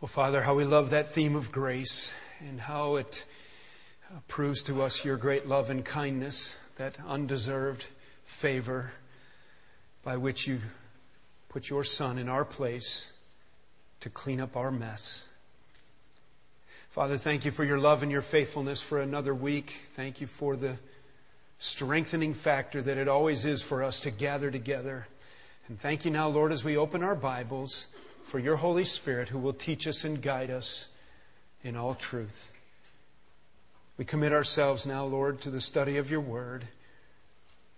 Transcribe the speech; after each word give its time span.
Well, 0.00 0.08
Father, 0.08 0.40
how 0.40 0.54
we 0.54 0.64
love 0.64 0.88
that 0.90 1.10
theme 1.10 1.36
of 1.36 1.52
grace 1.52 2.14
and 2.40 2.58
how 2.58 2.96
it 2.96 3.26
uh, 4.10 4.20
proves 4.28 4.62
to 4.62 4.82
us 4.82 5.04
your 5.04 5.18
great 5.18 5.46
love 5.46 5.68
and 5.68 5.84
kindness, 5.84 6.58
that 6.76 6.96
undeserved 7.06 7.84
favor 8.24 8.94
by 10.02 10.16
which 10.16 10.46
you 10.46 10.60
put 11.50 11.68
your 11.68 11.84
Son 11.84 12.16
in 12.16 12.30
our 12.30 12.46
place 12.46 13.12
to 14.00 14.08
clean 14.08 14.40
up 14.40 14.56
our 14.56 14.70
mess. 14.70 15.28
Father, 16.88 17.18
thank 17.18 17.44
you 17.44 17.50
for 17.50 17.64
your 17.64 17.78
love 17.78 18.02
and 18.02 18.10
your 18.10 18.22
faithfulness 18.22 18.80
for 18.80 19.02
another 19.02 19.34
week. 19.34 19.84
Thank 19.90 20.22
you 20.22 20.26
for 20.26 20.56
the 20.56 20.78
strengthening 21.58 22.32
factor 22.32 22.80
that 22.80 22.96
it 22.96 23.06
always 23.06 23.44
is 23.44 23.60
for 23.60 23.82
us 23.82 24.00
to 24.00 24.10
gather 24.10 24.50
together. 24.50 25.08
And 25.68 25.78
thank 25.78 26.06
you 26.06 26.10
now, 26.10 26.28
Lord, 26.28 26.52
as 26.52 26.64
we 26.64 26.78
open 26.78 27.02
our 27.02 27.14
Bibles 27.14 27.88
for 28.30 28.38
your 28.38 28.54
Holy 28.54 28.84
Spirit 28.84 29.28
who 29.30 29.40
will 29.40 29.52
teach 29.52 29.88
us 29.88 30.04
and 30.04 30.22
guide 30.22 30.50
us 30.50 30.86
in 31.64 31.74
all 31.74 31.96
truth. 31.96 32.52
We 33.98 34.04
commit 34.04 34.32
ourselves 34.32 34.86
now, 34.86 35.04
Lord, 35.04 35.40
to 35.40 35.50
the 35.50 35.60
study 35.60 35.96
of 35.96 36.12
your 36.12 36.20
word 36.20 36.68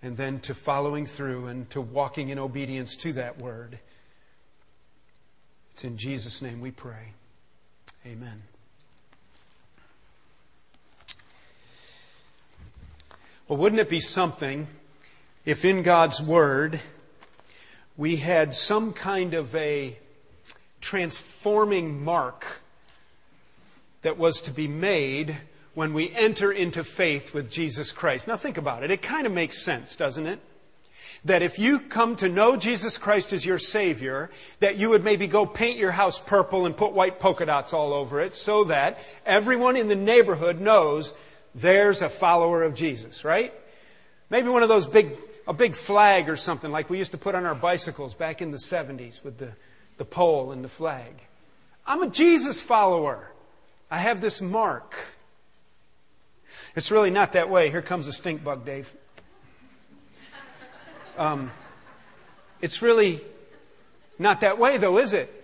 and 0.02 0.18
then 0.18 0.40
to 0.40 0.52
following 0.52 1.06
through 1.06 1.46
and 1.46 1.70
to 1.70 1.80
walking 1.80 2.28
in 2.28 2.38
obedience 2.38 2.96
to 2.96 3.14
that 3.14 3.38
word. 3.38 3.78
It's 5.72 5.84
in 5.84 5.96
Jesus' 5.96 6.42
name 6.42 6.60
we 6.60 6.70
pray. 6.70 7.14
Amen. 8.04 8.42
Well, 13.48 13.58
wouldn't 13.58 13.80
it 13.80 13.88
be 13.88 14.00
something 14.00 14.66
if 15.46 15.64
in 15.64 15.82
God's 15.82 16.20
Word 16.20 16.78
we 17.96 18.16
had 18.16 18.54
some 18.54 18.92
kind 18.92 19.32
of 19.32 19.54
a 19.54 19.96
transforming 20.92 22.04
mark 22.04 22.60
that 24.02 24.18
was 24.18 24.42
to 24.42 24.50
be 24.50 24.68
made 24.68 25.34
when 25.72 25.94
we 25.94 26.14
enter 26.14 26.52
into 26.52 26.84
faith 26.84 27.32
with 27.32 27.50
Jesus 27.50 27.92
Christ. 27.92 28.28
Now 28.28 28.36
think 28.36 28.58
about 28.58 28.82
it. 28.82 28.90
It 28.90 29.00
kind 29.00 29.26
of 29.26 29.32
makes 29.32 29.62
sense, 29.62 29.96
doesn't 29.96 30.26
it? 30.26 30.38
That 31.24 31.40
if 31.40 31.58
you 31.58 31.80
come 31.80 32.14
to 32.16 32.28
know 32.28 32.56
Jesus 32.56 32.98
Christ 32.98 33.32
as 33.32 33.46
your 33.46 33.58
Savior, 33.58 34.28
that 34.60 34.76
you 34.76 34.90
would 34.90 35.02
maybe 35.02 35.26
go 35.26 35.46
paint 35.46 35.78
your 35.78 35.92
house 35.92 36.18
purple 36.18 36.66
and 36.66 36.76
put 36.76 36.92
white 36.92 37.18
polka 37.18 37.46
dots 37.46 37.72
all 37.72 37.94
over 37.94 38.20
it 38.20 38.36
so 38.36 38.64
that 38.64 38.98
everyone 39.24 39.78
in 39.78 39.88
the 39.88 39.96
neighborhood 39.96 40.60
knows 40.60 41.14
there's 41.54 42.02
a 42.02 42.10
follower 42.10 42.62
of 42.64 42.74
Jesus, 42.74 43.24
right? 43.24 43.54
Maybe 44.28 44.50
one 44.50 44.62
of 44.62 44.68
those 44.68 44.86
big, 44.86 45.16
a 45.48 45.54
big 45.54 45.74
flag 45.74 46.28
or 46.28 46.36
something 46.36 46.70
like 46.70 46.90
we 46.90 46.98
used 46.98 47.12
to 47.12 47.18
put 47.18 47.34
on 47.34 47.46
our 47.46 47.54
bicycles 47.54 48.12
back 48.12 48.42
in 48.42 48.50
the 48.50 48.58
70s 48.58 49.24
with 49.24 49.38
the 49.38 49.52
the 49.96 50.04
pole 50.04 50.52
and 50.52 50.64
the 50.64 50.68
flag. 50.68 51.12
I'm 51.86 52.02
a 52.02 52.08
Jesus 52.08 52.60
follower. 52.60 53.30
I 53.90 53.98
have 53.98 54.20
this 54.20 54.40
mark. 54.40 54.96
It's 56.74 56.90
really 56.90 57.10
not 57.10 57.32
that 57.32 57.50
way. 57.50 57.70
Here 57.70 57.82
comes 57.82 58.08
a 58.08 58.12
stink 58.12 58.42
bug, 58.42 58.64
Dave. 58.64 58.92
Um, 61.18 61.50
it's 62.60 62.80
really 62.80 63.20
not 64.18 64.40
that 64.40 64.58
way, 64.58 64.78
though, 64.78 64.98
is 64.98 65.12
it? 65.12 65.42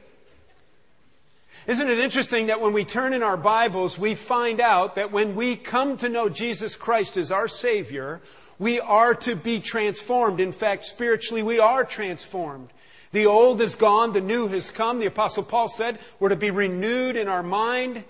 Isn't 1.66 1.90
it 1.90 1.98
interesting 1.98 2.46
that 2.46 2.62
when 2.62 2.72
we 2.72 2.84
turn 2.84 3.12
in 3.12 3.22
our 3.22 3.36
Bibles, 3.36 3.98
we 3.98 4.14
find 4.14 4.60
out 4.60 4.94
that 4.94 5.12
when 5.12 5.34
we 5.34 5.54
come 5.56 5.98
to 5.98 6.08
know 6.08 6.30
Jesus 6.30 6.76
Christ 6.76 7.18
as 7.18 7.30
our 7.30 7.48
Savior, 7.48 8.22
we 8.58 8.80
are 8.80 9.14
to 9.16 9.36
be 9.36 9.60
transformed. 9.60 10.40
In 10.40 10.52
fact, 10.52 10.86
spiritually, 10.86 11.42
we 11.42 11.58
are 11.58 11.84
transformed. 11.84 12.70
The 13.12 13.26
old 13.26 13.60
is 13.60 13.76
gone, 13.76 14.12
the 14.12 14.20
new 14.20 14.48
has 14.48 14.70
come. 14.70 14.98
The 14.98 15.06
Apostle 15.06 15.42
Paul 15.42 15.68
said 15.68 15.98
we're 16.20 16.28
to 16.28 16.36
be 16.36 16.50
renewed 16.50 17.16
in 17.16 17.28
our 17.28 17.42
mind. 17.42 18.04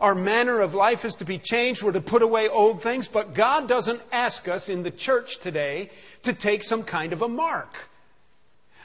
Our 0.00 0.14
manner 0.14 0.60
of 0.60 0.74
life 0.74 1.04
is 1.04 1.14
to 1.16 1.24
be 1.24 1.38
changed. 1.38 1.82
We're 1.82 1.92
to 1.92 2.00
put 2.00 2.22
away 2.22 2.48
old 2.48 2.82
things. 2.82 3.08
But 3.08 3.34
God 3.34 3.68
doesn't 3.68 4.02
ask 4.10 4.48
us 4.48 4.68
in 4.68 4.82
the 4.82 4.90
church 4.90 5.38
today 5.38 5.90
to 6.24 6.32
take 6.32 6.64
some 6.64 6.82
kind 6.82 7.12
of 7.12 7.22
a 7.22 7.28
mark. 7.28 7.88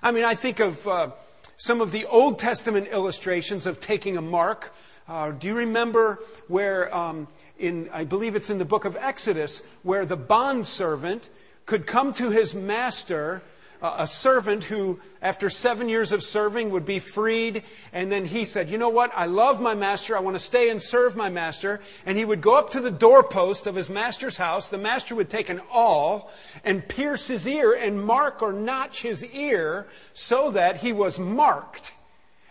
I 0.01 0.11
mean, 0.11 0.23
I 0.23 0.35
think 0.35 0.59
of 0.59 0.87
uh, 0.87 1.09
some 1.57 1.81
of 1.81 1.91
the 1.91 2.05
Old 2.05 2.37
Testament 2.37 2.87
illustrations 2.89 3.65
of 3.65 3.79
taking 3.79 4.15
a 4.15 4.21
mark. 4.21 4.75
Uh, 5.07 5.31
do 5.31 5.47
you 5.47 5.57
remember 5.57 6.19
where, 6.47 6.95
um, 6.95 7.27
in, 7.57 7.89
I 7.91 8.03
believe 8.03 8.35
it's 8.35 8.51
in 8.51 8.59
the 8.59 8.65
book 8.65 8.85
of 8.85 8.95
Exodus, 8.95 9.63
where 9.81 10.05
the 10.05 10.17
bondservant 10.17 11.29
could 11.65 11.87
come 11.87 12.13
to 12.13 12.29
his 12.29 12.53
master 12.53 13.41
a 13.81 14.07
servant 14.07 14.63
who, 14.63 14.99
after 15.21 15.49
seven 15.49 15.89
years 15.89 16.11
of 16.11 16.23
serving, 16.23 16.71
would 16.71 16.85
be 16.85 16.99
freed. 16.99 17.63
And 17.93 18.11
then 18.11 18.25
he 18.25 18.45
said, 18.45 18.69
You 18.69 18.77
know 18.77 18.89
what? 18.89 19.11
I 19.15 19.25
love 19.25 19.61
my 19.61 19.73
master. 19.73 20.17
I 20.17 20.19
want 20.19 20.35
to 20.35 20.39
stay 20.39 20.69
and 20.69 20.81
serve 20.81 21.15
my 21.15 21.29
master. 21.29 21.79
And 22.05 22.17
he 22.17 22.25
would 22.25 22.41
go 22.41 22.55
up 22.55 22.71
to 22.71 22.79
the 22.79 22.91
doorpost 22.91 23.67
of 23.67 23.75
his 23.75 23.89
master's 23.89 24.37
house. 24.37 24.67
The 24.67 24.77
master 24.77 25.15
would 25.15 25.29
take 25.29 25.49
an 25.49 25.61
awl 25.71 26.31
and 26.63 26.87
pierce 26.87 27.27
his 27.27 27.47
ear 27.47 27.73
and 27.73 28.03
mark 28.03 28.41
or 28.41 28.53
notch 28.53 29.01
his 29.01 29.23
ear 29.25 29.87
so 30.13 30.51
that 30.51 30.77
he 30.77 30.93
was 30.93 31.19
marked 31.19 31.93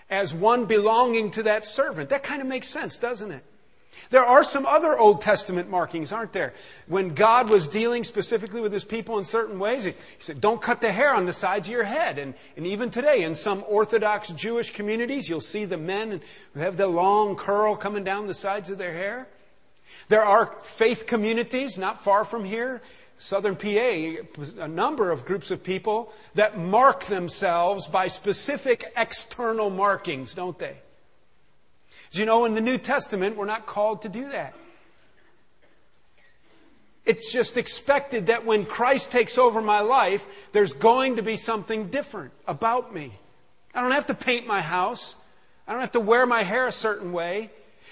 as 0.08 0.34
one 0.34 0.66
belonging 0.66 1.30
to 1.32 1.42
that 1.44 1.64
servant. 1.64 2.10
That 2.10 2.22
kind 2.22 2.40
of 2.40 2.46
makes 2.46 2.68
sense, 2.68 2.98
doesn't 2.98 3.32
it? 3.32 3.44
There 4.10 4.24
are 4.24 4.44
some 4.44 4.66
other 4.66 4.98
Old 4.98 5.20
Testament 5.20 5.68
markings, 5.68 6.12
aren't 6.12 6.32
there? 6.32 6.52
When 6.86 7.14
God 7.14 7.48
was 7.48 7.66
dealing 7.66 8.04
specifically 8.04 8.60
with 8.60 8.72
his 8.72 8.84
people 8.84 9.18
in 9.18 9.24
certain 9.24 9.58
ways, 9.58 9.84
he 9.84 9.94
said, 10.18 10.40
Don't 10.40 10.62
cut 10.62 10.80
the 10.80 10.92
hair 10.92 11.14
on 11.14 11.26
the 11.26 11.32
sides 11.32 11.68
of 11.68 11.72
your 11.72 11.84
head. 11.84 12.18
And, 12.18 12.34
and 12.56 12.66
even 12.66 12.90
today, 12.90 13.22
in 13.22 13.34
some 13.34 13.64
Orthodox 13.68 14.30
Jewish 14.30 14.70
communities, 14.70 15.28
you'll 15.28 15.40
see 15.40 15.64
the 15.64 15.78
men 15.78 16.20
who 16.54 16.60
have 16.60 16.76
the 16.76 16.86
long 16.86 17.36
curl 17.36 17.76
coming 17.76 18.04
down 18.04 18.26
the 18.26 18.34
sides 18.34 18.70
of 18.70 18.78
their 18.78 18.92
hair. 18.92 19.28
There 20.08 20.24
are 20.24 20.54
faith 20.62 21.06
communities 21.06 21.78
not 21.78 22.02
far 22.02 22.24
from 22.24 22.44
here, 22.44 22.82
southern 23.18 23.56
PA, 23.56 23.68
a 23.68 24.68
number 24.68 25.10
of 25.10 25.24
groups 25.24 25.50
of 25.50 25.64
people 25.64 26.12
that 26.34 26.58
mark 26.58 27.04
themselves 27.04 27.86
by 27.86 28.08
specific 28.08 28.92
external 28.96 29.70
markings, 29.70 30.34
don't 30.34 30.58
they? 30.58 30.76
Do 32.12 32.20
you 32.20 32.26
know 32.26 32.44
in 32.44 32.54
the 32.54 32.60
New 32.60 32.78
Testament, 32.78 33.36
we're 33.36 33.46
not 33.46 33.66
called 33.66 34.02
to 34.02 34.08
do 34.08 34.28
that? 34.30 34.54
It's 37.04 37.32
just 37.32 37.56
expected 37.56 38.26
that 38.26 38.44
when 38.44 38.66
Christ 38.66 39.12
takes 39.12 39.38
over 39.38 39.62
my 39.62 39.80
life, 39.80 40.26
there's 40.52 40.72
going 40.72 41.16
to 41.16 41.22
be 41.22 41.36
something 41.36 41.86
different 41.86 42.32
about 42.48 42.92
me. 42.92 43.12
I 43.72 43.80
don't 43.80 43.92
have 43.92 44.06
to 44.06 44.14
paint 44.14 44.46
my 44.46 44.60
house. 44.60 45.14
I 45.68 45.72
don't 45.72 45.80
have 45.80 45.92
to 45.92 46.00
wear 46.00 46.26
my 46.26 46.42
hair 46.42 46.66
a 46.66 46.72
certain 46.72 47.12
way. 47.12 47.50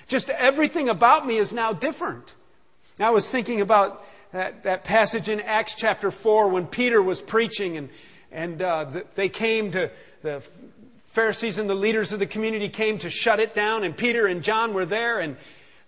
Just 0.08 0.31
everything 0.31 0.88
about 0.88 1.26
me 1.26 1.37
is 1.37 1.52
now 1.52 1.72
different. 1.72 2.34
Now, 2.99 3.08
I 3.08 3.11
was 3.11 3.31
thinking 3.31 3.61
about 3.61 4.05
that, 4.32 4.64
that 4.64 4.84
passage 4.84 5.28
in 5.28 5.40
Acts 5.40 5.75
chapter 5.75 6.11
4 6.11 6.49
when 6.49 6.66
Peter 6.66 7.02
was 7.02 7.22
preaching 7.22 7.76
and, 7.76 7.88
and 8.32 8.62
uh, 8.62 9.02
they 9.14 9.28
came 9.28 9.70
to 9.72 9.90
the 10.22 10.43
Pharisees 11.14 11.58
and 11.58 11.70
the 11.70 11.76
leaders 11.76 12.12
of 12.12 12.19
the 12.19 12.26
community 12.26 12.69
came 12.69 12.99
to 12.99 13.08
shut 13.08 13.38
it 13.38 13.55
down, 13.55 13.84
and 13.84 13.96
Peter 13.96 14.26
and 14.26 14.43
John 14.43 14.75
were 14.75 14.84
there, 14.84 15.20
and 15.20 15.37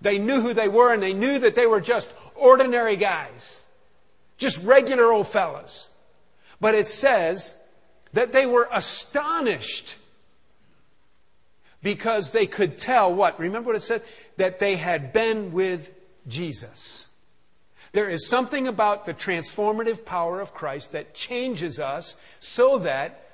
they 0.01 0.19
knew 0.19 0.41
who 0.41 0.55
they 0.55 0.69
were, 0.69 0.93
and 0.93 1.03
they 1.03 1.13
knew 1.13 1.41
that 1.41 1.57
they 1.57 1.67
were 1.67 1.81
just 1.81 2.15
ordinary 2.37 2.95
guys, 2.95 3.65
just 4.39 4.63
regular 4.63 5.13
old 5.13 5.27
fellas. 5.27 5.89
But 6.61 6.77
it 6.77 6.87
says 6.87 7.61
that 8.13 8.33
they 8.33 8.47
were 8.47 8.69
astonished 8.71 9.97
because 11.83 12.31
they 12.31 12.47
could 12.47 12.79
tell 12.79 13.13
what? 13.13 13.41
Remember 13.41 13.71
what 13.71 13.77
it 13.77 13.83
said? 13.83 14.03
That 14.37 14.61
they 14.61 14.77
had 14.77 15.13
been 15.13 15.51
with 15.51 15.91
Jesus. 16.29 17.09
There 17.91 18.09
is 18.09 18.29
something 18.29 18.69
about 18.69 19.07
the 19.07 19.15
transformative 19.15 20.05
power 20.05 20.41
of 20.41 20.55
Christ 20.55 20.93
that 20.93 21.15
changes 21.15 21.81
us 21.81 22.15
so 22.39 22.79
that 22.79 23.26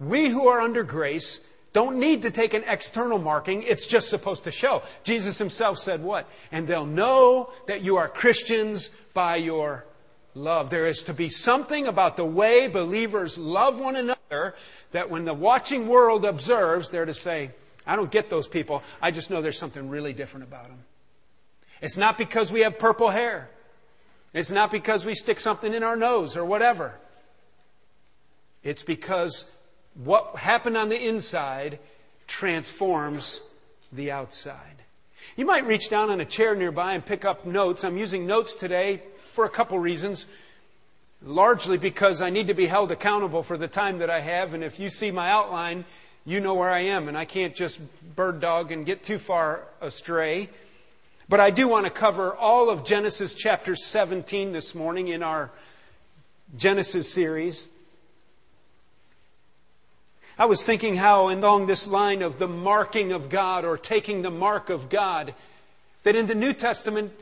we 0.00 0.28
who 0.28 0.48
are 0.48 0.60
under 0.60 0.82
grace 0.82 1.46
don't 1.72 1.98
need 1.98 2.22
to 2.22 2.30
take 2.30 2.54
an 2.54 2.64
external 2.66 3.18
marking. 3.18 3.62
It's 3.62 3.86
just 3.86 4.08
supposed 4.08 4.44
to 4.44 4.50
show. 4.50 4.82
Jesus 5.04 5.38
himself 5.38 5.78
said 5.78 6.02
what? 6.02 6.28
And 6.50 6.66
they'll 6.66 6.86
know 6.86 7.50
that 7.66 7.82
you 7.82 7.96
are 7.96 8.08
Christians 8.08 8.88
by 9.12 9.36
your 9.36 9.84
love. 10.34 10.70
There 10.70 10.86
is 10.86 11.04
to 11.04 11.14
be 11.14 11.28
something 11.28 11.86
about 11.86 12.16
the 12.16 12.24
way 12.24 12.68
believers 12.68 13.36
love 13.36 13.78
one 13.78 13.96
another 13.96 14.54
that 14.92 15.10
when 15.10 15.24
the 15.24 15.34
watching 15.34 15.88
world 15.88 16.24
observes, 16.24 16.88
they're 16.88 17.04
to 17.04 17.14
say, 17.14 17.50
I 17.86 17.96
don't 17.96 18.10
get 18.10 18.30
those 18.30 18.46
people. 18.46 18.82
I 19.00 19.10
just 19.10 19.30
know 19.30 19.42
there's 19.42 19.58
something 19.58 19.88
really 19.88 20.12
different 20.12 20.46
about 20.46 20.68
them. 20.68 20.78
It's 21.80 21.96
not 21.96 22.18
because 22.18 22.50
we 22.50 22.60
have 22.60 22.78
purple 22.78 23.10
hair. 23.10 23.50
It's 24.34 24.50
not 24.50 24.70
because 24.70 25.06
we 25.06 25.14
stick 25.14 25.40
something 25.40 25.72
in 25.72 25.82
our 25.82 25.96
nose 25.96 26.36
or 26.36 26.44
whatever. 26.44 26.94
It's 28.62 28.82
because 28.82 29.50
what 30.02 30.36
happened 30.36 30.76
on 30.76 30.88
the 30.88 31.08
inside 31.08 31.78
transforms 32.26 33.42
the 33.92 34.10
outside. 34.10 34.76
You 35.36 35.44
might 35.44 35.66
reach 35.66 35.90
down 35.90 36.10
on 36.10 36.20
a 36.20 36.24
chair 36.24 36.54
nearby 36.54 36.92
and 36.94 37.04
pick 37.04 37.24
up 37.24 37.44
notes. 37.44 37.84
I'm 37.84 37.96
using 37.96 38.26
notes 38.26 38.54
today 38.54 39.02
for 39.24 39.44
a 39.44 39.50
couple 39.50 39.78
reasons. 39.78 40.26
Largely 41.20 41.78
because 41.78 42.22
I 42.22 42.30
need 42.30 42.46
to 42.46 42.54
be 42.54 42.66
held 42.66 42.92
accountable 42.92 43.42
for 43.42 43.56
the 43.56 43.66
time 43.66 43.98
that 43.98 44.08
I 44.08 44.20
have, 44.20 44.54
and 44.54 44.62
if 44.62 44.78
you 44.78 44.88
see 44.88 45.10
my 45.10 45.30
outline, 45.30 45.84
you 46.24 46.40
know 46.40 46.54
where 46.54 46.70
I 46.70 46.80
am, 46.80 47.08
and 47.08 47.18
I 47.18 47.24
can't 47.24 47.56
just 47.56 47.80
bird 48.14 48.40
dog 48.40 48.70
and 48.70 48.86
get 48.86 49.02
too 49.02 49.18
far 49.18 49.62
astray. 49.80 50.48
But 51.28 51.40
I 51.40 51.50
do 51.50 51.66
want 51.66 51.86
to 51.86 51.90
cover 51.90 52.36
all 52.36 52.70
of 52.70 52.84
Genesis 52.84 53.34
chapter 53.34 53.74
17 53.74 54.52
this 54.52 54.76
morning 54.76 55.08
in 55.08 55.24
our 55.24 55.50
Genesis 56.56 57.12
series. 57.12 57.68
I 60.38 60.46
was 60.46 60.64
thinking 60.64 60.94
how, 60.94 61.30
along 61.30 61.66
this 61.66 61.88
line 61.88 62.22
of 62.22 62.38
the 62.38 62.46
marking 62.46 63.10
of 63.10 63.28
God 63.28 63.64
or 63.64 63.76
taking 63.76 64.22
the 64.22 64.30
mark 64.30 64.70
of 64.70 64.88
God, 64.88 65.34
that 66.04 66.14
in 66.14 66.26
the 66.26 66.34
New 66.36 66.52
Testament, 66.52 67.12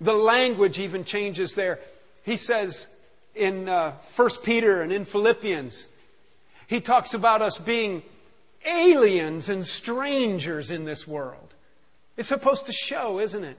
the 0.00 0.12
language 0.12 0.80
even 0.80 1.04
changes 1.04 1.54
there. 1.54 1.78
He 2.24 2.36
says 2.36 2.92
in 3.34 3.68
uh, 3.68 3.92
1 4.16 4.30
Peter 4.42 4.82
and 4.82 4.92
in 4.92 5.04
Philippians, 5.04 5.86
he 6.66 6.80
talks 6.80 7.14
about 7.14 7.42
us 7.42 7.58
being 7.58 8.02
aliens 8.66 9.48
and 9.48 9.64
strangers 9.64 10.72
in 10.72 10.84
this 10.84 11.06
world. 11.06 11.54
It's 12.16 12.28
supposed 12.28 12.66
to 12.66 12.72
show, 12.72 13.20
isn't 13.20 13.44
it? 13.44 13.58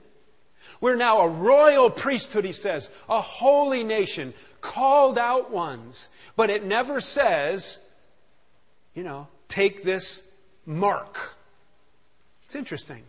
We're 0.81 0.95
now 0.95 1.21
a 1.21 1.29
royal 1.29 1.89
priesthood, 1.89 2.43
he 2.43 2.51
says, 2.51 2.89
a 3.07 3.21
holy 3.21 3.83
nation, 3.83 4.33
called 4.59 5.17
out 5.17 5.51
ones. 5.51 6.09
But 6.35 6.49
it 6.49 6.65
never 6.65 6.99
says, 6.99 7.84
you 8.95 9.03
know, 9.03 9.27
take 9.47 9.83
this 9.83 10.33
mark. 10.65 11.35
It's 12.45 12.55
interesting. 12.55 13.03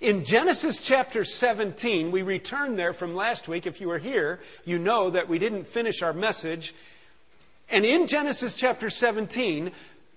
In 0.00 0.24
Genesis 0.24 0.78
chapter 0.78 1.24
17, 1.24 2.10
we 2.10 2.22
return 2.22 2.76
there 2.76 2.92
from 2.92 3.14
last 3.14 3.48
week. 3.48 3.66
If 3.66 3.80
you 3.80 3.88
were 3.88 3.98
here, 3.98 4.40
you 4.64 4.78
know 4.78 5.10
that 5.10 5.28
we 5.28 5.38
didn't 5.38 5.66
finish 5.66 6.00
our 6.00 6.12
message. 6.12 6.74
And 7.68 7.84
in 7.84 8.06
Genesis 8.06 8.54
chapter 8.54 8.88
17, 8.88 9.72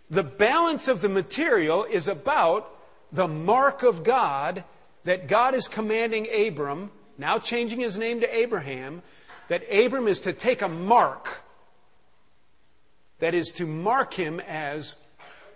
the 0.10 0.24
balance 0.24 0.88
of 0.88 1.02
the 1.02 1.10
material 1.10 1.84
is 1.84 2.08
about 2.08 2.72
the 3.12 3.28
mark 3.28 3.84
of 3.84 4.04
God 4.04 4.64
that 5.04 5.28
God 5.28 5.56
is 5.56 5.68
commanding 5.68 6.28
Abram, 6.34 6.92
now 7.18 7.40
changing 7.40 7.80
his 7.80 7.98
name 7.98 8.22
to 8.22 8.36
Abraham, 8.36 9.02
that 9.48 9.64
Abram 9.72 10.08
is 10.08 10.22
to 10.22 10.34
take 10.34 10.62
a 10.62 10.68
mark 10.68 11.42
that 13.20 13.34
is 13.34 13.52
to 13.54 13.66
mark 13.66 14.14
him 14.14 14.40
as 14.42 14.96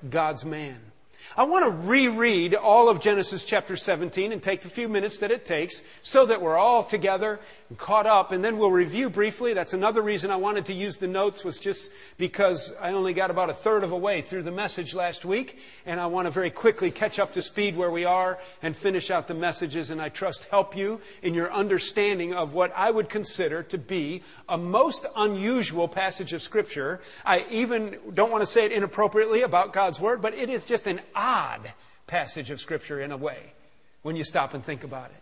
God's 0.08 0.46
man. 0.46 0.89
I 1.38 1.44
want 1.44 1.66
to 1.66 1.88
reread 1.88 2.56
all 2.56 2.90
of 2.90 3.00
Genesis 3.00 3.46
chapter 3.46 3.78
17 3.78 4.32
and 4.32 4.42
take 4.42 4.62
the 4.62 4.70
few 4.70 4.90
minutes 4.90 5.20
that 5.20 5.32
it 5.32 5.46
takes 5.46 5.82
so 6.02 6.26
that 6.26 6.42
we're 6.42 6.58
all 6.58 6.84
together 6.84 7.40
and 7.70 7.78
caught 7.78 8.06
up, 8.06 8.32
and 8.32 8.44
then 8.44 8.58
we'll 8.58 8.72
review 8.72 9.10
briefly. 9.10 9.54
That's 9.54 9.74
another 9.74 10.02
reason 10.02 10.32
I 10.32 10.38
wanted 10.38 10.66
to 10.66 10.74
use 10.74 10.98
the 10.98 11.08
notes 11.08 11.44
was 11.44 11.60
just 11.60 11.92
because 12.18 12.76
I 12.82 12.94
only 12.94 13.14
got 13.14 13.32
about 13.32 13.50
a 13.50 13.54
third 13.54 13.84
of 13.84 13.92
a 13.92 13.98
way 13.98 14.22
through 14.22 14.44
the 14.44 14.52
message 14.52 14.94
last 14.94 15.24
week, 15.24 15.60
and 15.86 16.00
I 16.00 16.08
want 16.08 16.26
to 16.26 16.32
very 16.32 16.50
quickly 16.50 16.92
catch 16.92 17.20
up 17.20 17.34
to 17.34 17.42
speed 17.42 17.78
where 17.78 17.92
we 17.92 18.06
are 18.06 18.40
and 18.62 18.76
finish 18.76 19.12
out 19.12 19.28
the 19.28 19.34
messages, 19.34 19.92
and 19.92 20.02
I 20.02 20.10
trust 20.10 20.46
help 20.46 20.76
you 20.76 21.00
in 21.22 21.34
your 21.34 21.52
understanding 21.52 22.34
of 22.34 22.54
what 22.54 22.74
I 22.76 22.92
would 22.92 23.10
consider 23.10 23.64
to 23.64 23.78
be 23.78 24.24
a 24.48 24.58
most 24.58 25.06
unusual 25.16 25.88
passage 25.88 26.34
of 26.34 26.42
Scripture. 26.42 27.02
I 27.26 27.46
even 27.52 27.98
don't 28.14 28.32
want 28.32 28.42
to 28.42 28.48
say 28.48 28.66
it 28.66 28.72
inappropriately 28.72 29.42
about 29.42 29.74
God's 29.74 30.00
Word, 30.00 30.22
but 30.22 30.34
it 30.34 30.50
is 30.50 30.64
just 30.64 30.88
an 30.88 31.02
odd 31.16 31.74
passage 32.08 32.50
of 32.50 32.60
Scripture 32.60 33.02
in 33.02 33.12
a 33.12 33.18
way 33.18 33.54
when 34.02 34.16
you 34.16 34.24
stop 34.24 34.54
and 34.54 34.64
think 34.64 34.84
about 34.84 35.12
it. 35.12 35.22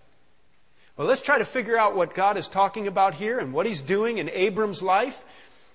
Well, 0.95 1.07
let's 1.07 1.21
try 1.21 1.37
to 1.37 1.45
figure 1.45 1.77
out 1.77 1.95
what 1.95 2.15
God 2.15 2.37
is 2.37 2.47
talking 2.47 2.87
about 2.87 3.13
here 3.13 3.39
and 3.39 3.53
what 3.53 3.65
He's 3.65 3.81
doing 3.81 4.17
in 4.17 4.29
Abram's 4.29 4.81
life 4.81 5.23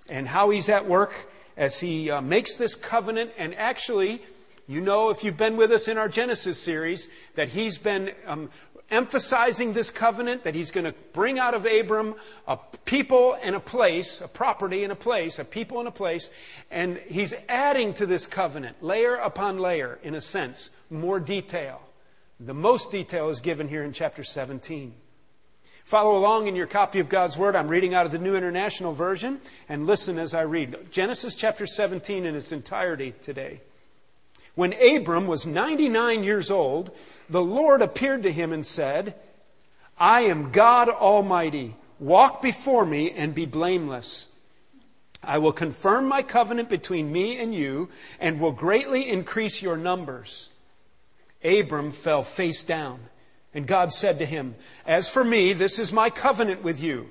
and 0.08 0.26
how 0.26 0.50
He's 0.50 0.68
at 0.68 0.88
work 0.88 1.14
as 1.56 1.78
He 1.78 2.10
uh, 2.10 2.20
makes 2.20 2.56
this 2.56 2.74
covenant. 2.74 3.30
And 3.38 3.54
actually, 3.54 4.20
you 4.66 4.80
know, 4.80 5.10
if 5.10 5.22
you've 5.22 5.36
been 5.36 5.56
with 5.56 5.70
us 5.70 5.86
in 5.86 5.96
our 5.96 6.08
Genesis 6.08 6.60
series, 6.60 7.08
that 7.36 7.50
He's 7.50 7.78
been 7.78 8.12
um, 8.26 8.50
emphasizing 8.92 9.72
this 9.72 9.90
covenant 9.90 10.44
that 10.44 10.54
he's 10.54 10.70
going 10.70 10.84
to 10.84 10.94
bring 11.12 11.38
out 11.38 11.54
of 11.54 11.66
Abram 11.66 12.14
a 12.46 12.58
people 12.84 13.36
and 13.42 13.56
a 13.56 13.60
place, 13.60 14.20
a 14.20 14.28
property 14.28 14.84
and 14.84 14.92
a 14.92 14.96
place, 14.96 15.38
a 15.38 15.44
people 15.44 15.80
and 15.80 15.88
a 15.88 15.92
place, 15.92 16.30
and 16.70 16.98
he's 17.08 17.34
adding 17.48 17.94
to 17.94 18.06
this 18.06 18.26
covenant, 18.26 18.82
layer 18.82 19.16
upon 19.16 19.58
layer, 19.58 19.98
in 20.02 20.14
a 20.14 20.20
sense, 20.20 20.70
more 20.90 21.18
detail. 21.18 21.80
The 22.38 22.54
most 22.54 22.92
detail 22.92 23.30
is 23.30 23.40
given 23.40 23.68
here 23.68 23.82
in 23.82 23.92
chapter 23.92 24.22
17. 24.22 24.94
Follow 25.84 26.16
along 26.16 26.46
in 26.46 26.54
your 26.54 26.66
copy 26.66 27.00
of 27.00 27.08
God's 27.08 27.36
Word. 27.36 27.56
I'm 27.56 27.68
reading 27.68 27.94
out 27.94 28.06
of 28.06 28.12
the 28.12 28.18
New 28.18 28.36
International 28.36 28.92
Version, 28.92 29.40
and 29.68 29.86
listen 29.86 30.18
as 30.18 30.34
I 30.34 30.42
read. 30.42 30.90
Genesis 30.90 31.34
chapter 31.34 31.66
17 31.66 32.24
in 32.24 32.34
its 32.34 32.52
entirety 32.52 33.14
today. 33.20 33.60
When 34.54 34.74
Abram 34.74 35.26
was 35.26 35.46
99 35.46 36.24
years 36.24 36.50
old, 36.50 36.90
the 37.28 37.42
Lord 37.42 37.80
appeared 37.80 38.22
to 38.24 38.32
him 38.32 38.52
and 38.52 38.64
said, 38.64 39.14
I 39.98 40.22
am 40.22 40.52
God 40.52 40.88
Almighty. 40.88 41.76
Walk 41.98 42.42
before 42.42 42.84
me 42.84 43.10
and 43.12 43.34
be 43.34 43.46
blameless. 43.46 44.26
I 45.22 45.38
will 45.38 45.52
confirm 45.52 46.08
my 46.08 46.22
covenant 46.22 46.68
between 46.68 47.12
me 47.12 47.38
and 47.38 47.54
you 47.54 47.88
and 48.18 48.40
will 48.40 48.52
greatly 48.52 49.08
increase 49.08 49.62
your 49.62 49.76
numbers. 49.76 50.50
Abram 51.44 51.92
fell 51.92 52.22
face 52.22 52.62
down, 52.64 53.00
and 53.54 53.66
God 53.66 53.92
said 53.92 54.18
to 54.18 54.26
him, 54.26 54.54
As 54.84 55.08
for 55.08 55.24
me, 55.24 55.52
this 55.52 55.78
is 55.78 55.92
my 55.92 56.10
covenant 56.10 56.62
with 56.62 56.82
you 56.82 57.10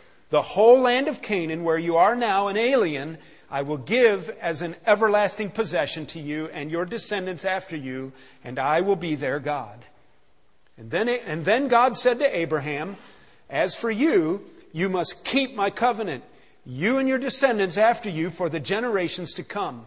The 0.31 0.41
whole 0.41 0.79
land 0.79 1.09
of 1.09 1.21
Canaan, 1.21 1.65
where 1.65 1.77
you 1.77 1.97
are 1.97 2.15
now 2.15 2.47
an 2.47 2.55
alien, 2.55 3.17
I 3.49 3.63
will 3.63 3.77
give 3.77 4.29
as 4.39 4.61
an 4.61 4.77
everlasting 4.87 5.51
possession 5.51 6.05
to 6.07 6.19
you 6.21 6.47
and 6.53 6.71
your 6.71 6.85
descendants 6.85 7.43
after 7.43 7.75
you, 7.75 8.13
and 8.41 8.57
I 8.57 8.79
will 8.79 8.95
be 8.95 9.15
their 9.15 9.39
God. 9.39 9.83
And 10.77 10.89
then, 10.89 11.09
and 11.09 11.43
then 11.43 11.67
God 11.67 11.97
said 11.97 12.19
to 12.19 12.37
Abraham, 12.37 12.95
As 13.49 13.75
for 13.75 13.91
you, 13.91 14.45
you 14.71 14.87
must 14.87 15.25
keep 15.25 15.53
my 15.53 15.69
covenant, 15.69 16.23
you 16.65 16.97
and 16.97 17.09
your 17.09 17.19
descendants 17.19 17.75
after 17.77 18.09
you, 18.09 18.29
for 18.29 18.47
the 18.47 18.61
generations 18.61 19.33
to 19.33 19.43
come. 19.43 19.85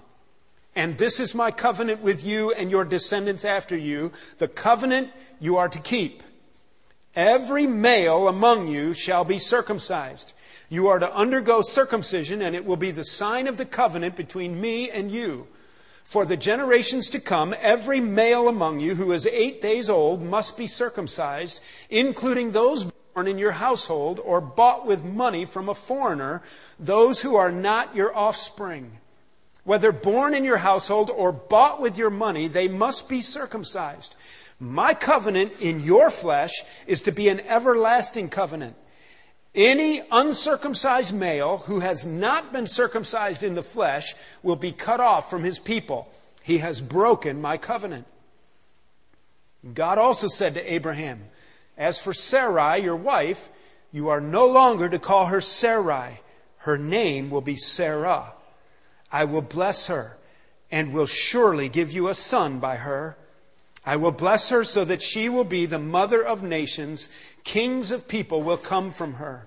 And 0.77 0.99
this 0.99 1.21
is 1.21 1.35
my 1.35 1.53
covenant 1.53 2.03
with 2.03 2.23
you 2.23 2.53
and 2.53 2.71
your 2.71 2.85
descendants 2.85 3.47
after 3.47 3.79
you, 3.79 4.13
the 4.37 4.49
covenant 4.49 5.11
you 5.41 5.57
are 5.57 5.71
to 5.71 5.79
keep. 5.79 6.23
Every 7.17 7.67
male 7.67 8.27
among 8.27 8.69
you 8.69 8.93
shall 8.93 9.25
be 9.25 9.39
circumcised. 9.39 10.33
You 10.69 10.89
are 10.89 10.99
to 10.99 11.15
undergo 11.15 11.63
circumcision, 11.63 12.43
and 12.43 12.57
it 12.57 12.65
will 12.65 12.77
be 12.77 12.91
the 12.91 13.05
sign 13.05 13.47
of 13.47 13.57
the 13.57 13.65
covenant 13.65 14.17
between 14.17 14.61
me 14.61 14.91
and 14.91 15.13
you. 15.13 15.47
For 16.03 16.25
the 16.25 16.37
generations 16.37 17.09
to 17.11 17.21
come, 17.21 17.55
every 17.61 18.01
male 18.01 18.49
among 18.49 18.81
you 18.81 18.95
who 18.95 19.13
is 19.13 19.27
eight 19.27 19.61
days 19.61 19.89
old 19.89 20.23
must 20.23 20.57
be 20.57 20.67
circumcised, 20.67 21.61
including 21.89 22.51
those 22.51 22.91
born 23.15 23.27
in 23.29 23.39
your 23.39 23.53
household 23.53 24.21
or 24.23 24.41
bought 24.41 24.87
with 24.87 25.05
money 25.05 25.45
from 25.45 25.69
a 25.69 25.75
foreigner, 25.75 26.43
those 26.79 27.21
who 27.21 27.37
are 27.37 27.53
not 27.53 27.95
your 27.95 28.15
offspring. 28.15 28.99
Whether 29.65 29.93
born 29.93 30.35
in 30.35 30.45
your 30.45 30.59
household 30.59 31.11
or 31.11 31.33
bought 31.33 31.81
with 31.81 31.97
your 31.97 32.11
money, 32.11 32.49
they 32.49 32.69
must 32.69 33.09
be 33.09 33.23
circumcised. 33.23 34.15
My 34.65 34.95
covenant 34.95 35.53
in 35.61 35.81
your 35.81 36.09
flesh 36.09 36.63
is 36.87 37.03
to 37.03 37.13
be 37.13 37.29
an 37.29 37.41
everlasting 37.41 38.31
covenant. 38.31 38.77
Any 39.55 40.03
uncircumcised 40.11 41.15
male 41.15 41.59
who 41.59 41.81
has 41.81 42.07
not 42.07 42.51
been 42.51 42.67
circumcised 42.67 43.45
in 43.45 43.57
the 43.57 43.63
flesh 43.63 44.15
will 44.43 44.57
be 44.57 44.73
cut 44.73 45.01
off 45.01 45.29
from 45.29 45.45
his 45.45 45.59
people. 45.59 46.11
He 46.43 46.59
has 46.59 46.81
broken 46.81 47.43
my 47.43 47.59
covenant. 47.59 48.07
God 49.75 49.99
also 49.99 50.29
said 50.29 50.55
to 50.55 50.73
Abraham, 50.73 51.27
As 51.77 52.01
for 52.01 52.15
Sarai, 52.15 52.83
your 52.83 52.97
wife, 52.97 53.51
you 53.93 54.09
are 54.09 54.21
no 54.21 54.47
longer 54.47 54.89
to 54.89 54.99
call 54.99 55.27
her 55.27 55.43
Sarai. 55.43 56.21
Her 56.57 56.79
name 56.79 57.29
will 57.29 57.43
be 57.43 57.57
Sarah. 57.57 58.33
I 59.13 59.25
will 59.25 59.43
bless 59.43 59.89
her 59.89 60.17
and 60.71 60.95
will 60.95 61.07
surely 61.07 61.69
give 61.69 61.93
you 61.93 62.09
a 62.09 62.15
son 62.15 62.61
by 62.61 62.77
her. 62.77 63.19
I 63.87 63.97
will 63.97 64.13
bless 64.13 64.49
her 64.49 64.65
so 64.65 64.85
that 64.85 65.03
she 65.03 65.29
will 65.29 65.45
be 65.45 65.67
the 65.67 65.79
mother 65.79 66.25
of 66.25 66.43
nations. 66.43 67.09
Kings 67.45 67.91
of 67.91 68.09
people 68.09 68.43
will 68.43 68.57
come 68.57 68.93
from 68.93 69.15
her. 69.15 69.47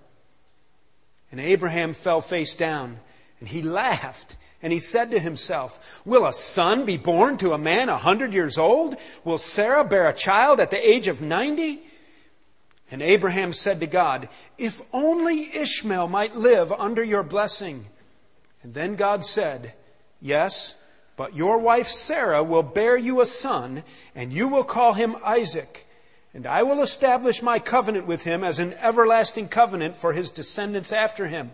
And 1.32 1.40
Abraham 1.40 1.94
fell 1.94 2.22
face 2.22 2.56
down, 2.56 3.00
And 3.40 3.50
he 3.50 3.62
laughed. 3.62 4.38
And 4.62 4.74
he 4.74 4.80
said 4.80 5.12
to 5.12 5.20
himself, 5.20 6.02
Will 6.06 6.26
a 6.26 6.34
son 6.34 6.86
be 6.86 6.98
born 6.98 7.38
to 7.38 7.54
a 7.54 7.60
man 7.60 7.90
a 7.90 7.98
hundred 7.98 8.34
years 8.34 8.58
old? 8.58 8.96
Will 9.24 9.38
Sarah 9.38 9.84
bear 9.84 10.08
a 10.08 10.14
child 10.14 10.60
at 10.60 10.72
the 10.72 10.90
age 10.90 11.08
of 11.08 11.22
ninety? 11.22 11.82
And 12.90 13.02
Abraham 13.02 13.54
said 13.54 13.80
to 13.82 13.88
God, 13.88 14.30
If 14.58 14.82
only 14.94 15.56
Ishmael 15.56 16.08
might 16.08 16.36
live 16.36 16.72
under 16.72 17.04
your 17.04 17.24
blessing. 17.24 17.86
And 18.64 18.74
then 18.74 18.96
God 18.96 19.26
said, 19.26 19.74
Yes, 20.22 20.84
but 21.18 21.36
your 21.36 21.58
wife 21.58 21.88
Sarah 21.88 22.44
will 22.44 22.64
bear 22.64 22.96
you 22.96 23.20
a 23.20 23.26
son, 23.26 23.84
and 24.16 24.32
you 24.32 24.48
will 24.48 24.64
call 24.64 24.94
him 24.94 25.18
Isaac. 25.26 25.86
And 26.34 26.46
I 26.46 26.64
will 26.64 26.82
establish 26.82 27.42
my 27.42 27.58
covenant 27.58 28.06
with 28.06 28.24
him 28.24 28.44
as 28.44 28.60
an 28.60 28.76
everlasting 28.76 29.50
covenant 29.50 29.98
for 29.98 30.14
his 30.14 30.30
descendants 30.30 30.94
after 30.94 31.28
him. 31.28 31.52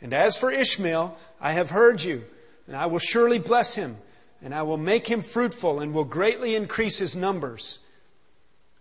And 0.00 0.14
as 0.14 0.36
for 0.36 0.50
Ishmael, 0.50 1.16
I 1.40 1.52
have 1.52 1.70
heard 1.70 2.02
you, 2.02 2.24
and 2.66 2.74
I 2.74 2.86
will 2.86 2.98
surely 2.98 3.38
bless 3.38 3.74
him, 3.74 3.98
and 4.42 4.54
I 4.54 4.62
will 4.62 4.78
make 4.78 5.06
him 5.06 5.22
fruitful, 5.22 5.80
and 5.80 5.92
will 5.92 6.04
greatly 6.04 6.54
increase 6.54 6.96
his 6.96 7.14
numbers. 7.14 7.80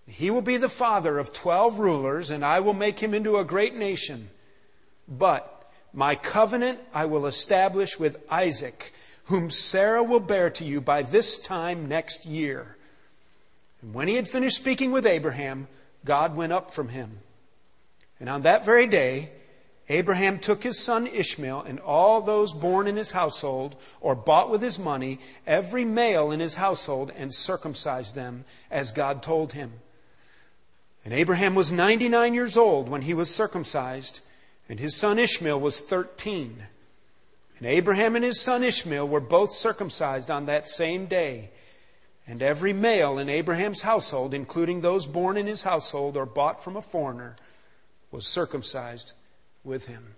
He 0.08 0.32
will 0.32 0.42
be 0.42 0.56
the 0.56 0.70
father 0.70 1.20
of 1.20 1.34
twelve 1.34 1.80
rulers, 1.80 2.30
and 2.30 2.46
I 2.46 2.62
will 2.62 2.74
make 2.74 3.00
him 3.00 3.14
into 3.14 3.38
a 3.38 3.44
great 3.44 3.76
nation. 3.76 4.30
But 5.10 5.70
my 5.92 6.16
covenant 6.16 6.80
I 6.94 7.06
will 7.06 7.26
establish 7.26 8.00
with 8.00 8.24
Isaac, 8.32 8.94
whom 9.30 9.52
Sarah 9.52 10.02
will 10.02 10.20
bear 10.20 10.50
to 10.50 10.66
you 10.66 10.82
by 10.82 11.04
this 11.04 11.38
time 11.38 11.88
next 11.88 12.26
year. 12.26 12.76
And 13.80 13.94
when 13.94 14.08
he 14.08 14.16
had 14.16 14.28
finished 14.28 14.58
speaking 14.58 14.92
with 14.92 15.06
Abraham, 15.06 15.68
God 16.04 16.36
went 16.36 16.52
up 16.52 16.74
from 16.74 16.90
him. 16.90 17.20
And 18.20 18.28
on 18.28 18.42
that 18.42 18.66
very 18.66 18.88
day, 18.88 19.30
Abraham 19.88 20.40
took 20.40 20.64
his 20.64 20.80
son 20.80 21.06
Ishmael 21.06 21.62
and 21.62 21.80
all 21.80 22.22
those 22.22 22.54
born 22.54 22.88
in 22.88 22.96
his 22.96 23.12
household 23.12 23.76
or 24.02 24.16
bought 24.16 24.50
with 24.50 24.64
his 24.64 24.80
money, 24.80 25.20
every 25.46 25.86
male 25.86 26.32
in 26.32 26.40
his 26.40 26.56
household, 26.56 27.12
and 27.16 27.32
circumcised 27.32 28.16
them 28.16 28.46
as 28.72 28.92
God 28.92 29.22
told 29.22 29.54
him. 29.54 29.74
And 31.06 31.14
Abraham 31.14 31.54
was 31.54 31.72
99 31.72 32.34
years 32.34 32.58
old 32.58 32.90
when 32.90 33.04
he 33.04 33.14
was 33.14 33.34
circumcised, 33.34 34.22
and 34.68 34.80
his 34.80 34.96
son 34.96 35.20
Ishmael 35.20 35.60
was 35.60 35.82
13. 35.82 36.64
And 37.60 37.68
Abraham 37.68 38.16
and 38.16 38.24
his 38.24 38.42
son 38.42 38.64
Ishmael 38.64 39.08
were 39.08 39.20
both 39.20 39.52
circumcised 39.52 40.32
on 40.32 40.46
that 40.46 40.68
same 40.68 41.06
day. 41.06 41.52
And 42.26 42.42
every 42.42 42.74
male 42.74 43.18
in 43.18 43.28
Abraham's 43.28 43.82
household, 43.82 44.34
including 44.34 44.82
those 44.82 45.06
born 45.06 45.36
in 45.36 45.48
his 45.48 45.64
household 45.64 46.16
or 46.16 46.26
bought 46.26 46.64
from 46.64 46.78
a 46.78 46.82
foreigner, 46.82 47.36
was 48.12 48.28
circumcised 48.28 49.14
with 49.64 49.88
him. 49.88 50.16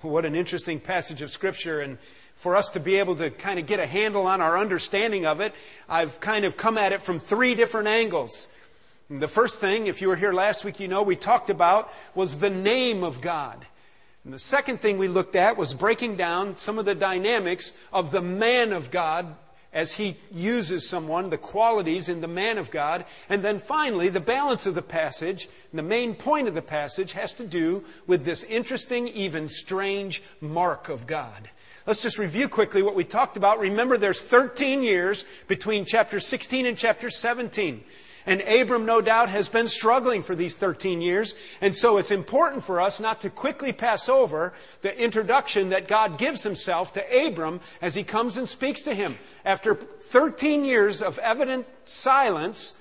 What 0.00 0.24
an 0.24 0.34
interesting 0.34 0.80
passage 0.80 1.22
of 1.22 1.30
Scripture. 1.30 1.80
And 1.80 1.98
for 2.34 2.56
us 2.56 2.70
to 2.70 2.80
be 2.80 2.96
able 2.96 3.16
to 3.16 3.30
kind 3.30 3.58
of 3.58 3.66
get 3.66 3.80
a 3.80 3.86
handle 3.86 4.26
on 4.26 4.40
our 4.40 4.58
understanding 4.58 5.24
of 5.24 5.40
it, 5.40 5.54
I've 5.88 6.20
kind 6.20 6.44
of 6.44 6.56
come 6.56 6.76
at 6.76 6.92
it 6.92 7.00
from 7.00 7.18
three 7.18 7.54
different 7.54 7.88
angles. 7.88 8.48
And 9.08 9.22
the 9.22 9.28
first 9.28 9.60
thing, 9.60 9.86
if 9.86 10.02
you 10.02 10.08
were 10.08 10.16
here 10.16 10.32
last 10.32 10.64
week, 10.64 10.80
you 10.80 10.88
know, 10.88 11.02
we 11.02 11.16
talked 11.16 11.48
about 11.48 11.92
was 12.14 12.38
the 12.38 12.50
name 12.50 13.04
of 13.04 13.20
God. 13.20 13.64
And 14.24 14.32
the 14.32 14.38
second 14.38 14.80
thing 14.80 14.96
we 14.96 15.08
looked 15.08 15.36
at 15.36 15.56
was 15.56 15.74
breaking 15.74 16.16
down 16.16 16.56
some 16.56 16.78
of 16.78 16.86
the 16.86 16.94
dynamics 16.94 17.76
of 17.92 18.10
the 18.10 18.22
man 18.22 18.72
of 18.72 18.90
God 18.90 19.36
as 19.74 19.92
he 19.92 20.16
uses 20.32 20.88
someone, 20.88 21.28
the 21.28 21.36
qualities 21.36 22.08
in 22.08 22.20
the 22.20 22.28
man 22.28 22.56
of 22.58 22.70
God. 22.70 23.04
And 23.28 23.42
then 23.42 23.58
finally, 23.58 24.08
the 24.08 24.20
balance 24.20 24.66
of 24.66 24.74
the 24.74 24.82
passage, 24.82 25.48
the 25.74 25.82
main 25.82 26.14
point 26.14 26.48
of 26.48 26.54
the 26.54 26.62
passage, 26.62 27.12
has 27.12 27.34
to 27.34 27.46
do 27.46 27.84
with 28.06 28.24
this 28.24 28.44
interesting, 28.44 29.08
even 29.08 29.48
strange 29.48 30.22
mark 30.40 30.88
of 30.88 31.06
God. 31.06 31.50
Let's 31.86 32.02
just 32.02 32.18
review 32.18 32.48
quickly 32.48 32.82
what 32.82 32.94
we 32.94 33.04
talked 33.04 33.36
about. 33.36 33.58
Remember, 33.58 33.98
there's 33.98 34.22
13 34.22 34.82
years 34.82 35.26
between 35.48 35.84
chapter 35.84 36.18
16 36.18 36.64
and 36.64 36.78
chapter 36.78 37.10
17. 37.10 37.84
And 38.26 38.40
Abram, 38.40 38.86
no 38.86 39.00
doubt, 39.00 39.28
has 39.28 39.48
been 39.48 39.68
struggling 39.68 40.22
for 40.22 40.34
these 40.34 40.56
13 40.56 41.02
years. 41.02 41.34
And 41.60 41.74
so 41.74 41.98
it's 41.98 42.10
important 42.10 42.64
for 42.64 42.80
us 42.80 42.98
not 42.98 43.20
to 43.20 43.30
quickly 43.30 43.72
pass 43.72 44.08
over 44.08 44.54
the 44.80 44.98
introduction 44.98 45.70
that 45.70 45.88
God 45.88 46.16
gives 46.16 46.42
himself 46.42 46.94
to 46.94 47.26
Abram 47.26 47.60
as 47.82 47.94
he 47.94 48.02
comes 48.02 48.36
and 48.36 48.48
speaks 48.48 48.82
to 48.82 48.94
him. 48.94 49.18
After 49.44 49.74
13 49.74 50.64
years 50.64 51.02
of 51.02 51.18
evident 51.18 51.66
silence, 51.84 52.74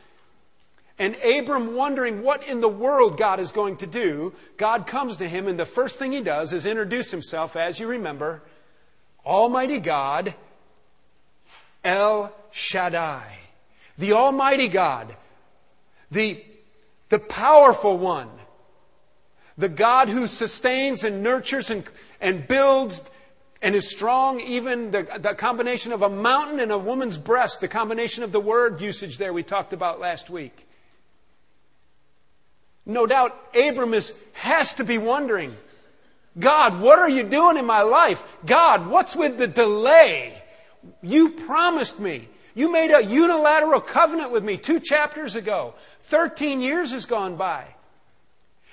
and 0.99 1.15
Abram 1.15 1.75
wondering 1.75 2.21
what 2.21 2.47
in 2.47 2.61
the 2.61 2.69
world 2.69 3.17
God 3.17 3.39
is 3.39 3.51
going 3.51 3.77
to 3.77 3.87
do, 3.87 4.33
God 4.57 4.85
comes 4.85 5.17
to 5.17 5.27
him, 5.27 5.47
and 5.47 5.59
the 5.59 5.65
first 5.65 5.99
thing 5.99 6.11
he 6.11 6.21
does 6.21 6.53
is 6.53 6.65
introduce 6.65 7.11
himself, 7.11 7.55
as 7.55 7.79
you 7.79 7.87
remember, 7.87 8.41
Almighty 9.25 9.79
God, 9.79 10.35
El 11.83 12.33
Shaddai. 12.51 13.25
The 13.97 14.13
Almighty 14.13 14.67
God, 14.67 15.15
the, 16.13 16.43
the 17.09 17.19
powerful 17.19 17.97
one, 17.97 18.29
the 19.57 19.69
God 19.69 20.09
who 20.09 20.27
sustains 20.27 21.03
and 21.03 21.21
nurtures 21.21 21.69
and, 21.69 21.83
and 22.21 22.47
builds 22.47 23.09
and 23.61 23.75
is 23.75 23.89
strong, 23.89 24.41
even 24.41 24.91
the, 24.91 25.03
the 25.19 25.33
combination 25.33 25.93
of 25.93 26.01
a 26.01 26.09
mountain 26.09 26.59
and 26.59 26.71
a 26.71 26.77
woman's 26.77 27.17
breast, 27.17 27.61
the 27.61 27.67
combination 27.67 28.23
of 28.23 28.31
the 28.31 28.39
word 28.39 28.81
usage 28.81 29.17
there 29.17 29.31
we 29.31 29.41
talked 29.41 29.71
about 29.71 29.99
last 29.99 30.29
week. 30.29 30.67
No 32.85 33.07
doubt 33.07 33.37
Abram 33.55 33.93
is, 33.93 34.13
has 34.33 34.73
to 34.75 34.83
be 34.83 34.97
wondering, 34.97 35.55
God, 36.37 36.81
what 36.81 36.99
are 36.99 37.09
you 37.09 37.23
doing 37.23 37.57
in 37.57 37.65
my 37.65 37.83
life? 37.83 38.21
God, 38.45 38.87
what's 38.87 39.15
with 39.15 39.37
the 39.37 39.47
delay? 39.47 40.41
You 41.01 41.29
promised 41.29 41.99
me. 41.99 42.27
You 42.55 42.71
made 42.71 42.91
a 42.91 43.03
unilateral 43.03 43.81
covenant 43.81 44.31
with 44.31 44.43
me 44.43 44.57
two 44.57 44.79
chapters 44.79 45.35
ago. 45.35 45.73
Thirteen 45.99 46.61
years 46.61 46.91
has 46.91 47.05
gone 47.05 47.35
by. 47.35 47.65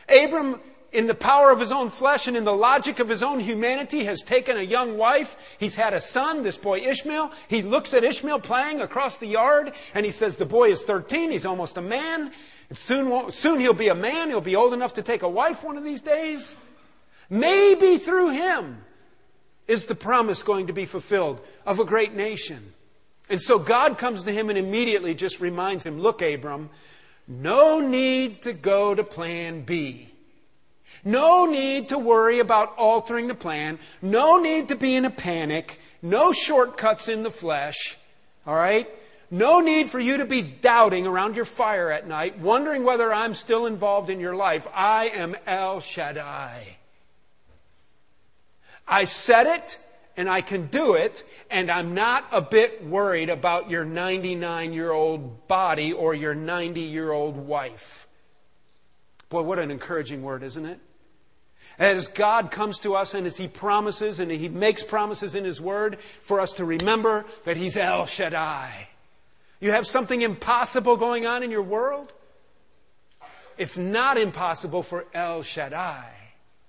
Abram, 0.09 0.61
in 0.93 1.07
the 1.07 1.15
power 1.15 1.51
of 1.51 1.61
his 1.61 1.73
own 1.73 1.89
flesh 1.89 2.27
and 2.27 2.37
in 2.37 2.45
the 2.45 2.53
logic 2.53 2.99
of 2.99 3.09
his 3.09 3.23
own 3.23 3.41
humanity, 3.41 4.05
has 4.05 4.23
taken 4.23 4.57
a 4.57 4.63
young 4.63 4.99
wife. 4.99 5.57
He's 5.59 5.77
had 5.77 5.95
a 5.95 6.01
son, 6.01 6.43
this 6.43 6.59
boy 6.59 6.81
Ishmael. 6.81 7.33
He 7.49 7.63
looks 7.63 7.95
at 7.95 8.05
Ishmael 8.05 8.41
playing 8.41 8.81
across 8.81 9.17
the 9.17 9.27
yard 9.27 9.73
and 9.95 10.05
he 10.05 10.11
says, 10.11 10.37
The 10.37 10.47
boy 10.47 10.71
is 10.71 10.83
13. 10.83 11.31
He's 11.31 11.47
almost 11.47 11.79
a 11.79 11.83
man. 11.83 12.33
Soon, 12.73 13.31
soon 13.31 13.61
he'll 13.61 13.73
be 13.73 13.89
a 13.89 13.95
man. 13.95 14.29
He'll 14.29 14.41
be 14.41 14.57
old 14.57 14.75
enough 14.75 14.95
to 14.95 15.03
take 15.03 15.23
a 15.23 15.29
wife 15.29 15.65
one 15.65 15.77
of 15.77 15.85
these 15.85 16.03
days. 16.03 16.57
Maybe 17.29 17.97
through 17.97 18.31
him 18.31 18.85
is 19.69 19.85
the 19.85 19.95
promise 19.95 20.43
going 20.43 20.67
to 20.67 20.73
be 20.73 20.85
fulfilled 20.85 21.41
of 21.65 21.79
a 21.79 21.85
great 21.85 22.15
nation. 22.15 22.73
And 23.31 23.41
so 23.41 23.61
God 23.61 23.97
comes 23.97 24.25
to 24.25 24.33
him 24.33 24.51
and 24.51 24.59
immediately 24.59 25.15
just 25.15 25.41
reminds 25.41 25.85
him 25.85 26.01
look, 26.01 26.21
Abram, 26.21 26.69
no 27.29 27.79
need 27.79 28.43
to 28.43 28.53
go 28.53 28.95
to 28.95 29.05
plan 29.05 29.63
B. 29.63 30.09
No 31.05 31.47
need 31.47 31.89
to 31.91 31.99
worry 31.99 32.41
about 32.41 32.77
altering 32.77 33.29
the 33.29 33.35
plan. 33.35 33.79
No 34.03 34.39
need 34.39 34.69
to 34.69 34.77
be 34.77 34.97
in 34.97 35.05
a 35.05 35.11
panic. 35.11 35.81
No 36.03 36.33
shortcuts 36.33 37.09
in 37.09 37.23
the 37.23 37.31
flesh. 37.31 37.97
All 38.47 38.55
right? 38.55 38.89
No 39.31 39.61
need 39.61 39.91
for 39.91 40.01
you 40.01 40.17
to 40.17 40.27
be 40.27 40.43
doubting 40.43 41.07
around 41.07 41.37
your 41.37 41.45
fire 41.45 41.91
at 41.91 42.09
night, 42.09 42.41
wondering 42.41 42.83
whether 42.83 43.13
I'm 43.13 43.37
still 43.37 43.67
involved 43.67 44.11
in 44.11 44.19
your 44.19 44.35
life. 44.35 44.67
I 44.75 45.09
am 45.09 45.37
El 45.47 45.81
Shaddai. 45.81 46.79
I 48.89 49.05
said 49.05 49.47
it 49.47 49.79
and 50.21 50.29
I 50.29 50.43
can 50.43 50.67
do 50.67 50.97
it, 50.97 51.25
and 51.51 51.71
I'm 51.71 51.95
not 51.95 52.27
a 52.31 52.43
bit 52.43 52.85
worried 52.85 53.31
about 53.31 53.71
your 53.71 53.87
99 53.87 54.75
year 54.75 54.93
old 54.93 55.49
body 55.49 55.95
or 55.95 56.13
your 56.13 56.35
90 56.35 56.79
year 56.83 57.11
old 57.11 57.39
wife. 57.39 58.07
Boy, 59.31 59.41
what 59.41 59.59
an 59.59 59.71
encouraging 59.71 60.23
word, 60.23 60.43
isn't 60.43 60.67
it? 60.67 60.79
As 61.79 62.07
God 62.09 62.51
comes 62.51 62.79
to 62.81 62.95
us 62.95 63.15
and 63.15 63.27
as 63.27 63.39
He 63.39 63.49
promises 63.49 64.21
and 64.21 64.31
He 64.31 64.51
makes 64.51 64.83
promises 64.83 65.35
in 65.35 65.47
His 65.47 65.59
Word 65.59 65.99
for 65.99 66.39
us 66.39 66.53
to 66.55 66.67
remember 66.67 67.25
that 67.45 67.57
He's 67.57 67.79
El 67.79 68.05
Shaddai. 68.05 68.89
You 69.59 69.71
have 69.71 69.87
something 69.87 70.21
impossible 70.21 70.99
going 70.99 71.25
on 71.25 71.43
in 71.43 71.51
your 71.51 71.63
world? 71.63 72.13
It's 73.57 73.79
not 73.79 74.19
impossible 74.19 74.83
for 74.83 75.07
El 75.15 75.41
Shaddai, 75.41 76.13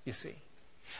you 0.05 0.13
see. 0.13 0.36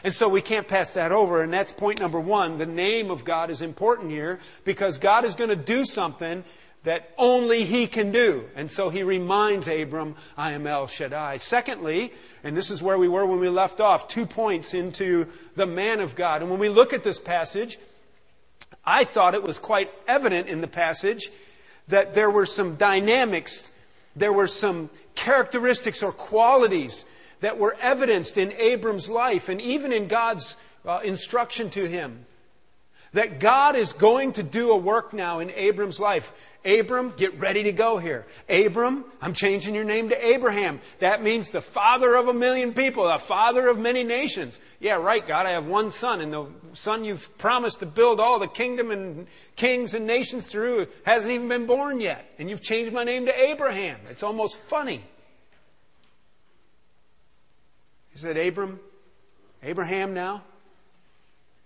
And 0.04 0.12
so 0.12 0.28
we 0.28 0.40
can't 0.40 0.66
pass 0.66 0.92
that 0.92 1.12
over. 1.12 1.42
And 1.42 1.52
that's 1.52 1.72
point 1.72 2.00
number 2.00 2.20
one. 2.20 2.58
The 2.58 2.66
name 2.66 3.10
of 3.10 3.24
God 3.24 3.50
is 3.50 3.62
important 3.62 4.10
here 4.10 4.40
because 4.64 4.98
God 4.98 5.24
is 5.24 5.34
going 5.34 5.50
to 5.50 5.56
do 5.56 5.84
something 5.84 6.44
that 6.84 7.10
only 7.16 7.64
He 7.64 7.86
can 7.86 8.10
do. 8.10 8.44
And 8.56 8.70
so 8.70 8.90
He 8.90 9.02
reminds 9.02 9.68
Abram, 9.68 10.16
I 10.36 10.52
am 10.52 10.66
El 10.66 10.86
Shaddai. 10.86 11.36
Secondly, 11.36 12.12
and 12.42 12.56
this 12.56 12.70
is 12.70 12.82
where 12.82 12.98
we 12.98 13.08
were 13.08 13.24
when 13.24 13.38
we 13.38 13.48
left 13.48 13.80
off, 13.80 14.08
two 14.08 14.26
points 14.26 14.74
into 14.74 15.28
the 15.54 15.66
man 15.66 16.00
of 16.00 16.16
God. 16.16 16.42
And 16.42 16.50
when 16.50 16.58
we 16.58 16.68
look 16.68 16.92
at 16.92 17.04
this 17.04 17.20
passage, 17.20 17.78
I 18.84 19.04
thought 19.04 19.34
it 19.34 19.42
was 19.44 19.58
quite 19.58 19.92
evident 20.08 20.48
in 20.48 20.60
the 20.60 20.68
passage 20.68 21.30
that 21.88 22.14
there 22.14 22.30
were 22.30 22.46
some 22.46 22.74
dynamics, 22.76 23.70
there 24.16 24.32
were 24.32 24.46
some 24.46 24.90
characteristics 25.14 26.02
or 26.02 26.10
qualities 26.10 27.04
that 27.42 27.58
were 27.58 27.76
evidenced 27.80 28.38
in 28.38 28.52
Abram's 28.52 29.08
life 29.08 29.48
and 29.48 29.60
even 29.60 29.92
in 29.92 30.08
God's 30.08 30.56
uh, 30.84 31.00
instruction 31.04 31.70
to 31.70 31.86
him 31.86 32.24
that 33.12 33.40
God 33.40 33.76
is 33.76 33.92
going 33.92 34.32
to 34.32 34.42
do 34.42 34.70
a 34.70 34.76
work 34.76 35.12
now 35.12 35.40
in 35.40 35.50
Abram's 35.50 36.00
life. 36.00 36.32
Abram, 36.64 37.12
get 37.16 37.38
ready 37.40 37.64
to 37.64 37.72
go 37.72 37.98
here. 37.98 38.24
Abram, 38.48 39.04
I'm 39.20 39.34
changing 39.34 39.74
your 39.74 39.84
name 39.84 40.10
to 40.10 40.26
Abraham. 40.26 40.80
That 41.00 41.22
means 41.22 41.50
the 41.50 41.60
father 41.60 42.14
of 42.14 42.28
a 42.28 42.32
million 42.32 42.72
people, 42.72 43.08
the 43.08 43.18
father 43.18 43.66
of 43.68 43.78
many 43.78 44.04
nations. 44.04 44.60
Yeah, 44.78 44.94
right, 44.94 45.26
God, 45.26 45.46
I 45.46 45.50
have 45.50 45.66
one 45.66 45.90
son, 45.90 46.20
and 46.20 46.32
the 46.32 46.46
son 46.72 47.04
you've 47.04 47.36
promised 47.36 47.80
to 47.80 47.86
build 47.86 48.20
all 48.20 48.38
the 48.38 48.46
kingdom 48.46 48.90
and 48.92 49.26
kings 49.56 49.94
and 49.94 50.06
nations 50.06 50.46
through 50.46 50.86
hasn't 51.04 51.32
even 51.32 51.48
been 51.48 51.66
born 51.66 52.00
yet. 52.00 52.24
And 52.38 52.48
you've 52.48 52.62
changed 52.62 52.92
my 52.92 53.04
name 53.04 53.26
to 53.26 53.40
Abraham. 53.40 53.98
It's 54.08 54.22
almost 54.22 54.56
funny. 54.56 55.02
He 58.12 58.18
said, 58.18 58.36
Abram, 58.36 58.78
Abraham 59.62 60.14
now, 60.14 60.42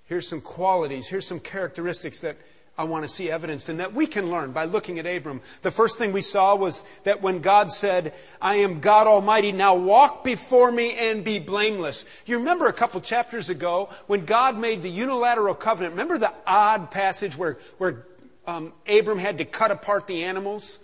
here's 0.06 0.28
some 0.28 0.40
qualities, 0.40 1.08
here's 1.08 1.26
some 1.26 1.40
characteristics 1.40 2.20
that 2.20 2.36
I 2.78 2.84
want 2.84 3.04
to 3.04 3.08
see 3.08 3.30
evidenced 3.30 3.70
and 3.70 3.80
that 3.80 3.94
we 3.94 4.06
can 4.06 4.30
learn 4.30 4.52
by 4.52 4.66
looking 4.66 4.98
at 4.98 5.06
Abram. 5.06 5.40
The 5.62 5.70
first 5.70 5.96
thing 5.98 6.12
we 6.12 6.20
saw 6.20 6.54
was 6.54 6.84
that 7.04 7.22
when 7.22 7.40
God 7.40 7.72
said, 7.72 8.12
I 8.40 8.56
am 8.56 8.80
God 8.80 9.06
Almighty, 9.06 9.50
now 9.50 9.74
walk 9.74 10.22
before 10.22 10.70
me 10.70 10.94
and 10.94 11.24
be 11.24 11.38
blameless. 11.38 12.04
You 12.26 12.38
remember 12.38 12.66
a 12.66 12.74
couple 12.74 13.00
chapters 13.00 13.48
ago 13.48 13.88
when 14.06 14.26
God 14.26 14.58
made 14.58 14.82
the 14.82 14.90
unilateral 14.90 15.54
covenant. 15.54 15.94
Remember 15.94 16.18
the 16.18 16.34
odd 16.46 16.90
passage 16.90 17.36
where, 17.36 17.56
where 17.78 18.04
um, 18.46 18.74
Abram 18.86 19.18
had 19.18 19.38
to 19.38 19.46
cut 19.46 19.70
apart 19.70 20.06
the 20.06 20.24
animals 20.24 20.78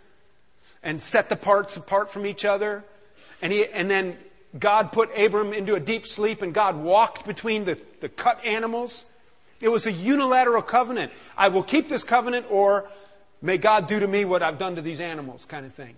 and 0.82 1.00
set 1.00 1.28
the 1.28 1.36
parts 1.36 1.76
apart 1.76 2.10
from 2.10 2.24
each 2.24 2.46
other? 2.46 2.84
And, 3.42 3.52
he, 3.52 3.66
and 3.66 3.90
then 3.90 4.16
God 4.58 4.92
put 4.92 5.10
Abram 5.18 5.52
into 5.52 5.74
a 5.74 5.80
deep 5.80 6.06
sleep 6.06 6.42
and 6.42 6.52
God 6.52 6.76
walked 6.76 7.26
between 7.26 7.64
the, 7.64 7.80
the 8.00 8.08
cut 8.08 8.44
animals. 8.44 9.06
It 9.60 9.70
was 9.70 9.86
a 9.86 9.92
unilateral 9.92 10.62
covenant. 10.62 11.12
I 11.36 11.48
will 11.48 11.62
keep 11.62 11.88
this 11.88 12.04
covenant, 12.04 12.46
or 12.50 12.88
may 13.40 13.58
God 13.58 13.86
do 13.86 14.00
to 14.00 14.08
me 14.08 14.24
what 14.24 14.42
I've 14.42 14.58
done 14.58 14.76
to 14.76 14.82
these 14.82 15.00
animals, 15.00 15.44
kind 15.44 15.64
of 15.64 15.72
thing. 15.72 15.94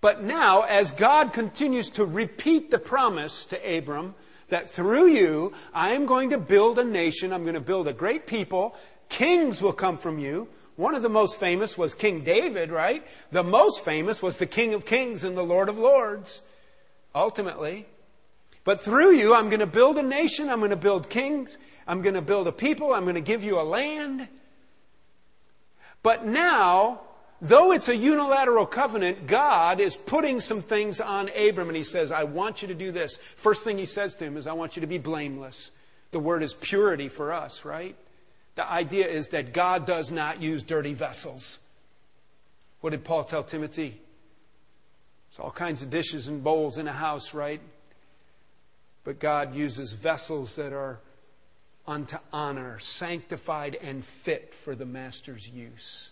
But 0.00 0.22
now, 0.22 0.62
as 0.62 0.92
God 0.92 1.32
continues 1.32 1.90
to 1.90 2.04
repeat 2.06 2.70
the 2.70 2.78
promise 2.78 3.44
to 3.46 3.78
Abram 3.78 4.14
that 4.48 4.68
through 4.68 5.08
you, 5.08 5.52
I 5.74 5.90
am 5.90 6.06
going 6.06 6.30
to 6.30 6.38
build 6.38 6.78
a 6.78 6.84
nation, 6.84 7.32
I'm 7.32 7.42
going 7.42 7.54
to 7.54 7.60
build 7.60 7.86
a 7.86 7.92
great 7.92 8.26
people, 8.26 8.74
kings 9.08 9.60
will 9.60 9.74
come 9.74 9.98
from 9.98 10.18
you. 10.18 10.48
One 10.76 10.94
of 10.94 11.02
the 11.02 11.10
most 11.10 11.38
famous 11.38 11.76
was 11.76 11.94
King 11.94 12.24
David, 12.24 12.70
right? 12.70 13.06
The 13.30 13.44
most 13.44 13.84
famous 13.84 14.22
was 14.22 14.38
the 14.38 14.46
King 14.46 14.72
of 14.72 14.86
Kings 14.86 15.24
and 15.24 15.36
the 15.36 15.44
Lord 15.44 15.68
of 15.68 15.76
Lords, 15.76 16.40
ultimately. 17.14 17.86
But 18.64 18.80
through 18.80 19.12
you, 19.12 19.34
I'm 19.34 19.48
going 19.48 19.60
to 19.60 19.66
build 19.66 19.96
a 19.96 20.02
nation, 20.02 20.50
I'm 20.50 20.58
going 20.58 20.70
to 20.70 20.76
build 20.76 21.08
kings, 21.08 21.56
I'm 21.86 22.02
going 22.02 22.14
to 22.14 22.22
build 22.22 22.46
a 22.46 22.52
people. 22.52 22.94
I'm 22.94 23.02
going 23.02 23.16
to 23.16 23.20
give 23.20 23.42
you 23.42 23.58
a 23.60 23.62
land. 23.62 24.28
But 26.02 26.24
now, 26.24 27.00
though 27.40 27.72
it's 27.72 27.88
a 27.88 27.96
unilateral 27.96 28.66
covenant, 28.66 29.26
God 29.26 29.80
is 29.80 29.96
putting 29.96 30.40
some 30.40 30.62
things 30.62 31.00
on 31.00 31.28
Abram 31.36 31.68
and 31.68 31.76
he 31.76 31.82
says, 31.82 32.12
I 32.12 32.24
want 32.24 32.62
you 32.62 32.68
to 32.68 32.74
do 32.74 32.92
this. 32.92 33.16
First 33.16 33.64
thing 33.64 33.76
he 33.76 33.86
says 33.86 34.14
to 34.16 34.24
him 34.24 34.36
is, 34.36 34.46
I 34.46 34.52
want 34.52 34.76
you 34.76 34.80
to 34.80 34.86
be 34.86 34.98
blameless. 34.98 35.72
The 36.12 36.20
word 36.20 36.42
is 36.42 36.54
purity 36.54 37.08
for 37.08 37.32
us, 37.32 37.64
right? 37.64 37.96
The 38.54 38.70
idea 38.70 39.08
is 39.08 39.28
that 39.28 39.52
God 39.52 39.86
does 39.86 40.12
not 40.12 40.40
use 40.40 40.62
dirty 40.62 40.94
vessels. 40.94 41.58
What 42.80 42.90
did 42.90 43.04
Paul 43.04 43.24
tell 43.24 43.42
Timothy? 43.42 44.00
It's 45.30 45.38
all 45.38 45.52
kinds 45.52 45.80
of 45.82 45.90
dishes 45.90 46.26
and 46.26 46.42
bowls 46.42 46.76
in 46.76 46.88
a 46.88 46.92
house, 46.92 47.34
right? 47.34 47.60
But 49.04 49.20
God 49.20 49.54
uses 49.54 49.92
vessels 49.92 50.56
that 50.56 50.72
are 50.72 50.98
unto 51.86 52.18
honor, 52.32 52.80
sanctified 52.80 53.76
and 53.80 54.04
fit 54.04 54.54
for 54.54 54.74
the 54.74 54.84
master's 54.84 55.48
use. 55.48 56.10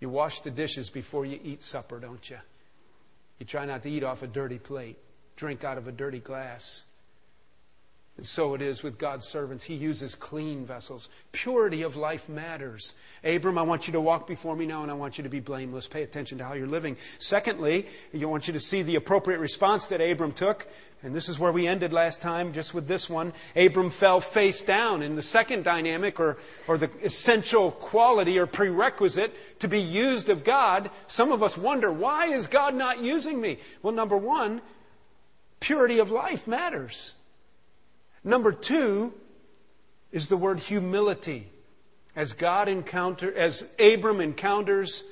You 0.00 0.10
wash 0.10 0.40
the 0.40 0.50
dishes 0.50 0.90
before 0.90 1.24
you 1.24 1.40
eat 1.42 1.62
supper, 1.62 1.98
don't 1.98 2.28
you? 2.28 2.38
You 3.38 3.46
try 3.46 3.64
not 3.64 3.82
to 3.84 3.90
eat 3.90 4.04
off 4.04 4.22
a 4.22 4.26
dirty 4.26 4.58
plate, 4.58 4.98
drink 5.34 5.64
out 5.64 5.78
of 5.78 5.88
a 5.88 5.92
dirty 5.92 6.20
glass. 6.20 6.84
And 8.16 8.24
so 8.24 8.54
it 8.54 8.62
is 8.62 8.84
with 8.84 8.96
God's 8.96 9.26
servants. 9.26 9.64
He 9.64 9.74
uses 9.74 10.14
clean 10.14 10.64
vessels. 10.64 11.08
Purity 11.32 11.82
of 11.82 11.96
life 11.96 12.28
matters. 12.28 12.94
Abram, 13.24 13.58
I 13.58 13.62
want 13.62 13.88
you 13.88 13.92
to 13.94 14.00
walk 14.00 14.28
before 14.28 14.54
me 14.54 14.66
now 14.66 14.82
and 14.82 14.90
I 14.90 14.94
want 14.94 15.18
you 15.18 15.24
to 15.24 15.30
be 15.30 15.40
blameless. 15.40 15.88
Pay 15.88 16.04
attention 16.04 16.38
to 16.38 16.44
how 16.44 16.52
you're 16.52 16.68
living. 16.68 16.96
Secondly, 17.18 17.86
I 18.14 18.24
want 18.26 18.46
you 18.46 18.52
to 18.52 18.60
see 18.60 18.82
the 18.82 18.94
appropriate 18.94 19.38
response 19.40 19.88
that 19.88 20.00
Abram 20.00 20.30
took. 20.30 20.68
And 21.02 21.12
this 21.12 21.28
is 21.28 21.40
where 21.40 21.50
we 21.50 21.66
ended 21.66 21.92
last 21.92 22.22
time, 22.22 22.52
just 22.52 22.72
with 22.72 22.86
this 22.86 23.10
one. 23.10 23.32
Abram 23.56 23.90
fell 23.90 24.20
face 24.20 24.62
down. 24.62 25.02
In 25.02 25.16
the 25.16 25.22
second 25.22 25.64
dynamic, 25.64 26.20
or, 26.20 26.38
or 26.68 26.78
the 26.78 26.90
essential 27.02 27.72
quality 27.72 28.38
or 28.38 28.46
prerequisite 28.46 29.58
to 29.58 29.66
be 29.66 29.80
used 29.80 30.28
of 30.28 30.44
God, 30.44 30.88
some 31.08 31.32
of 31.32 31.42
us 31.42 31.58
wonder, 31.58 31.92
why 31.92 32.26
is 32.26 32.46
God 32.46 32.76
not 32.76 33.00
using 33.00 33.40
me? 33.40 33.58
Well, 33.82 33.92
number 33.92 34.16
one, 34.16 34.62
purity 35.58 35.98
of 35.98 36.12
life 36.12 36.46
matters. 36.46 37.16
Number 38.24 38.52
two 38.52 39.12
is 40.10 40.28
the 40.28 40.36
word 40.36 40.58
humility. 40.58 41.48
As 42.16 42.32
God 42.32 42.68
encounter, 42.68 43.32
as 43.34 43.68
Abram 43.78 44.20
encounters 44.20 45.04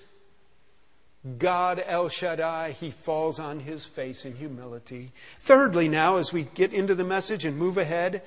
God 1.38 1.82
El 1.86 2.08
Shaddai, 2.08 2.72
he 2.72 2.90
falls 2.90 3.38
on 3.38 3.60
his 3.60 3.84
face 3.84 4.24
in 4.24 4.34
humility. 4.34 5.12
Thirdly, 5.38 5.88
now, 5.88 6.16
as 6.16 6.32
we 6.32 6.42
get 6.42 6.72
into 6.72 6.96
the 6.96 7.04
message 7.04 7.44
and 7.44 7.56
move 7.56 7.78
ahead 7.78 8.22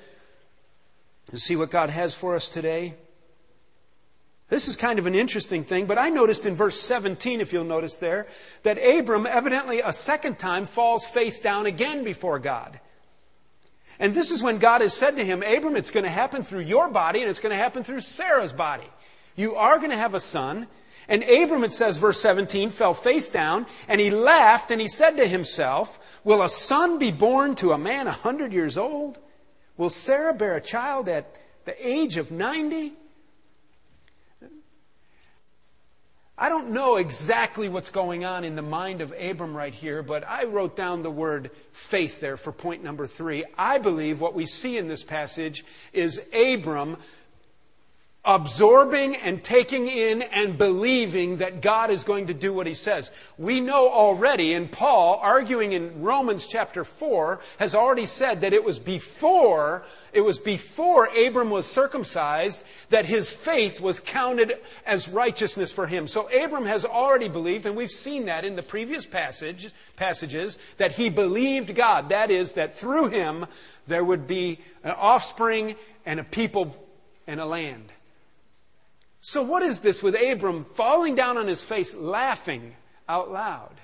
and 1.30 1.38
see 1.38 1.56
what 1.56 1.70
God 1.70 1.90
has 1.90 2.14
for 2.14 2.34
us 2.34 2.48
today, 2.48 2.94
this 4.48 4.68
is 4.68 4.76
kind 4.76 4.98
of 4.98 5.06
an 5.06 5.14
interesting 5.14 5.64
thing, 5.64 5.86
but 5.86 5.98
I 5.98 6.08
noticed 6.08 6.46
in 6.46 6.54
verse 6.54 6.80
17, 6.80 7.40
if 7.40 7.52
you'll 7.52 7.64
notice 7.64 7.96
there, 7.96 8.28
that 8.62 8.78
Abram 8.78 9.26
evidently 9.26 9.80
a 9.80 9.92
second 9.92 10.38
time 10.38 10.66
falls 10.66 11.04
face 11.04 11.40
down 11.40 11.66
again 11.66 12.04
before 12.04 12.38
God. 12.38 12.80
And 13.98 14.14
this 14.14 14.30
is 14.30 14.42
when 14.42 14.58
God 14.58 14.80
has 14.80 14.94
said 14.94 15.16
to 15.16 15.24
him, 15.24 15.42
Abram, 15.42 15.76
it's 15.76 15.90
going 15.90 16.04
to 16.04 16.10
happen 16.10 16.42
through 16.42 16.60
your 16.60 16.88
body 16.88 17.20
and 17.20 17.30
it's 17.30 17.40
going 17.40 17.54
to 17.54 17.62
happen 17.62 17.82
through 17.82 18.00
Sarah's 18.00 18.52
body. 18.52 18.88
You 19.36 19.56
are 19.56 19.78
going 19.78 19.90
to 19.90 19.96
have 19.96 20.14
a 20.14 20.20
son. 20.20 20.66
And 21.08 21.22
Abram, 21.22 21.64
it 21.64 21.72
says, 21.72 21.98
verse 21.98 22.20
17, 22.20 22.70
fell 22.70 22.92
face 22.92 23.28
down 23.28 23.66
and 23.88 24.00
he 24.00 24.10
laughed 24.10 24.70
and 24.70 24.80
he 24.80 24.88
said 24.88 25.16
to 25.16 25.26
himself, 25.26 26.20
Will 26.24 26.42
a 26.42 26.48
son 26.48 26.98
be 26.98 27.12
born 27.12 27.54
to 27.56 27.72
a 27.72 27.78
man 27.78 28.06
a 28.06 28.12
hundred 28.12 28.52
years 28.52 28.76
old? 28.76 29.18
Will 29.76 29.90
Sarah 29.90 30.34
bear 30.34 30.56
a 30.56 30.60
child 30.60 31.08
at 31.08 31.36
the 31.64 31.86
age 31.86 32.16
of 32.16 32.30
90? 32.30 32.94
I 36.38 36.50
don't 36.50 36.70
know 36.70 36.96
exactly 36.96 37.70
what's 37.70 37.88
going 37.88 38.26
on 38.26 38.44
in 38.44 38.56
the 38.56 38.62
mind 38.62 39.00
of 39.00 39.14
Abram 39.18 39.56
right 39.56 39.72
here, 39.72 40.02
but 40.02 40.22
I 40.28 40.44
wrote 40.44 40.76
down 40.76 41.00
the 41.00 41.10
word 41.10 41.50
faith 41.72 42.20
there 42.20 42.36
for 42.36 42.52
point 42.52 42.84
number 42.84 43.06
three. 43.06 43.44
I 43.56 43.78
believe 43.78 44.20
what 44.20 44.34
we 44.34 44.44
see 44.44 44.76
in 44.76 44.86
this 44.86 45.02
passage 45.02 45.64
is 45.94 46.28
Abram 46.34 46.98
absorbing 48.26 49.14
and 49.14 49.42
taking 49.42 49.86
in 49.86 50.20
and 50.20 50.58
believing 50.58 51.36
that 51.36 51.62
God 51.62 51.90
is 51.90 52.02
going 52.02 52.26
to 52.26 52.34
do 52.34 52.52
what 52.52 52.66
he 52.66 52.74
says. 52.74 53.12
We 53.38 53.60
know 53.60 53.88
already, 53.88 54.52
and 54.52 54.70
Paul, 54.70 55.20
arguing 55.22 55.72
in 55.72 56.02
Romans 56.02 56.48
chapter 56.48 56.82
4, 56.82 57.40
has 57.58 57.74
already 57.74 58.04
said 58.04 58.40
that 58.40 58.52
it 58.52 58.64
was 58.64 58.80
before, 58.80 59.84
it 60.12 60.22
was 60.22 60.40
before 60.40 61.08
Abram 61.16 61.50
was 61.50 61.66
circumcised 61.66 62.66
that 62.90 63.06
his 63.06 63.30
faith 63.30 63.80
was 63.80 64.00
counted 64.00 64.58
as 64.84 65.08
righteousness 65.08 65.70
for 65.70 65.86
him. 65.86 66.08
So 66.08 66.28
Abram 66.28 66.66
has 66.66 66.84
already 66.84 67.28
believed, 67.28 67.64
and 67.64 67.76
we've 67.76 67.90
seen 67.90 68.26
that 68.26 68.44
in 68.44 68.56
the 68.56 68.62
previous 68.62 69.06
passage, 69.06 69.70
passages, 69.96 70.58
that 70.78 70.92
he 70.92 71.10
believed 71.10 71.76
God. 71.76 72.08
That 72.08 72.32
is, 72.32 72.54
that 72.54 72.74
through 72.74 73.10
him 73.10 73.46
there 73.86 74.02
would 74.02 74.26
be 74.26 74.58
an 74.82 74.90
offspring 74.90 75.76
and 76.04 76.18
a 76.18 76.24
people 76.24 76.76
and 77.28 77.38
a 77.38 77.46
land. 77.46 77.92
So, 79.28 79.42
what 79.42 79.64
is 79.64 79.80
this 79.80 80.04
with 80.04 80.14
Abram 80.14 80.62
falling 80.62 81.16
down 81.16 81.36
on 81.36 81.48
his 81.48 81.64
face, 81.64 81.96
laughing 81.96 82.76
out 83.08 83.28
loud? 83.28 83.74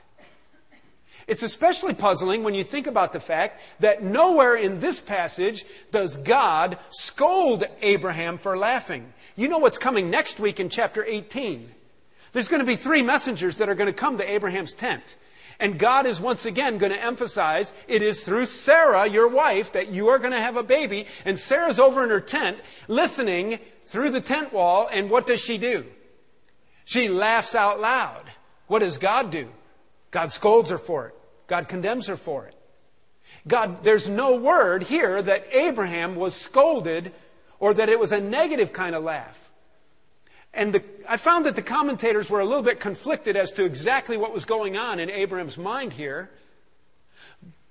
It's 1.27 1.43
especially 1.43 1.95
puzzling 1.95 2.45
when 2.45 2.55
you 2.55 2.63
think 2.63 2.87
about 2.87 3.13
the 3.13 3.19
fact 3.19 3.61
that 3.81 4.05
nowhere 4.05 4.55
in 4.55 4.79
this 4.79 5.01
passage 5.01 5.65
does 5.91 6.17
God 6.17 6.79
scold 6.91 7.65
Abraham 7.81 8.39
for 8.39 8.57
laughing. 8.57 9.13
You 9.35 9.49
know 9.49 9.59
what's 9.59 9.79
coming 9.79 10.11
next 10.11 10.39
week 10.39 10.61
in 10.61 10.69
chapter 10.69 11.05
18. 11.05 11.69
There's 12.33 12.49
going 12.49 12.61
to 12.61 12.67
be 12.67 12.77
three 12.77 13.03
messengers 13.03 13.59
that 13.59 13.69
are 13.69 13.75
going 13.75 13.93
to 13.93 13.93
come 13.93 14.19
to 14.19 14.33
Abraham's 14.33 14.75
tent. 14.75 15.17
And 15.63 15.79
God 15.79 16.07
is 16.07 16.21
once 16.21 16.45
again 16.45 16.77
going 16.79 16.91
to 16.91 17.01
emphasize 17.01 17.73
it 17.87 18.03
is 18.03 18.25
through 18.25 18.47
Sarah, 18.47 19.07
your 19.07 19.29
wife, 19.29 19.71
that 19.75 19.91
you 19.91 20.09
are 20.09 20.19
going 20.19 20.33
to 20.33 20.41
have 20.41 20.57
a 20.57 20.65
baby. 20.65 21.07
And 21.25 21.39
Sarah's 21.39 21.79
over 21.79 22.03
in 22.03 22.11
her 22.11 22.21
tent 22.21 22.59
listening 22.89 23.61
through 23.85 24.11
the 24.11 24.21
tent 24.21 24.53
wall, 24.53 24.89
and 24.93 25.09
what 25.09 25.25
does 25.25 25.41
she 25.41 25.59
do? 25.59 25.87
She 26.85 27.09
laughs 27.09 27.55
out 27.55 27.79
loud. 27.79 28.25
What 28.67 28.81
does 28.81 28.99
God 28.99 29.31
do? 29.31 29.51
God 30.11 30.33
scolds 30.33 30.71
her 30.71 30.79
for 30.79 31.07
it. 31.07 31.15
God 31.47 31.69
condemns 31.69 32.09
her 32.09 32.17
for 32.17 32.45
it. 32.47 32.57
God, 33.47 33.85
there's 33.85 34.09
no 34.09 34.35
word 34.35 34.83
here 34.83 35.23
that 35.23 35.47
Abraham 35.53 36.17
was 36.17 36.35
scolded 36.35 37.13
or 37.61 37.73
that 37.73 37.89
it 37.89 38.01
was 38.01 38.11
a 38.11 38.21
negative 38.21 38.73
kind 38.73 38.97
of 38.97 39.05
laugh. 39.05 39.52
And 40.55 40.75
the, 40.75 40.83
I 41.09 41.17
found 41.17 41.47
that 41.47 41.57
the 41.57 41.63
commentators 41.63 42.29
were 42.29 42.41
a 42.41 42.45
little 42.45 42.63
bit 42.63 42.79
conflicted 42.79 43.37
as 43.37 43.53
to 43.53 43.65
exactly 43.65 44.17
what 44.17 44.35
was 44.35 44.45
going 44.45 44.77
on 44.77 45.01
in 45.01 45.11
Abraham's 45.11 45.57
mind 45.57 45.95
here. 45.95 46.31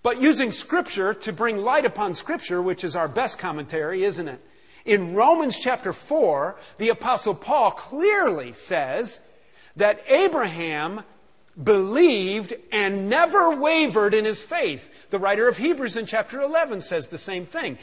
But 0.03 0.19
using 0.19 0.51
Scripture 0.51 1.13
to 1.13 1.33
bring 1.33 1.59
light 1.59 1.85
upon 1.85 2.15
Scripture, 2.15 2.61
which 2.61 2.83
is 2.83 2.95
our 2.95 3.07
best 3.07 3.37
commentary, 3.37 4.03
isn't 4.03 4.27
it? 4.27 4.39
In 4.83 5.13
Romans 5.13 5.59
chapter 5.59 5.93
4, 5.93 6.57
the 6.79 6.89
Apostle 6.89 7.35
Paul 7.35 7.71
clearly 7.71 8.53
says 8.53 9.27
that 9.75 10.01
Abraham 10.07 11.03
believed 11.61 12.53
and 12.71 13.09
never 13.09 13.55
wavered 13.55 14.15
in 14.15 14.25
his 14.25 14.41
faith. 14.41 15.09
The 15.11 15.19
writer 15.19 15.47
of 15.47 15.57
Hebrews 15.57 15.97
in 15.97 16.07
chapter 16.07 16.41
11 16.41 16.81
says 16.81 17.09
the 17.09 17.19
same 17.19 17.45
thing. 17.45 17.77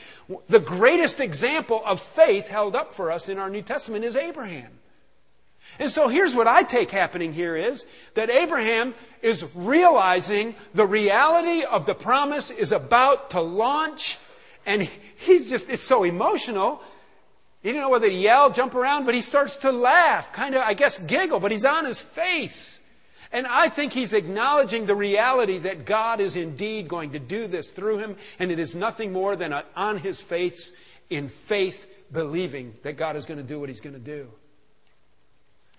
The 0.48 0.58
greatest 0.58 1.20
example 1.20 1.82
of 1.86 2.00
faith 2.00 2.48
held 2.48 2.74
up 2.74 2.94
for 2.94 3.12
us 3.12 3.28
in 3.28 3.38
our 3.38 3.50
New 3.50 3.62
Testament 3.62 4.04
is 4.04 4.16
Abraham. 4.16 4.70
And 5.78 5.90
so 5.90 6.08
here's 6.08 6.34
what 6.34 6.48
I 6.48 6.62
take 6.62 6.90
happening 6.90 7.32
here 7.32 7.56
is 7.56 7.86
that 8.14 8.30
Abraham 8.30 8.94
is 9.22 9.44
realizing 9.54 10.54
the 10.74 10.86
reality 10.86 11.62
of 11.62 11.86
the 11.86 11.94
promise 11.94 12.50
is 12.50 12.72
about 12.72 13.30
to 13.30 13.40
launch 13.40 14.18
and 14.68 14.82
he's 14.82 15.48
just, 15.48 15.70
it's 15.70 15.82
so 15.82 16.04
emotional. 16.04 16.82
He 17.62 17.70
didn't 17.70 17.80
know 17.80 17.88
whether 17.88 18.06
to 18.06 18.14
yell, 18.14 18.50
jump 18.50 18.74
around, 18.74 19.06
but 19.06 19.14
he 19.14 19.22
starts 19.22 19.56
to 19.58 19.72
laugh, 19.72 20.30
kind 20.34 20.54
of, 20.54 20.60
I 20.60 20.74
guess, 20.74 20.98
giggle, 20.98 21.40
but 21.40 21.50
he's 21.50 21.64
on 21.64 21.86
his 21.86 21.98
face. 21.98 22.86
And 23.32 23.46
I 23.46 23.70
think 23.70 23.94
he's 23.94 24.12
acknowledging 24.12 24.84
the 24.84 24.94
reality 24.94 25.56
that 25.58 25.86
God 25.86 26.20
is 26.20 26.36
indeed 26.36 26.86
going 26.86 27.12
to 27.12 27.18
do 27.18 27.46
this 27.46 27.70
through 27.70 27.98
him, 27.98 28.16
and 28.38 28.50
it 28.50 28.58
is 28.58 28.74
nothing 28.74 29.10
more 29.10 29.36
than 29.36 29.54
a, 29.54 29.64
on 29.74 29.96
his 29.96 30.20
face, 30.20 30.72
in 31.08 31.30
faith, 31.30 32.04
believing 32.12 32.74
that 32.82 32.98
God 32.98 33.16
is 33.16 33.24
going 33.24 33.38
to 33.38 33.46
do 33.46 33.58
what 33.58 33.70
he's 33.70 33.80
going 33.80 33.94
to 33.94 33.98
do. 33.98 34.28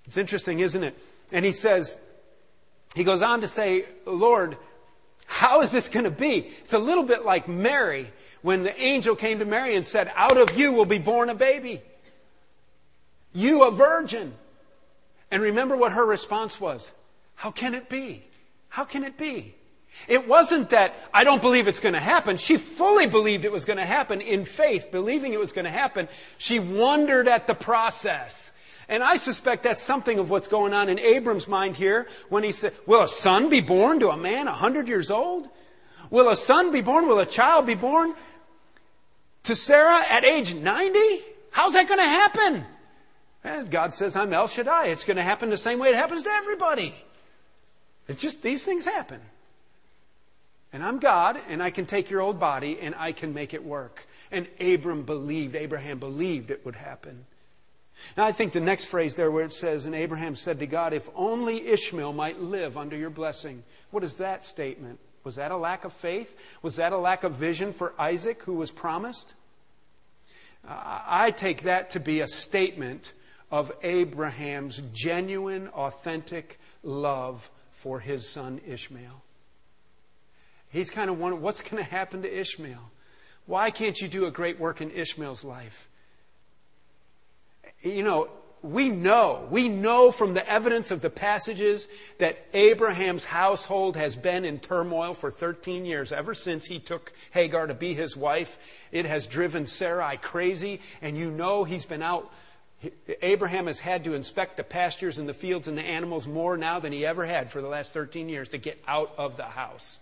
It's 0.09 0.17
interesting, 0.17 0.59
isn't 0.59 0.83
it? 0.83 0.99
And 1.31 1.45
he 1.45 1.51
says, 1.51 2.01
he 2.95 3.03
goes 3.03 3.21
on 3.21 3.41
to 3.41 3.47
say, 3.47 3.85
Lord, 4.07 4.57
how 5.27 5.61
is 5.61 5.71
this 5.71 5.87
going 5.87 6.05
to 6.05 6.09
be? 6.09 6.49
It's 6.61 6.73
a 6.73 6.79
little 6.79 7.03
bit 7.03 7.25
like 7.25 7.47
Mary 7.47 8.11
when 8.41 8.63
the 8.63 8.75
angel 8.81 9.15
came 9.15 9.37
to 9.37 9.45
Mary 9.45 9.75
and 9.75 9.85
said, 9.85 10.11
Out 10.15 10.35
of 10.35 10.57
you 10.57 10.73
will 10.73 10.85
be 10.85 10.97
born 10.97 11.29
a 11.29 11.35
baby. 11.35 11.79
You, 13.35 13.65
a 13.65 13.69
virgin. 13.69 14.33
And 15.29 15.43
remember 15.43 15.77
what 15.77 15.91
her 15.91 16.07
response 16.07 16.59
was 16.59 16.91
How 17.35 17.51
can 17.51 17.75
it 17.75 17.87
be? 17.87 18.23
How 18.69 18.85
can 18.85 19.03
it 19.03 19.15
be? 19.15 19.53
It 20.07 20.27
wasn't 20.27 20.71
that 20.71 20.95
I 21.13 21.23
don't 21.23 21.43
believe 21.43 21.67
it's 21.67 21.79
going 21.79 21.93
to 21.93 21.99
happen. 21.99 22.37
She 22.37 22.57
fully 22.57 23.05
believed 23.05 23.45
it 23.45 23.51
was 23.51 23.65
going 23.65 23.77
to 23.77 23.85
happen 23.85 24.21
in 24.21 24.43
faith, 24.43 24.89
believing 24.89 25.33
it 25.33 25.39
was 25.39 25.53
going 25.53 25.65
to 25.65 25.71
happen. 25.71 26.07
She 26.39 26.57
wondered 26.57 27.27
at 27.27 27.45
the 27.45 27.53
process. 27.53 28.53
And 28.89 29.03
I 29.03 29.17
suspect 29.17 29.63
that's 29.63 29.83
something 29.83 30.17
of 30.17 30.31
what's 30.31 30.47
going 30.47 30.73
on 30.73 30.89
in 30.89 30.97
Abram's 30.97 31.47
mind 31.47 31.75
here 31.75 32.07
when 32.29 32.43
he 32.43 32.51
said, 32.51 32.73
Will 32.87 33.03
a 33.03 33.07
son 33.07 33.49
be 33.49 33.61
born 33.61 33.99
to 33.99 34.09
a 34.09 34.17
man 34.17 34.47
a 34.47 34.51
hundred 34.53 34.87
years 34.87 35.11
old? 35.11 35.47
Will 36.09 36.27
a 36.27 36.35
son 36.35 36.71
be 36.71 36.81
born? 36.81 37.07
Will 37.07 37.19
a 37.19 37.25
child 37.25 37.67
be 37.67 37.75
born 37.75 38.15
to 39.43 39.55
Sarah 39.55 40.01
at 40.09 40.25
age 40.25 40.55
90? 40.55 40.99
How's 41.51 41.73
that 41.73 41.87
going 41.87 41.99
to 41.99 42.05
happen? 42.05 42.65
And 43.43 43.69
God 43.69 43.93
says, 43.93 44.15
I'm 44.15 44.33
El 44.33 44.47
Shaddai. 44.47 44.87
It's 44.87 45.05
going 45.05 45.17
to 45.17 45.23
happen 45.23 45.51
the 45.51 45.57
same 45.57 45.77
way 45.77 45.89
it 45.89 45.95
happens 45.95 46.23
to 46.23 46.29
everybody. 46.29 46.95
It's 48.07 48.21
just 48.21 48.41
these 48.41 48.65
things 48.65 48.85
happen. 48.85 49.21
And 50.73 50.83
I'm 50.83 50.97
God, 50.99 51.39
and 51.47 51.61
I 51.61 51.69
can 51.69 51.85
take 51.85 52.09
your 52.09 52.21
old 52.21 52.39
body 52.39 52.79
and 52.79 52.95
I 52.97 53.11
can 53.11 53.35
make 53.35 53.53
it 53.53 53.63
work. 53.63 54.07
And 54.31 54.47
Abram 54.59 55.03
believed, 55.03 55.55
Abraham 55.55 55.99
believed 55.99 56.49
it 56.49 56.65
would 56.65 56.75
happen. 56.75 57.25
Now, 58.15 58.25
I 58.25 58.31
think 58.31 58.53
the 58.53 58.61
next 58.61 58.85
phrase 58.85 59.15
there 59.15 59.31
where 59.31 59.45
it 59.45 59.51
says, 59.51 59.85
And 59.85 59.95
Abraham 59.95 60.35
said 60.35 60.59
to 60.59 60.67
God, 60.67 60.93
If 60.93 61.09
only 61.15 61.67
Ishmael 61.67 62.13
might 62.13 62.39
live 62.39 62.77
under 62.77 62.95
your 62.95 63.09
blessing. 63.09 63.63
What 63.91 64.03
is 64.03 64.17
that 64.17 64.45
statement? 64.45 64.99
Was 65.23 65.35
that 65.35 65.51
a 65.51 65.57
lack 65.57 65.85
of 65.85 65.93
faith? 65.93 66.37
Was 66.61 66.77
that 66.77 66.93
a 66.93 66.97
lack 66.97 67.23
of 67.23 67.33
vision 67.33 67.73
for 67.73 67.93
Isaac 67.99 68.43
who 68.43 68.53
was 68.53 68.71
promised? 68.71 69.35
I 70.67 71.31
take 71.31 71.63
that 71.63 71.91
to 71.91 71.99
be 71.99 72.19
a 72.19 72.27
statement 72.27 73.13
of 73.51 73.71
Abraham's 73.81 74.81
genuine, 74.93 75.67
authentic 75.69 76.59
love 76.83 77.49
for 77.71 77.99
his 77.99 78.27
son 78.27 78.61
Ishmael. 78.67 79.23
He's 80.69 80.91
kind 80.91 81.09
of 81.09 81.17
wondering 81.17 81.41
what's 81.41 81.61
going 81.61 81.83
to 81.83 81.89
happen 81.89 82.21
to 82.21 82.39
Ishmael? 82.39 82.91
Why 83.45 83.71
can't 83.71 83.99
you 83.99 84.07
do 84.07 84.25
a 84.27 84.31
great 84.31 84.59
work 84.59 84.81
in 84.81 84.91
Ishmael's 84.91 85.43
life? 85.43 85.88
You 87.81 88.03
know, 88.03 88.29
we 88.61 88.89
know, 88.89 89.47
we 89.49 89.69
know 89.69 90.11
from 90.11 90.33
the 90.33 90.47
evidence 90.47 90.91
of 90.91 91.01
the 91.01 91.09
passages 91.09 91.87
that 92.17 92.37
Abraham's 92.53 93.23
household 93.23 93.95
has 93.95 94.17
been 94.17 94.43
in 94.43 94.59
turmoil 94.59 95.13
for 95.13 95.31
13 95.31 95.85
years. 95.85 96.11
Ever 96.11 96.33
since 96.33 96.65
he 96.65 96.79
took 96.79 97.13
Hagar 97.31 97.67
to 97.67 97.73
be 97.73 97.93
his 97.93 98.17
wife, 98.17 98.57
it 98.91 99.05
has 99.05 99.27
driven 99.27 99.65
Sarai 99.65 100.17
crazy, 100.17 100.81
and 101.01 101.17
you 101.17 101.31
know 101.31 101.63
he's 101.63 101.85
been 101.85 102.01
out. 102.01 102.31
Abraham 103.21 103.67
has 103.67 103.79
had 103.79 104.03
to 104.05 104.13
inspect 104.13 104.57
the 104.57 104.63
pastures 104.63 105.19
and 105.19 105.27
the 105.27 105.33
fields 105.33 105.67
and 105.67 105.77
the 105.77 105.83
animals 105.83 106.27
more 106.27 106.57
now 106.57 106.79
than 106.79 106.91
he 106.91 107.05
ever 107.05 107.25
had 107.25 107.51
for 107.51 107.61
the 107.61 107.67
last 107.67 107.93
13 107.93 108.27
years 108.27 108.49
to 108.49 108.57
get 108.57 108.81
out 108.87 109.13
of 109.17 109.37
the 109.37 109.43
house. 109.43 109.99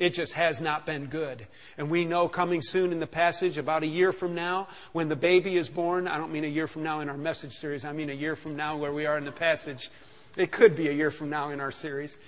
It 0.00 0.14
just 0.14 0.32
has 0.32 0.62
not 0.62 0.86
been 0.86 1.06
good. 1.06 1.46
And 1.76 1.90
we 1.90 2.06
know 2.06 2.26
coming 2.26 2.62
soon 2.62 2.90
in 2.90 3.00
the 3.00 3.06
passage, 3.06 3.58
about 3.58 3.82
a 3.82 3.86
year 3.86 4.14
from 4.14 4.34
now, 4.34 4.66
when 4.92 5.10
the 5.10 5.14
baby 5.14 5.56
is 5.56 5.68
born, 5.68 6.08
I 6.08 6.16
don't 6.16 6.32
mean 6.32 6.42
a 6.42 6.48
year 6.48 6.66
from 6.66 6.82
now 6.82 7.00
in 7.00 7.10
our 7.10 7.18
message 7.18 7.52
series, 7.52 7.84
I 7.84 7.92
mean 7.92 8.08
a 8.08 8.14
year 8.14 8.34
from 8.34 8.56
now 8.56 8.78
where 8.78 8.94
we 8.94 9.04
are 9.04 9.18
in 9.18 9.26
the 9.26 9.30
passage. 9.30 9.90
It 10.38 10.50
could 10.50 10.74
be 10.74 10.88
a 10.88 10.92
year 10.92 11.10
from 11.10 11.28
now 11.28 11.50
in 11.50 11.60
our 11.60 11.70
series. 11.70 12.18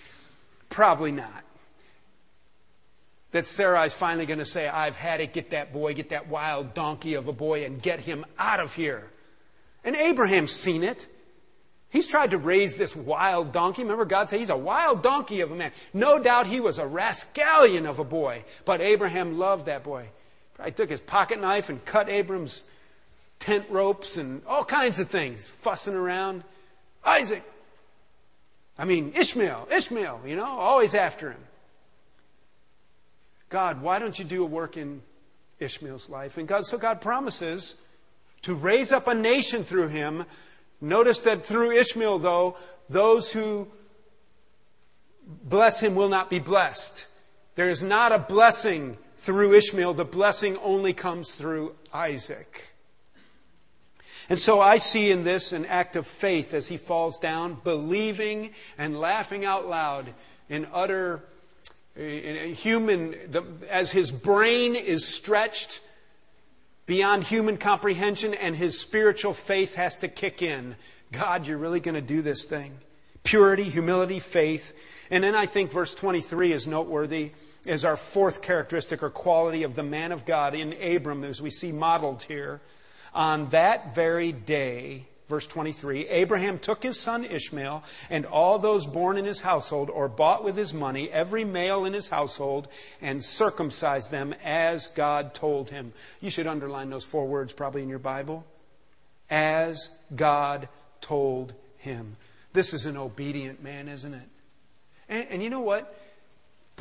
Probably 0.69 1.13
not. 1.13 1.45
That 3.31 3.47
Sarah 3.47 3.85
is 3.85 3.95
finally 3.95 4.27
going 4.27 4.39
to 4.39 4.45
say, 4.45 4.69
I've 4.69 4.97
had 4.97 5.23
it, 5.23 5.33
get 5.33 5.51
that 5.51 5.73
boy, 5.73 5.95
get 5.95 6.11
that 6.11 6.29
wild 6.29 6.75
donkey 6.75 7.15
of 7.15 7.27
a 7.27 7.33
boy, 7.33 7.65
and 7.65 7.81
get 7.81 8.01
him 8.01 8.27
out 8.39 8.61
of 8.61 8.75
here. 8.75 9.09
And 9.83 9.97
Abraham's 9.97 10.53
seen 10.53 10.85
it. 10.85 11.07
He's 11.93 12.07
tried 12.07 12.31
to 12.31 12.39
raise 12.39 12.77
this 12.77 12.97
wild 12.97 13.53
donkey. 13.53 13.83
Remember, 13.83 14.07
God 14.07 14.31
said 14.31 14.41
he's 14.41 14.49
a 14.49 14.57
wild 14.57 15.03
donkey 15.03 15.43
of 15.43 15.53
a 15.53 15.55
man. 15.55 15.73
No 15.93 16.19
doubt 16.19 16.47
he 16.47 16.59
was 16.59 16.79
a 16.79 16.87
rascallion 16.87 17.85
of 17.85 17.99
a 17.99 18.05
boy, 18.05 18.45
but 18.65 18.81
Abraham 18.81 19.39
loved 19.39 19.67
that 19.67 19.85
boy. 19.85 20.09
Probably 20.55 20.73
took 20.73 20.89
his 20.89 21.03
pocket 21.03 21.39
knife 21.39 21.69
and 21.69 21.85
cut 21.85 22.09
Abram's 22.09 22.65
tent 23.41 23.67
ropes 23.69 24.17
and 24.17 24.41
all 24.47 24.65
kinds 24.65 24.99
of 24.99 25.09
things, 25.09 25.51
fussing 25.51 25.95
around. 25.95 26.45
Isaac. 27.05 27.43
I 28.79 28.87
mean, 28.87 29.13
Ishmael, 29.15 29.69
Ishmael, 29.71 30.23
you 30.25 30.35
know, 30.35 30.47
always 30.47 30.95
after 30.95 31.31
him. 31.31 31.41
God, 33.51 33.83
why 33.83 33.99
don't 33.99 34.19
you 34.19 34.25
do 34.25 34.43
a 34.43 34.47
work 34.47 34.79
in 34.79 35.03
Ishmael's 35.61 36.09
life? 36.09 36.39
And 36.39 36.49
God, 36.49 36.65
so 36.65 36.79
God 36.79 37.03
promises 37.03 37.77
to 38.43 38.55
raise 38.55 38.93
up 38.93 39.09
a 39.09 39.15
nation 39.15 39.63
through 39.63 39.89
him 39.89 40.25
Notice 40.83 41.21
that 41.21 41.47
through 41.47 41.71
Ishmael, 41.71 42.19
though, 42.19 42.57
those 42.89 43.33
who 43.33 43.69
bless 45.25 45.79
him 45.79 45.95
will 45.95 46.09
not 46.09 46.29
be 46.29 46.41
blessed. 46.41 47.07
There 47.55 47.71
is 47.71 47.85
not 47.85 48.11
a 48.11 48.19
blessing 48.19 48.99
through 49.15 49.53
Ishmael. 49.55 49.95
The 49.95 50.05
blessing 50.05 50.57
only 50.59 50.93
comes 50.93 51.37
through 51.37 51.77
Isaac. 51.95 52.75
And 54.29 54.41
so 54.41 54.61
I 54.61 54.79
see 54.79 55.13
in 55.13 55.23
this 55.23 55.53
an 55.53 55.67
act 55.67 55.95
of 55.95 56.05
faith 56.05 56.53
as 56.53 56.67
he 56.67 56.77
falls 56.77 57.17
down, 57.17 57.59
believing 57.63 58.51
and 58.77 58.99
laughing 58.99 59.45
out 59.45 59.69
loud 59.69 60.13
in 60.49 60.67
utter 60.73 61.23
in 61.95 62.55
human, 62.55 63.15
as 63.69 63.93
his 63.93 64.11
brain 64.11 64.75
is 64.75 65.07
stretched 65.07 65.81
beyond 66.93 67.25
human 67.25 67.57
comprehension, 67.57 68.35
and 68.35 68.55
his 68.55 68.79
spiritual 68.79 69.33
faith 69.33 69.77
has 69.77 69.97
to 69.97 70.09
kick 70.09 70.43
in. 70.43 70.77
God, 71.11 71.47
you're 71.47 71.57
really 71.57 71.81
going 71.81 71.95
to 71.95 72.03
do 72.03 72.21
this 72.21 72.45
thing. 72.45 72.77
Purity, 73.25 73.63
humility, 73.63 74.19
faith. 74.19 75.07
And 75.11 75.25
then 75.25 75.35
I 75.35 75.47
think 75.47 75.73
verse 75.73 75.95
23 75.95 76.53
is 76.53 76.67
noteworthy 76.67 77.31
as 77.67 77.87
our 77.87 77.97
fourth 77.97 78.43
characteristic 78.43 79.03
or 79.03 79.09
quality 79.09 79.63
of 79.63 79.75
the 79.75 79.83
man 79.83 80.13
of 80.13 80.27
God 80.27 80.55
in 80.55 80.75
Abram, 80.83 81.25
as 81.25 81.41
we 81.41 81.49
see 81.49 81.73
modeled 81.73 82.25
here. 82.25 82.61
On 83.15 83.49
that 83.49 83.95
very 83.95 84.31
day, 84.31 85.07
Verse 85.29 85.47
23 85.47 86.09
Abraham 86.09 86.59
took 86.59 86.83
his 86.83 86.99
son 86.99 87.25
Ishmael 87.25 87.85
and 88.11 88.27
all 88.27 88.59
those 88.59 88.87
born 88.87 89.17
in 89.17 89.25
his 89.25 89.41
household 89.41 89.91
or 89.91 90.09
bought 90.09 90.45
with 90.45 90.57
his 90.57 90.75
money, 90.75 91.11
every 91.11 91.45
male 91.45 91.85
in 91.85 91.93
his 91.93 92.09
household, 92.09 92.69
and 93.01 93.25
circumcised 93.25 94.11
them 94.11 94.35
as 94.45 94.89
God 94.89 95.35
told 95.35 95.71
him. 95.71 95.93
You 96.21 96.31
should 96.31 96.47
underline 96.47 96.91
those 96.91 97.05
four 97.05 97.27
words 97.27 97.53
probably 97.53 97.83
in 97.83 97.89
your 97.89 97.99
Bible. 97.99 98.45
As 99.31 99.89
God 100.15 100.69
told 101.01 101.55
him. 101.79 102.17
This 102.53 102.75
is 102.75 102.85
an 102.85 102.97
obedient 102.97 103.63
man, 103.63 103.89
isn't 103.89 104.13
it? 104.13 104.29
And, 105.09 105.27
and 105.31 105.43
you 105.43 105.49
know 105.49 105.61
what? 105.61 105.97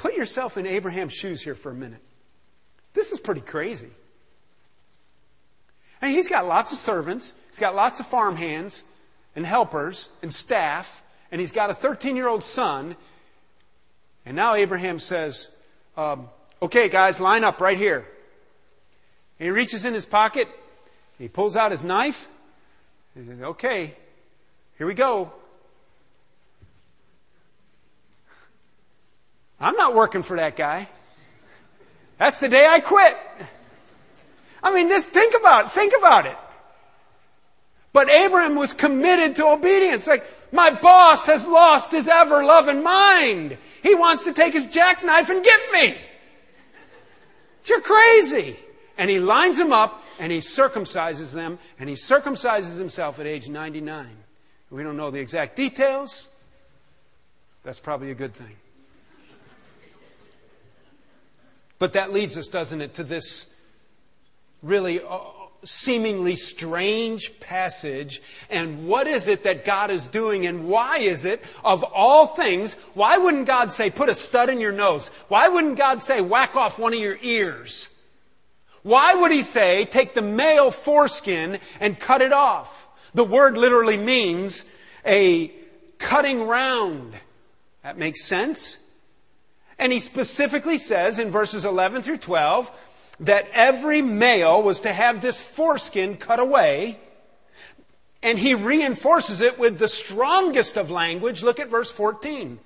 put 0.01 0.15
yourself 0.15 0.57
in 0.57 0.65
Abraham's 0.65 1.13
shoes 1.13 1.41
here 1.41 1.55
for 1.55 1.71
a 1.71 1.75
minute. 1.75 2.01
This 2.93 3.11
is 3.11 3.19
pretty 3.19 3.41
crazy. 3.41 3.89
And 6.01 6.11
he's 6.11 6.27
got 6.27 6.47
lots 6.47 6.71
of 6.71 6.77
servants, 6.79 7.33
he's 7.49 7.59
got 7.59 7.75
lots 7.75 7.99
of 7.99 8.07
farm 8.07 8.35
hands 8.35 8.83
and 9.35 9.45
helpers 9.45 10.09
and 10.21 10.33
staff, 10.33 11.03
and 11.31 11.39
he's 11.39 11.51
got 11.51 11.69
a 11.69 11.73
13 11.73 12.15
year 12.15 12.27
old 12.27 12.43
son. 12.43 12.95
And 14.25 14.35
now 14.35 14.55
Abraham 14.55 14.99
says, 14.99 15.49
um, 15.95 16.29
Okay, 16.61 16.89
guys, 16.89 17.19
line 17.19 17.43
up 17.43 17.59
right 17.59 17.77
here. 17.77 18.07
And 19.39 19.45
he 19.45 19.49
reaches 19.49 19.85
in 19.85 19.93
his 19.93 20.05
pocket, 20.05 20.47
he 21.17 21.27
pulls 21.27 21.55
out 21.55 21.71
his 21.71 21.83
knife, 21.83 22.27
and 23.15 23.25
he 23.25 23.31
says, 23.31 23.41
Okay, 23.41 23.95
here 24.77 24.87
we 24.87 24.93
go. 24.93 25.31
I'm 29.59 29.75
not 29.75 29.93
working 29.93 30.23
for 30.23 30.37
that 30.37 30.55
guy. 30.55 30.89
That's 32.17 32.39
the 32.39 32.49
day 32.49 32.67
I 32.67 32.79
quit. 32.79 33.15
I 34.63 34.73
mean, 34.73 34.89
just 34.89 35.11
think 35.11 35.33
about 35.39 35.65
it. 35.65 35.71
Think 35.71 35.93
about 35.97 36.25
it. 36.25 36.37
But 37.93 38.09
Abraham 38.09 38.55
was 38.55 38.73
committed 38.73 39.35
to 39.37 39.47
obedience. 39.47 40.07
Like, 40.07 40.25
my 40.53 40.69
boss 40.69 41.25
has 41.25 41.45
lost 41.45 41.91
his 41.91 42.07
ever 42.07 42.43
loving 42.43 42.83
mind. 42.83 43.57
He 43.83 43.95
wants 43.95 44.23
to 44.25 44.33
take 44.33 44.53
his 44.53 44.65
jackknife 44.67 45.29
and 45.29 45.43
get 45.43 45.59
me. 45.73 45.97
You're 47.65 47.81
crazy. 47.81 48.57
And 48.97 49.09
he 49.09 49.19
lines 49.19 49.57
them 49.57 49.73
up 49.73 50.03
and 50.19 50.31
he 50.31 50.39
circumcises 50.39 51.33
them 51.33 51.59
and 51.79 51.89
he 51.89 51.95
circumcises 51.95 52.77
himself 52.77 53.19
at 53.19 53.25
age 53.25 53.49
99. 53.49 54.07
We 54.69 54.83
don't 54.83 54.95
know 54.95 55.11
the 55.11 55.19
exact 55.19 55.57
details. 55.57 56.29
That's 57.63 57.79
probably 57.79 58.11
a 58.11 58.15
good 58.15 58.33
thing. 58.33 58.55
But 61.77 61.93
that 61.93 62.13
leads 62.13 62.37
us, 62.37 62.47
doesn't 62.47 62.79
it, 62.79 62.93
to 62.95 63.03
this 63.03 63.55
really 64.61 65.01
uh, 65.01 65.19
seemingly 65.63 66.35
strange 66.35 67.39
passage. 67.39 68.21
And 68.49 68.87
what 68.87 69.07
is 69.07 69.27
it 69.27 69.43
that 69.43 69.65
God 69.65 69.91
is 69.91 70.07
doing? 70.07 70.45
And 70.45 70.67
why 70.67 70.99
is 70.99 71.25
it, 71.25 71.43
of 71.63 71.83
all 71.83 72.27
things, 72.27 72.75
why 72.93 73.17
wouldn't 73.17 73.47
God 73.47 73.71
say, 73.71 73.89
put 73.89 74.09
a 74.09 74.15
stud 74.15 74.49
in 74.49 74.59
your 74.59 74.71
nose? 74.71 75.09
Why 75.27 75.47
wouldn't 75.47 75.77
God 75.77 76.01
say, 76.01 76.21
whack 76.21 76.55
off 76.55 76.79
one 76.79 76.93
of 76.93 76.99
your 76.99 77.17
ears? 77.21 77.93
Why 78.83 79.13
would 79.13 79.31
he 79.31 79.43
say, 79.43 79.85
take 79.85 80.13
the 80.13 80.21
male 80.21 80.71
foreskin 80.71 81.59
and 81.79 81.99
cut 81.99 82.21
it 82.21 82.33
off? 82.33 82.87
The 83.13 83.23
word 83.23 83.57
literally 83.57 83.97
means 83.97 84.65
a 85.05 85.51
cutting 85.99 86.47
round. 86.47 87.13
That 87.83 87.97
makes 87.97 88.23
sense? 88.23 88.89
And 89.77 89.91
he 89.91 89.99
specifically 89.99 90.77
says 90.77 91.19
in 91.19 91.29
verses 91.29 91.65
11 91.65 92.01
through 92.01 92.17
12 92.17 92.71
that 93.21 93.47
every 93.53 94.01
male 94.01 94.61
was 94.61 94.81
to 94.81 94.91
have 94.91 95.21
this 95.21 95.39
foreskin 95.39 96.17
cut 96.17 96.39
away. 96.39 96.97
And 98.23 98.37
he 98.37 98.53
reinforces 98.53 99.41
it 99.41 99.57
with 99.57 99.79
the 99.79 99.87
strongest 99.87 100.77
of 100.77 100.91
language. 100.91 101.41
Look 101.41 101.59
at 101.59 101.69
verse 101.69 101.91
14. 101.91 102.59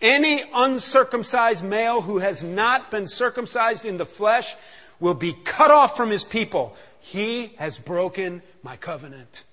Any 0.00 0.44
uncircumcised 0.54 1.64
male 1.64 2.00
who 2.00 2.18
has 2.18 2.42
not 2.42 2.90
been 2.90 3.06
circumcised 3.06 3.84
in 3.84 3.96
the 3.96 4.06
flesh 4.06 4.56
will 5.00 5.14
be 5.14 5.34
cut 5.44 5.70
off 5.70 5.96
from 5.96 6.10
his 6.10 6.24
people. 6.24 6.76
He 7.00 7.52
has 7.58 7.78
broken 7.78 8.42
my 8.62 8.76
covenant. 8.76 9.44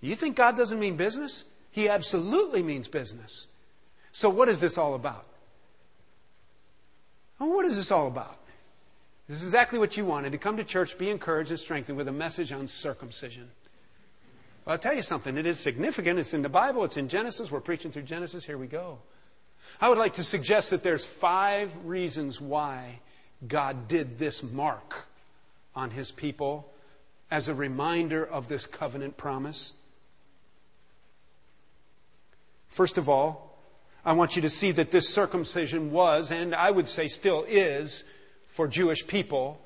You 0.00 0.14
think 0.14 0.36
God 0.36 0.56
doesn't 0.56 0.78
mean 0.78 0.96
business? 0.96 1.44
He 1.70 1.88
absolutely 1.88 2.62
means 2.62 2.88
business. 2.88 3.46
So, 4.12 4.28
what 4.28 4.48
is 4.48 4.60
this 4.60 4.76
all 4.76 4.94
about? 4.94 5.26
Well, 7.38 7.50
what 7.50 7.64
is 7.64 7.76
this 7.76 7.90
all 7.90 8.08
about? 8.08 8.39
This 9.30 9.42
is 9.42 9.46
exactly 9.46 9.78
what 9.78 9.96
you 9.96 10.04
wanted 10.04 10.32
to 10.32 10.38
come 10.38 10.56
to 10.56 10.64
church, 10.64 10.98
be 10.98 11.08
encouraged 11.08 11.50
and 11.50 11.58
strengthened 11.60 11.96
with 11.96 12.08
a 12.08 12.12
message 12.12 12.50
on 12.50 12.66
circumcision. 12.66 13.48
Well, 14.64 14.72
I'll 14.72 14.78
tell 14.78 14.92
you 14.92 15.02
something. 15.02 15.38
It 15.38 15.46
is 15.46 15.56
significant. 15.56 16.18
It's 16.18 16.34
in 16.34 16.42
the 16.42 16.48
Bible. 16.48 16.82
It's 16.82 16.96
in 16.96 17.08
Genesis. 17.08 17.48
We're 17.48 17.60
preaching 17.60 17.92
through 17.92 18.02
Genesis. 18.02 18.44
Here 18.44 18.58
we 18.58 18.66
go. 18.66 18.98
I 19.80 19.88
would 19.88 19.98
like 19.98 20.14
to 20.14 20.24
suggest 20.24 20.70
that 20.70 20.82
there's 20.82 21.04
five 21.04 21.70
reasons 21.84 22.40
why 22.40 22.98
God 23.46 23.86
did 23.86 24.18
this 24.18 24.42
mark 24.42 25.06
on 25.76 25.90
his 25.90 26.10
people 26.10 26.68
as 27.30 27.48
a 27.48 27.54
reminder 27.54 28.26
of 28.26 28.48
this 28.48 28.66
covenant 28.66 29.16
promise. 29.16 29.74
First 32.66 32.98
of 32.98 33.08
all, 33.08 33.56
I 34.04 34.12
want 34.14 34.34
you 34.34 34.42
to 34.42 34.50
see 34.50 34.72
that 34.72 34.90
this 34.90 35.08
circumcision 35.08 35.92
was, 35.92 36.32
and 36.32 36.52
I 36.52 36.72
would 36.72 36.88
say 36.88 37.06
still 37.06 37.44
is, 37.48 38.02
for 38.60 38.68
Jewish 38.68 39.06
people, 39.06 39.58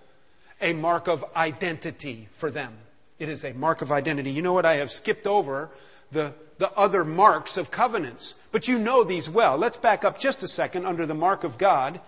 a 0.61 0.73
mark 0.73 1.09
of 1.09 1.25
identity 1.35 2.29
for 2.31 2.49
them. 2.49 2.73
It 3.19 3.29
is 3.29 3.45
a 3.45 3.53
mark 3.53 3.83
of 3.83 3.91
identity. 3.91 4.31
You 4.31 4.41
know 4.41 4.53
what? 4.53 4.65
I 4.65 4.77
have 4.77 4.93
skipped 4.93 5.27
over 5.27 5.69
the, 6.13 6.33
the 6.59 6.71
other 6.75 7.05
marks 7.05 7.57
of 7.57 7.73
covenants, 7.73 8.35
but 8.53 8.69
you 8.69 8.79
know 8.79 9.03
these 9.03 9.29
well. 9.29 9.59
Let's 9.59 9.79
back 9.79 10.05
up 10.05 10.21
just 10.21 10.45
a 10.45 10.47
second 10.47 10.87
under 10.87 11.07
the 11.07 11.15
mark 11.15 11.43
of 11.43 11.59
God. 11.59 12.01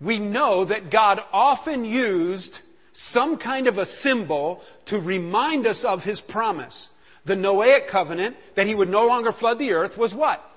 We 0.00 0.20
know 0.20 0.64
that 0.64 0.88
God 0.88 1.20
often 1.32 1.84
used 1.84 2.60
some 2.92 3.38
kind 3.38 3.66
of 3.66 3.76
a 3.76 3.84
symbol 3.84 4.62
to 4.84 5.00
remind 5.00 5.66
us 5.66 5.84
of 5.84 6.04
his 6.04 6.20
promise 6.20 6.90
the 7.24 7.34
Noahic 7.34 7.88
covenant 7.88 8.36
that 8.54 8.68
he 8.68 8.76
would 8.76 8.88
no 8.88 9.04
longer 9.04 9.32
flood 9.32 9.58
the 9.58 9.72
earth 9.72 9.98
was 9.98 10.14
what? 10.14 10.48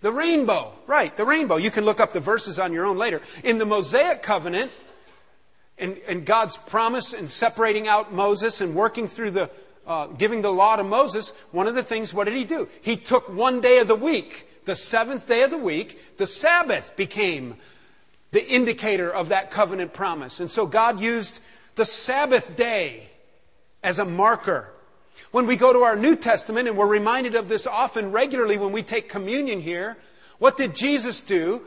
The 0.00 0.12
rainbow. 0.12 0.72
Right, 0.86 1.16
the 1.16 1.26
rainbow. 1.26 1.56
You 1.56 1.70
can 1.70 1.84
look 1.84 2.00
up 2.00 2.12
the 2.12 2.20
verses 2.20 2.58
on 2.58 2.72
your 2.72 2.86
own 2.86 2.96
later. 2.96 3.20
In 3.44 3.58
the 3.58 3.66
Mosaic 3.66 4.22
covenant, 4.22 4.70
and, 5.80 5.96
and 6.06 6.24
God's 6.24 6.56
promise 6.56 7.12
in 7.12 7.28
separating 7.28 7.88
out 7.88 8.12
Moses 8.12 8.60
and 8.60 8.74
working 8.74 9.08
through 9.08 9.30
the, 9.30 9.50
uh, 9.86 10.06
giving 10.08 10.42
the 10.42 10.52
law 10.52 10.76
to 10.76 10.84
Moses, 10.84 11.32
one 11.50 11.66
of 11.66 11.74
the 11.74 11.82
things, 11.82 12.12
what 12.12 12.24
did 12.24 12.34
he 12.34 12.44
do? 12.44 12.68
He 12.82 12.96
took 12.96 13.28
one 13.28 13.60
day 13.60 13.78
of 13.78 13.88
the 13.88 13.94
week, 13.94 14.46
the 14.66 14.76
seventh 14.76 15.26
day 15.26 15.42
of 15.42 15.50
the 15.50 15.58
week, 15.58 16.18
the 16.18 16.26
Sabbath 16.26 16.94
became 16.96 17.56
the 18.30 18.46
indicator 18.46 19.10
of 19.10 19.30
that 19.30 19.50
covenant 19.50 19.92
promise. 19.92 20.38
And 20.38 20.50
so 20.50 20.66
God 20.66 21.00
used 21.00 21.40
the 21.74 21.84
Sabbath 21.84 22.56
day 22.56 23.08
as 23.82 23.98
a 23.98 24.04
marker 24.04 24.70
when 25.30 25.46
we 25.46 25.56
go 25.56 25.72
to 25.72 25.80
our 25.80 25.96
New 25.96 26.16
Testament, 26.16 26.68
and 26.68 26.76
we're 26.76 26.86
reminded 26.86 27.34
of 27.34 27.48
this 27.48 27.66
often 27.66 28.12
regularly 28.12 28.58
when 28.58 28.72
we 28.72 28.82
take 28.82 29.08
communion 29.08 29.60
here, 29.60 29.96
what 30.38 30.56
did 30.56 30.74
Jesus 30.74 31.20
do 31.20 31.62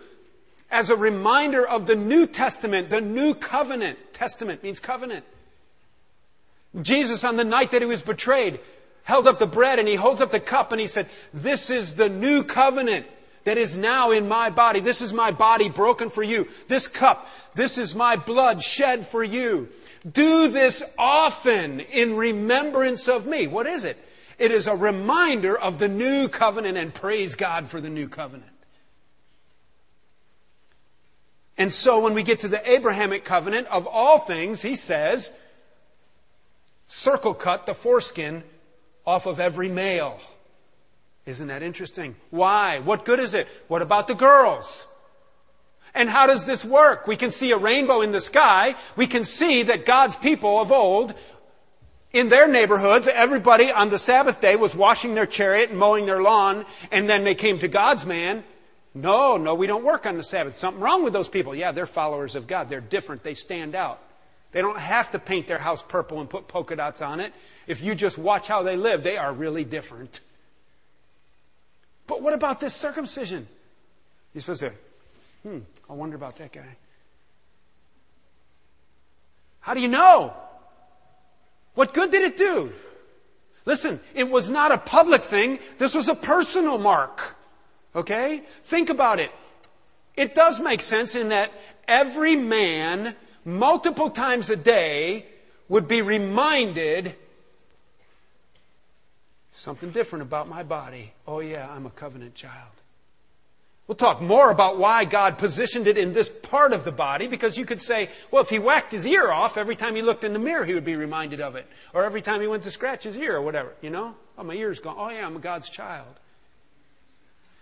as 0.72 0.90
a 0.90 0.96
reminder 0.96 1.68
of 1.68 1.88
the 1.88 1.96
New 1.96 2.28
Testament, 2.28 2.90
the 2.90 3.02
New 3.02 3.34
Covenant? 3.34 3.98
Testament 4.14 4.64
means 4.64 4.80
covenant. 4.80 5.26
Jesus, 6.82 7.24
on 7.24 7.36
the 7.36 7.44
night 7.44 7.72
that 7.72 7.82
he 7.82 7.88
was 7.88 8.02
betrayed, 8.02 8.60
held 9.04 9.28
up 9.28 9.38
the 9.38 9.48
bread 9.48 9.80
and 9.80 9.88
he 9.88 9.96
holds 9.96 10.22
up 10.22 10.32
the 10.32 10.40
cup 10.40 10.72
and 10.72 10.82
he 10.82 10.88
said, 10.88 11.08
This 11.34 11.70
is 11.70 11.96
the 11.96 12.10
new 12.10 12.44
covenant 12.44 13.06
that 13.44 13.58
is 13.58 13.78
now 13.78 14.12
in 14.12 14.28
my 14.28 14.50
body. 14.50 14.80
This 14.80 15.02
is 15.02 15.14
my 15.14 15.32
body 15.32 15.70
broken 15.70 16.10
for 16.10 16.24
you. 16.24 16.48
This 16.68 16.88
cup, 16.88 17.28
this 17.56 17.78
is 17.78 17.96
my 17.96 18.16
blood 18.16 18.64
shed 18.64 19.08
for 19.08 19.24
you. 19.24 19.70
Do 20.10 20.48
this 20.48 20.84
often 20.98 21.80
in 21.80 22.16
remembrance 22.16 23.08
of 23.08 23.26
me. 23.26 23.48
What 23.48 23.68
is 23.68 23.86
it? 23.86 23.98
It 24.40 24.52
is 24.52 24.68
a 24.68 24.76
reminder 24.76 25.58
of 25.58 25.80
the 25.80 25.88
new 25.88 26.28
covenant 26.28 26.78
and 26.78 26.94
praise 26.94 27.36
God 27.36 27.70
for 27.70 27.80
the 27.80 27.90
new 27.90 28.08
covenant. 28.08 28.50
And 31.58 31.72
so 31.72 32.02
when 32.02 32.14
we 32.14 32.24
get 32.24 32.40
to 32.40 32.48
the 32.48 32.70
Abrahamic 32.70 33.24
covenant, 33.24 33.68
of 33.68 33.88
all 33.88 34.18
things, 34.20 34.62
he 34.62 34.76
says, 34.76 35.32
circle 36.88 37.34
cut 37.34 37.66
the 37.66 37.76
foreskin 37.76 38.44
off 39.06 39.26
of 39.26 39.40
every 39.40 39.70
male. 39.70 40.20
Isn't 41.26 41.48
that 41.48 41.64
interesting? 41.64 42.16
Why? 42.32 42.80
What 42.80 43.06
good 43.06 43.20
is 43.20 43.34
it? 43.34 43.48
What 43.68 43.82
about 43.82 44.08
the 44.08 44.16
girls? 44.16 44.88
And 45.94 46.10
how 46.10 46.28
does 46.28 46.46
this 46.46 46.66
work? 46.66 47.08
We 47.08 47.16
can 47.16 47.32
see 47.32 47.52
a 47.52 47.58
rainbow 47.58 48.02
in 48.02 48.12
the 48.12 48.20
sky. 48.20 48.76
We 48.96 49.08
can 49.08 49.24
see 49.24 49.64
that 49.64 49.86
God's 49.86 50.16
people 50.16 50.60
of 50.60 50.72
old, 50.72 51.14
in 52.12 52.30
their 52.30 52.48
neighborhoods, 52.48 53.08
everybody 53.08 53.72
on 53.72 53.90
the 53.90 54.00
Sabbath 54.00 54.40
day 54.40 54.56
was 54.56 54.76
washing 54.76 55.16
their 55.16 55.26
chariot 55.26 55.72
and 55.72 55.80
mowing 55.80 56.06
their 56.06 56.22
lawn, 56.22 56.66
and 56.92 57.10
then 57.10 57.24
they 57.24 57.36
came 57.36 57.58
to 57.60 57.68
God's 57.68 58.06
man. 58.06 58.44
No, 58.94 59.38
no, 59.38 59.56
we 59.56 59.66
don't 59.66 59.84
work 59.84 60.06
on 60.06 60.18
the 60.18 60.24
Sabbath. 60.24 60.56
Something 60.56 60.82
wrong 60.82 61.04
with 61.04 61.14
those 61.14 61.28
people. 61.28 61.56
Yeah, 61.56 61.72
they're 61.72 61.88
followers 61.88 62.36
of 62.36 62.46
God. 62.46 62.70
They're 62.70 62.82
different. 62.82 63.24
They 63.24 63.34
stand 63.34 63.74
out. 63.74 64.00
They 64.52 64.62
don't 64.62 64.78
have 64.78 65.10
to 65.12 65.20
paint 65.20 65.48
their 65.48 65.58
house 65.58 65.82
purple 65.82 66.20
and 66.20 66.30
put 66.30 66.48
polka 66.48 66.76
dots 66.76 67.02
on 67.02 67.20
it. 67.20 67.34
If 67.66 67.82
you 67.82 67.96
just 67.96 68.20
watch 68.20 68.48
how 68.48 68.62
they 68.62 68.78
live, 68.78 69.04
they 69.04 69.18
are 69.18 69.34
really 69.34 69.64
different. 69.64 70.20
But 72.08 72.22
what 72.22 72.34
about 72.34 72.60
this 72.60 72.74
circumcision? 72.74 73.48
You're 74.34 74.42
supposed 74.42 74.62
to, 74.62 74.74
hmm, 75.44 75.60
I 75.90 75.94
wonder 75.94 76.16
about 76.16 76.38
that 76.38 76.52
guy. 76.52 76.78
How 79.60 79.74
do 79.74 79.80
you 79.80 79.88
know? 79.88 80.34
What 81.76 81.94
good 81.94 82.12
did 82.12 82.24
it 82.24 82.38
do? 82.38 82.74
Listen, 83.66 84.00
it 84.14 84.30
was 84.30 84.50
not 84.50 84.72
a 84.72 84.78
public 84.78 85.24
thing. 85.24 85.60
This 85.78 85.96
was 85.96 86.10
a 86.10 86.16
personal 86.16 86.78
mark. 86.78 87.38
Okay? 87.96 88.40
Think 88.64 88.90
about 88.90 89.20
it. 89.20 89.32
It 90.16 90.36
does 90.36 90.60
make 90.60 90.82
sense 90.82 91.16
in 91.16 91.30
that 91.30 91.52
every 91.88 92.36
man, 92.36 93.16
multiple 93.46 94.10
times 94.10 94.50
a 94.50 94.56
day, 94.56 95.26
would 95.70 95.88
be 95.88 96.02
reminded 96.02 97.16
something 99.64 99.92
different 99.92 100.24
about 100.24 100.50
my 100.50 100.62
body. 100.62 101.14
Oh, 101.26 101.40
yeah, 101.40 101.70
I'm 101.72 101.86
a 101.86 101.90
covenant 101.90 102.36
child. 102.36 102.72
We'll 103.88 103.96
talk 103.96 104.22
more 104.22 104.52
about 104.52 104.78
why 104.78 105.06
God 105.06 105.38
positioned 105.38 105.88
it 105.88 105.98
in 105.98 106.12
this 106.12 106.30
part 106.30 106.74
of 106.74 106.84
the 106.84 106.92
body 106.92 107.28
because 107.28 107.58
you 107.58 107.66
could 107.66 107.82
say, 107.82 108.10
well, 108.30 108.44
if 108.44 108.50
he 108.50 108.60
whacked 108.60 108.92
his 108.92 109.08
ear 109.08 109.32
off, 109.32 109.58
every 109.58 109.78
time 109.78 109.96
he 109.96 110.02
looked 110.02 110.26
in 110.26 110.34
the 110.34 110.40
mirror, 110.40 110.66
he 110.66 110.74
would 110.74 110.84
be 110.84 110.96
reminded 110.96 111.40
of 111.40 111.56
it. 111.56 111.66
Or 111.94 112.04
every 112.04 112.22
time 112.22 112.42
he 112.42 112.48
went 112.48 112.64
to 112.64 112.72
scratch 112.72 113.04
his 113.04 113.18
ear 113.18 113.38
or 113.38 113.42
whatever, 113.42 113.72
you 113.82 113.90
know? 113.90 114.16
Oh, 114.38 114.44
my 114.44 114.54
ear's 114.54 114.80
gone. 114.80 114.96
Oh, 114.98 115.10
yeah, 115.10 115.26
I'm 115.26 115.40
God's 115.40 115.70
child. 115.70 116.20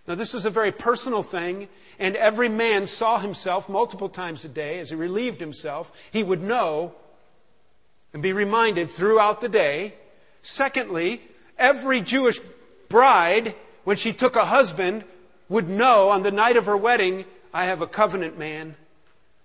Now, 0.08 0.16
this 0.16 0.34
was 0.34 0.46
a 0.46 0.50
very 0.50 0.72
personal 0.72 1.22
thing, 1.22 1.68
and 2.00 2.16
every 2.16 2.50
man 2.50 2.88
saw 2.88 3.20
himself 3.20 3.70
multiple 3.70 4.10
times 4.10 4.44
a 4.44 4.50
day 4.50 4.80
as 4.80 4.90
he 4.90 4.96
relieved 4.96 5.40
himself. 5.40 5.92
He 6.12 6.24
would 6.24 6.42
know 6.42 6.96
and 8.12 8.24
be 8.24 8.34
reminded 8.34 8.90
throughout 8.90 9.42
the 9.42 9.50
day. 9.50 9.94
Secondly, 10.42 11.22
every 11.62 12.02
Jewish 12.02 12.40
bride, 12.90 13.56
when 13.86 13.96
she 13.96 14.12
took 14.12 14.36
a 14.36 14.46
husband, 14.46 15.06
would 15.48 15.70
know 15.70 16.10
on 16.10 16.24
the 16.24 16.32
night 16.32 16.58
of 16.58 16.66
her 16.66 16.76
wedding, 16.76 17.24
I 17.54 17.66
have 17.66 17.82
a 17.82 17.88
covenant 17.88 18.38
man. 18.38 18.76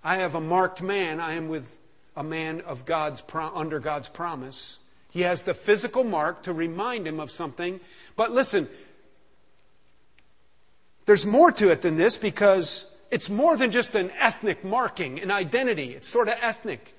I 0.02 0.16
have 0.16 0.34
a 0.34 0.40
marked 0.40 0.82
man. 0.82 1.20
I 1.20 1.34
am 1.34 1.48
with 1.48 1.76
a 2.16 2.24
man 2.24 2.62
of 2.62 2.86
God's 2.86 3.22
under 3.32 3.78
God's 3.78 4.08
promise. 4.08 4.78
He 5.10 5.22
has 5.22 5.42
the 5.42 5.54
physical 5.54 6.04
mark 6.04 6.42
to 6.42 6.52
remind 6.52 7.06
him 7.06 7.20
of 7.20 7.30
something. 7.30 7.80
But 8.16 8.32
listen, 8.32 8.68
there's 11.06 11.26
more 11.26 11.52
to 11.52 11.70
it 11.70 11.82
than 11.82 11.96
this 11.96 12.16
because 12.16 12.94
it's 13.10 13.30
more 13.30 13.56
than 13.56 13.70
just 13.70 13.94
an 13.94 14.10
ethnic 14.18 14.64
marking, 14.64 15.20
an 15.20 15.30
identity. 15.30 15.94
It's 15.94 16.08
sort 16.08 16.28
of 16.28 16.34
ethnic. 16.40 16.94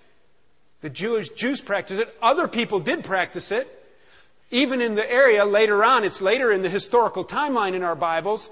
The 0.81 0.89
Jewish 0.89 1.29
Jews 1.29 1.61
practice 1.61 1.99
it. 1.99 2.15
Other 2.21 2.47
people 2.47 2.79
did 2.79 3.03
practice 3.03 3.51
it. 3.51 3.76
Even 4.49 4.81
in 4.81 4.95
the 4.95 5.09
area 5.11 5.43
later 5.43 5.83
on, 5.83 6.03
it's 6.03 6.21
later 6.21 6.51
in 6.51 6.61
the 6.61 6.69
historical 6.69 7.25
timeline 7.25 7.73
in 7.73 7.83
our 7.83 7.95
Bibles, 7.95 8.49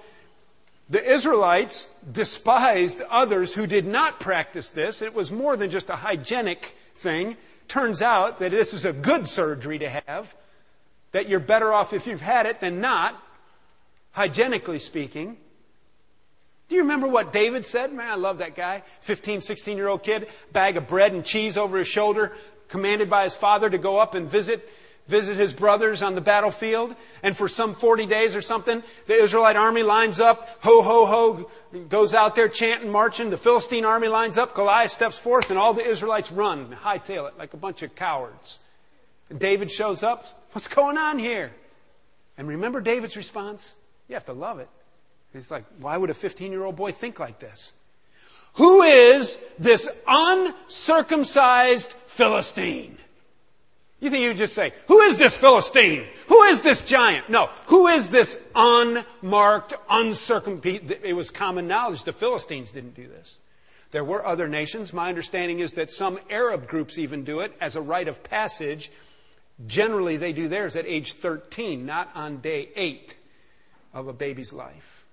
the 0.89 1.03
Israelites 1.03 1.93
despised 2.11 3.01
others 3.09 3.55
who 3.55 3.65
did 3.65 3.87
not 3.87 4.19
practice 4.19 4.69
this. 4.69 5.01
It 5.01 5.15
was 5.15 5.31
more 5.31 5.55
than 5.55 5.69
just 5.69 5.89
a 5.89 5.95
hygienic 5.95 6.75
thing. 6.93 7.37
Turns 7.67 8.01
out 8.01 8.37
that 8.39 8.51
this 8.51 8.73
is 8.73 8.85
a 8.85 8.93
good 8.93 9.27
surgery 9.27 9.79
to 9.79 9.89
have, 9.89 10.35
that 11.11 11.27
you're 11.27 11.39
better 11.39 11.73
off 11.73 11.93
if 11.93 12.05
you've 12.05 12.21
had 12.21 12.45
it 12.45 12.59
than 12.59 12.81
not, 12.81 13.19
hygienically 14.11 14.79
speaking. 14.79 15.37
Do 16.67 16.75
you 16.75 16.81
remember 16.81 17.07
what 17.07 17.31
David 17.31 17.65
said? 17.65 17.93
Man, 17.93 18.09
I 18.09 18.15
love 18.15 18.39
that 18.39 18.55
guy. 18.55 18.83
15, 19.01 19.41
16 19.41 19.77
year 19.77 19.87
old 19.87 20.03
kid, 20.03 20.27
bag 20.51 20.77
of 20.77 20.87
bread 20.87 21.13
and 21.13 21.23
cheese 21.23 21.57
over 21.57 21.77
his 21.77 21.87
shoulder, 21.87 22.33
commanded 22.67 23.09
by 23.09 23.23
his 23.23 23.35
father 23.35 23.69
to 23.69 23.77
go 23.77 23.97
up 23.97 24.13
and 24.13 24.29
visit 24.29 24.67
visit 25.07 25.37
his 25.37 25.53
brothers 25.53 26.01
on 26.01 26.15
the 26.15 26.21
battlefield, 26.21 26.95
and 27.21 27.37
for 27.37 27.47
some 27.47 27.73
40 27.73 28.05
days 28.05 28.35
or 28.35 28.41
something, 28.41 28.83
the 29.07 29.15
Israelite 29.15 29.55
army 29.55 29.83
lines 29.83 30.19
up, 30.19 30.57
ho, 30.61 30.81
ho, 30.81 31.05
ho, 31.05 31.51
goes 31.89 32.13
out 32.13 32.35
there 32.35 32.49
chanting, 32.49 32.91
marching. 32.91 33.29
The 33.29 33.37
Philistine 33.37 33.85
army 33.85 34.07
lines 34.07 34.37
up, 34.37 34.55
Goliath 34.55 34.91
steps 34.91 35.17
forth, 35.17 35.49
and 35.49 35.59
all 35.59 35.73
the 35.73 35.87
Israelites 35.87 36.31
run, 36.31 36.75
hightail 36.83 37.27
it 37.27 37.37
like 37.37 37.53
a 37.53 37.57
bunch 37.57 37.83
of 37.83 37.95
cowards. 37.95 38.59
And 39.29 39.39
David 39.39 39.71
shows 39.71 40.03
up, 40.03 40.47
what's 40.53 40.67
going 40.67 40.97
on 40.97 41.19
here? 41.19 41.51
And 42.37 42.47
remember 42.47 42.81
David's 42.81 43.15
response? 43.15 43.75
You 44.07 44.15
have 44.15 44.25
to 44.25 44.33
love 44.33 44.59
it. 44.59 44.69
He's 45.33 45.51
like, 45.51 45.65
why 45.79 45.97
would 45.97 46.09
a 46.09 46.13
15 46.13 46.51
year 46.51 46.63
old 46.63 46.75
boy 46.75 46.91
think 46.91 47.19
like 47.19 47.39
this? 47.39 47.73
Who 48.53 48.83
is 48.83 49.43
this 49.59 49.89
uncircumcised 50.07 51.91
Philistine? 51.91 52.97
You 54.05 54.11
think 54.11 54.21
you 54.21 54.27
would 54.27 54.37
just 54.37 54.53
say, 54.53 54.71
Who 54.87 55.01
is 55.01 55.17
this 55.17 55.35
Philistine? 55.35 56.05
Who 56.27 56.43
is 56.43 56.61
this 56.61 56.83
giant? 56.83 57.27
No. 57.27 57.47
Who 57.65 57.87
is 57.87 58.09
this 58.09 58.39
unmarked, 58.53 59.73
uncircumcised? 59.89 60.91
It 61.01 61.15
was 61.15 61.31
common 61.31 61.67
knowledge 61.67 62.03
the 62.03 62.13
Philistines 62.13 62.69
didn't 62.69 62.93
do 62.93 63.07
this. 63.07 63.39
There 63.89 64.03
were 64.03 64.23
other 64.23 64.47
nations. 64.47 64.93
My 64.93 65.09
understanding 65.09 65.57
is 65.57 65.73
that 65.73 65.89
some 65.89 66.19
Arab 66.29 66.67
groups 66.67 66.99
even 66.99 67.23
do 67.23 67.39
it 67.39 67.55
as 67.59 67.75
a 67.75 67.81
rite 67.81 68.07
of 68.07 68.21
passage. 68.23 68.91
Generally, 69.65 70.17
they 70.17 70.33
do 70.33 70.47
theirs 70.47 70.75
at 70.75 70.85
age 70.85 71.13
13, 71.13 71.83
not 71.83 72.11
on 72.13 72.37
day 72.41 72.69
8 72.75 73.15
of 73.91 74.07
a 74.07 74.13
baby's 74.13 74.53
life. 74.53 75.03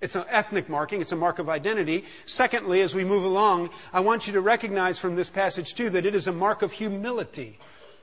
It's 0.00 0.16
an 0.16 0.24
ethnic 0.28 0.68
marking, 0.68 1.00
it's 1.00 1.12
a 1.12 1.16
mark 1.16 1.38
of 1.38 1.48
identity. 1.48 2.06
Secondly, 2.24 2.80
as 2.80 2.92
we 2.92 3.04
move 3.04 3.22
along, 3.22 3.70
I 3.92 4.00
want 4.00 4.26
you 4.26 4.32
to 4.32 4.40
recognize 4.40 4.98
from 4.98 5.14
this 5.14 5.30
passage, 5.30 5.76
too, 5.76 5.90
that 5.90 6.06
it 6.06 6.16
is 6.16 6.26
a 6.26 6.32
mark 6.32 6.62
of 6.62 6.72
humility. 6.72 7.60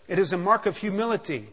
It 0.10 0.20
is 0.20 0.34
a 0.34 0.38
mark 0.38 0.66
of 0.66 0.76
humility. 0.76 1.48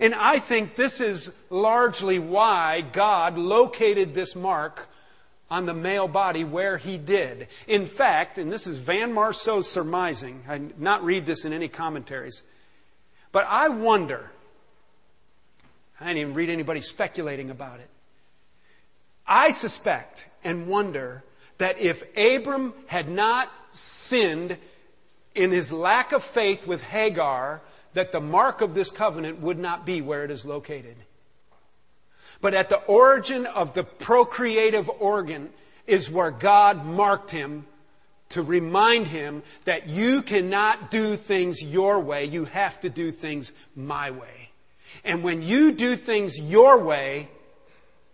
And 0.00 0.14
I 0.14 0.38
think 0.38 0.76
this 0.76 1.00
is 1.00 1.36
largely 1.50 2.20
why 2.20 2.80
God 2.80 3.36
located 3.36 4.14
this 4.14 4.36
mark 4.36 4.88
on 5.50 5.66
the 5.66 5.74
male 5.74 6.08
body 6.08 6.44
where 6.44 6.78
he 6.78 6.96
did. 6.96 7.48
In 7.66 7.86
fact, 7.86 8.38
and 8.38 8.50
this 8.50 8.66
is 8.66 8.78
Van 8.78 9.12
Marceau's 9.12 9.68
surmising, 9.68 10.44
I 10.48 10.60
not 10.78 11.04
read 11.04 11.26
this 11.26 11.44
in 11.44 11.52
any 11.52 11.68
commentaries, 11.68 12.44
but 13.32 13.44
I 13.48 13.68
wonder, 13.68 14.30
I 16.00 16.06
didn't 16.06 16.18
even 16.18 16.34
read 16.34 16.48
anybody 16.48 16.80
speculating 16.80 17.50
about 17.50 17.80
it. 17.80 17.88
I 19.26 19.50
suspect 19.50 20.26
and 20.44 20.68
wonder 20.68 21.24
that 21.58 21.78
if 21.80 22.02
Abram 22.16 22.72
had 22.86 23.08
not 23.08 23.50
sinned 23.72 24.56
in 25.34 25.50
his 25.50 25.72
lack 25.72 26.12
of 26.12 26.22
faith 26.22 26.66
with 26.66 26.82
Hagar 26.82 27.62
that 27.94 28.12
the 28.12 28.20
mark 28.20 28.60
of 28.60 28.74
this 28.74 28.90
covenant 28.90 29.40
would 29.40 29.58
not 29.58 29.84
be 29.86 30.00
where 30.00 30.24
it 30.24 30.30
is 30.30 30.44
located. 30.44 30.96
But 32.40 32.54
at 32.54 32.68
the 32.68 32.80
origin 32.84 33.46
of 33.46 33.74
the 33.74 33.84
procreative 33.84 34.90
organ 34.98 35.50
is 35.86 36.10
where 36.10 36.30
God 36.30 36.84
marked 36.84 37.30
him 37.30 37.66
to 38.30 38.42
remind 38.42 39.06
him 39.06 39.42
that 39.66 39.88
you 39.88 40.22
cannot 40.22 40.90
do 40.90 41.16
things 41.16 41.62
your 41.62 42.00
way, 42.00 42.24
you 42.24 42.46
have 42.46 42.80
to 42.80 42.88
do 42.88 43.10
things 43.10 43.52
my 43.76 44.10
way. 44.10 44.50
And 45.04 45.22
when 45.22 45.42
you 45.42 45.72
do 45.72 45.96
things 45.96 46.38
your 46.38 46.78
way, 46.78 47.28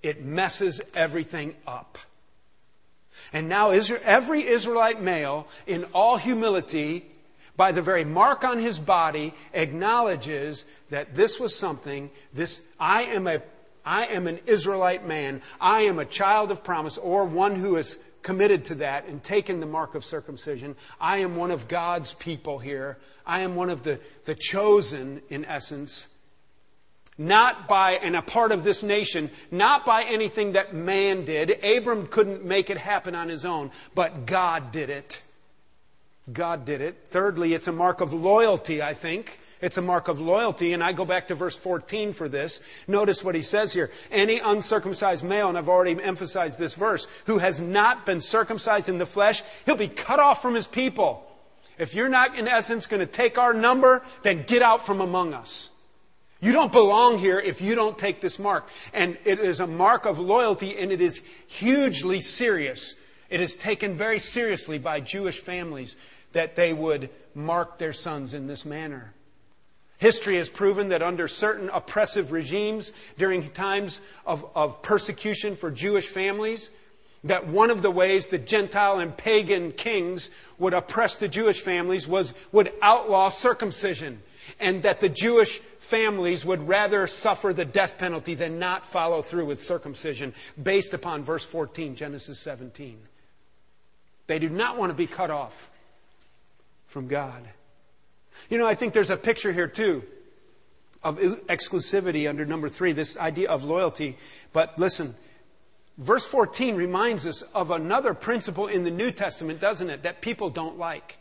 it 0.02 0.24
messes 0.24 0.80
everything 0.94 1.54
up. 1.66 1.98
And 3.32 3.48
now 3.48 3.70
every 3.70 4.46
Israelite 4.46 5.02
male, 5.02 5.46
in 5.66 5.84
all 5.92 6.16
humility, 6.16 7.04
by 7.56 7.72
the 7.72 7.82
very 7.82 8.04
mark 8.04 8.44
on 8.44 8.58
his 8.58 8.78
body, 8.78 9.34
acknowledges 9.52 10.64
that 10.90 11.14
this 11.14 11.40
was 11.40 11.54
something, 11.54 12.10
this, 12.32 12.60
I 12.78 13.02
am 13.02 13.26
a, 13.26 13.42
I 13.84 14.06
am 14.06 14.26
an 14.26 14.38
Israelite 14.46 15.06
man. 15.06 15.42
I 15.60 15.82
am 15.82 15.98
a 15.98 16.04
child 16.04 16.50
of 16.50 16.62
promise, 16.62 16.98
or 16.98 17.24
one 17.24 17.56
who 17.56 17.76
is 17.76 17.98
committed 18.22 18.64
to 18.66 18.74
that 18.76 19.06
and 19.06 19.22
taken 19.22 19.60
the 19.60 19.66
mark 19.66 19.94
of 19.94 20.04
circumcision. 20.04 20.76
I 21.00 21.18
am 21.18 21.36
one 21.36 21.50
of 21.50 21.68
God's 21.68 22.14
people 22.14 22.58
here. 22.58 22.98
I 23.26 23.40
am 23.40 23.56
one 23.56 23.70
of 23.70 23.82
the, 23.82 24.00
the 24.24 24.34
chosen, 24.34 25.22
in 25.28 25.44
essence 25.44 26.17
not 27.18 27.66
by, 27.66 27.92
and 27.92 28.14
a 28.14 28.22
part 28.22 28.52
of 28.52 28.62
this 28.62 28.82
nation, 28.82 29.30
not 29.50 29.84
by 29.84 30.04
anything 30.04 30.52
that 30.52 30.72
man 30.72 31.24
did. 31.24 31.62
Abram 31.64 32.06
couldn't 32.06 32.44
make 32.44 32.70
it 32.70 32.78
happen 32.78 33.14
on 33.16 33.28
his 33.28 33.44
own, 33.44 33.72
but 33.94 34.24
God 34.24 34.70
did 34.70 34.88
it. 34.88 35.20
God 36.32 36.64
did 36.64 36.80
it. 36.80 36.98
Thirdly, 37.04 37.54
it's 37.54 37.66
a 37.66 37.72
mark 37.72 38.00
of 38.00 38.12
loyalty, 38.12 38.80
I 38.82 38.94
think. 38.94 39.40
It's 39.60 39.76
a 39.76 39.82
mark 39.82 40.06
of 40.06 40.20
loyalty, 40.20 40.72
and 40.72 40.84
I 40.84 40.92
go 40.92 41.04
back 41.04 41.28
to 41.28 41.34
verse 41.34 41.56
14 41.56 42.12
for 42.12 42.28
this. 42.28 42.60
Notice 42.86 43.24
what 43.24 43.34
he 43.34 43.42
says 43.42 43.72
here. 43.72 43.90
Any 44.10 44.38
uncircumcised 44.38 45.24
male, 45.24 45.48
and 45.48 45.58
I've 45.58 45.68
already 45.68 46.00
emphasized 46.00 46.58
this 46.58 46.74
verse, 46.74 47.08
who 47.26 47.38
has 47.38 47.60
not 47.60 48.06
been 48.06 48.20
circumcised 48.20 48.88
in 48.88 48.98
the 48.98 49.06
flesh, 49.06 49.42
he'll 49.66 49.74
be 49.76 49.88
cut 49.88 50.20
off 50.20 50.40
from 50.40 50.54
his 50.54 50.68
people. 50.68 51.24
If 51.76 51.94
you're 51.94 52.08
not, 52.08 52.38
in 52.38 52.46
essence, 52.46 52.86
going 52.86 53.00
to 53.00 53.06
take 53.06 53.38
our 53.38 53.54
number, 53.54 54.04
then 54.22 54.44
get 54.46 54.62
out 54.62 54.86
from 54.86 55.00
among 55.00 55.34
us. 55.34 55.70
You 56.40 56.52
don't 56.52 56.70
belong 56.70 57.18
here 57.18 57.40
if 57.40 57.60
you 57.60 57.74
don't 57.74 57.98
take 57.98 58.20
this 58.20 58.38
mark. 58.38 58.68
And 58.92 59.18
it 59.24 59.40
is 59.40 59.60
a 59.60 59.66
mark 59.66 60.06
of 60.06 60.18
loyalty 60.18 60.78
and 60.78 60.92
it 60.92 61.00
is 61.00 61.20
hugely 61.46 62.20
serious. 62.20 62.94
It 63.28 63.40
is 63.40 63.56
taken 63.56 63.96
very 63.96 64.18
seriously 64.18 64.78
by 64.78 65.00
Jewish 65.00 65.40
families 65.40 65.96
that 66.32 66.56
they 66.56 66.72
would 66.72 67.10
mark 67.34 67.78
their 67.78 67.92
sons 67.92 68.34
in 68.34 68.46
this 68.46 68.64
manner. 68.64 69.14
History 69.98 70.36
has 70.36 70.48
proven 70.48 70.90
that 70.90 71.02
under 71.02 71.26
certain 71.26 71.70
oppressive 71.70 72.30
regimes 72.30 72.92
during 73.18 73.50
times 73.50 74.00
of, 74.24 74.46
of 74.54 74.80
persecution 74.80 75.56
for 75.56 75.72
Jewish 75.72 76.06
families, 76.06 76.70
that 77.24 77.48
one 77.48 77.70
of 77.70 77.82
the 77.82 77.90
ways 77.90 78.28
the 78.28 78.38
Gentile 78.38 79.00
and 79.00 79.16
pagan 79.16 79.72
kings 79.72 80.30
would 80.56 80.72
oppress 80.72 81.16
the 81.16 81.26
Jewish 81.26 81.60
families 81.60 82.06
was 82.06 82.32
would 82.52 82.72
outlaw 82.80 83.28
circumcision, 83.28 84.22
and 84.60 84.84
that 84.84 85.00
the 85.00 85.08
Jewish 85.08 85.60
families 85.88 86.44
would 86.44 86.68
rather 86.68 87.06
suffer 87.06 87.52
the 87.52 87.64
death 87.64 87.96
penalty 87.96 88.34
than 88.34 88.58
not 88.58 88.84
follow 88.84 89.22
through 89.22 89.46
with 89.46 89.62
circumcision 89.62 90.34
based 90.62 90.92
upon 90.92 91.24
verse 91.24 91.44
14, 91.44 91.96
Genesis 91.96 92.38
17. 92.38 92.98
They 94.26 94.38
do 94.38 94.50
not 94.50 94.76
want 94.76 94.90
to 94.90 94.94
be 94.94 95.06
cut 95.06 95.30
off 95.30 95.70
from 96.86 97.08
God. 97.08 97.42
You 98.50 98.58
know, 98.58 98.66
I 98.66 98.74
think 98.74 98.92
there's 98.92 99.10
a 99.10 99.16
picture 99.16 99.52
here 99.52 99.66
too 99.66 100.04
of 101.02 101.18
exclusivity 101.18 102.28
under 102.28 102.44
number 102.44 102.68
three, 102.68 102.92
this 102.92 103.16
idea 103.16 103.48
of 103.48 103.64
loyalty. 103.64 104.18
But 104.52 104.78
listen, 104.78 105.14
verse 105.96 106.26
14 106.26 106.74
reminds 106.76 107.24
us 107.24 107.42
of 107.42 107.70
another 107.70 108.12
principle 108.12 108.66
in 108.66 108.84
the 108.84 108.90
New 108.90 109.10
Testament, 109.10 109.58
doesn't 109.58 109.88
it? 109.88 110.02
That 110.02 110.20
people 110.20 110.50
don't 110.50 110.78
like. 110.78 111.18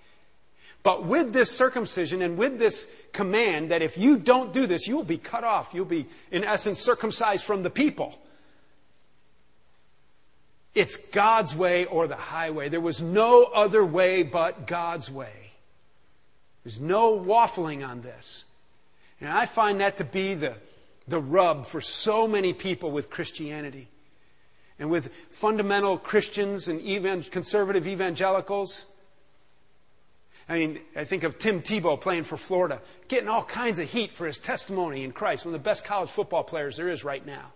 But 0.88 1.03
with 1.03 1.33
this 1.33 1.51
circumcision 1.51 2.21
and 2.21 2.38
with 2.38 2.59
this 2.59 2.89
command 3.11 3.71
that 3.71 3.81
if 3.81 3.97
you 3.97 4.15
don't 4.15 4.53
do 4.53 4.65
this, 4.65 4.88
you'll 4.88 5.03
be 5.03 5.17
cut 5.17 5.43
off. 5.43 5.73
You'll 5.73 5.83
be, 5.83 6.05
in 6.31 6.45
essence, 6.45 6.79
circumcised 6.79 7.43
from 7.43 7.61
the 7.61 7.69
people. 7.69 8.17
It's 10.73 10.95
God's 11.09 11.53
way 11.53 11.83
or 11.83 12.07
the 12.07 12.15
highway. 12.15 12.69
There 12.69 12.79
was 12.79 13.01
no 13.01 13.43
other 13.43 13.83
way 13.83 14.23
but 14.23 14.65
God's 14.65 15.11
way. 15.11 15.51
There's 16.63 16.79
no 16.79 17.19
waffling 17.19 17.85
on 17.85 17.99
this. 17.99 18.45
And 19.19 19.29
I 19.29 19.45
find 19.45 19.81
that 19.81 19.97
to 19.97 20.05
be 20.05 20.35
the, 20.35 20.53
the 21.05 21.19
rub 21.19 21.67
for 21.67 21.81
so 21.81 22.29
many 22.29 22.53
people 22.53 22.91
with 22.91 23.09
Christianity 23.09 23.89
and 24.79 24.89
with 24.89 25.13
fundamental 25.31 25.97
Christians 25.97 26.69
and 26.69 26.79
even 26.79 27.23
conservative 27.23 27.88
evangelicals. 27.88 28.85
I 30.49 30.59
mean, 30.59 30.79
I 30.95 31.03
think 31.03 31.23
of 31.23 31.39
Tim 31.39 31.61
Tebow 31.61 31.99
playing 31.99 32.23
for 32.23 32.37
Florida, 32.37 32.81
getting 33.09 33.27
all 33.27 33.43
kinds 33.43 33.79
of 33.79 33.89
heat 33.89 34.11
for 34.11 34.25
his 34.25 34.37
testimony 34.37 35.03
in 35.03 35.11
Christ, 35.11 35.45
one 35.45 35.53
of 35.53 35.61
the 35.61 35.63
best 35.63 35.83
college 35.83 36.09
football 36.09 36.43
players 36.43 36.77
there 36.77 36.89
is 36.89 37.03
right 37.03 37.25
now. 37.25 37.51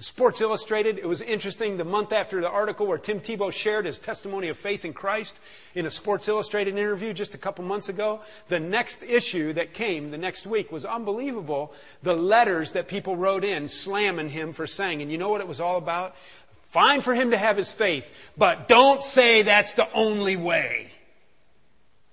Sports 0.00 0.40
Illustrated, 0.40 0.96
it 0.96 1.06
was 1.06 1.20
interesting 1.20 1.76
the 1.76 1.84
month 1.84 2.14
after 2.14 2.40
the 2.40 2.48
article 2.48 2.86
where 2.86 2.96
Tim 2.96 3.20
Tebow 3.20 3.52
shared 3.52 3.84
his 3.84 3.98
testimony 3.98 4.48
of 4.48 4.56
faith 4.56 4.86
in 4.86 4.94
Christ 4.94 5.38
in 5.74 5.84
a 5.84 5.90
Sports 5.90 6.26
Illustrated 6.26 6.78
interview 6.78 7.12
just 7.12 7.34
a 7.34 7.38
couple 7.38 7.66
months 7.66 7.90
ago. 7.90 8.20
The 8.48 8.60
next 8.60 9.02
issue 9.02 9.52
that 9.52 9.74
came 9.74 10.10
the 10.10 10.16
next 10.16 10.46
week 10.46 10.72
was 10.72 10.86
unbelievable. 10.86 11.74
The 12.02 12.16
letters 12.16 12.72
that 12.72 12.88
people 12.88 13.14
wrote 13.14 13.44
in 13.44 13.68
slamming 13.68 14.30
him 14.30 14.54
for 14.54 14.66
saying, 14.66 15.02
and 15.02 15.12
you 15.12 15.18
know 15.18 15.28
what 15.28 15.42
it 15.42 15.48
was 15.48 15.60
all 15.60 15.76
about? 15.76 16.16
Fine 16.70 17.02
for 17.02 17.14
him 17.14 17.32
to 17.32 17.36
have 17.36 17.58
his 17.58 17.70
faith, 17.70 18.30
but 18.38 18.68
don't 18.68 19.02
say 19.02 19.42
that's 19.42 19.74
the 19.74 19.92
only 19.92 20.36
way. 20.36 20.88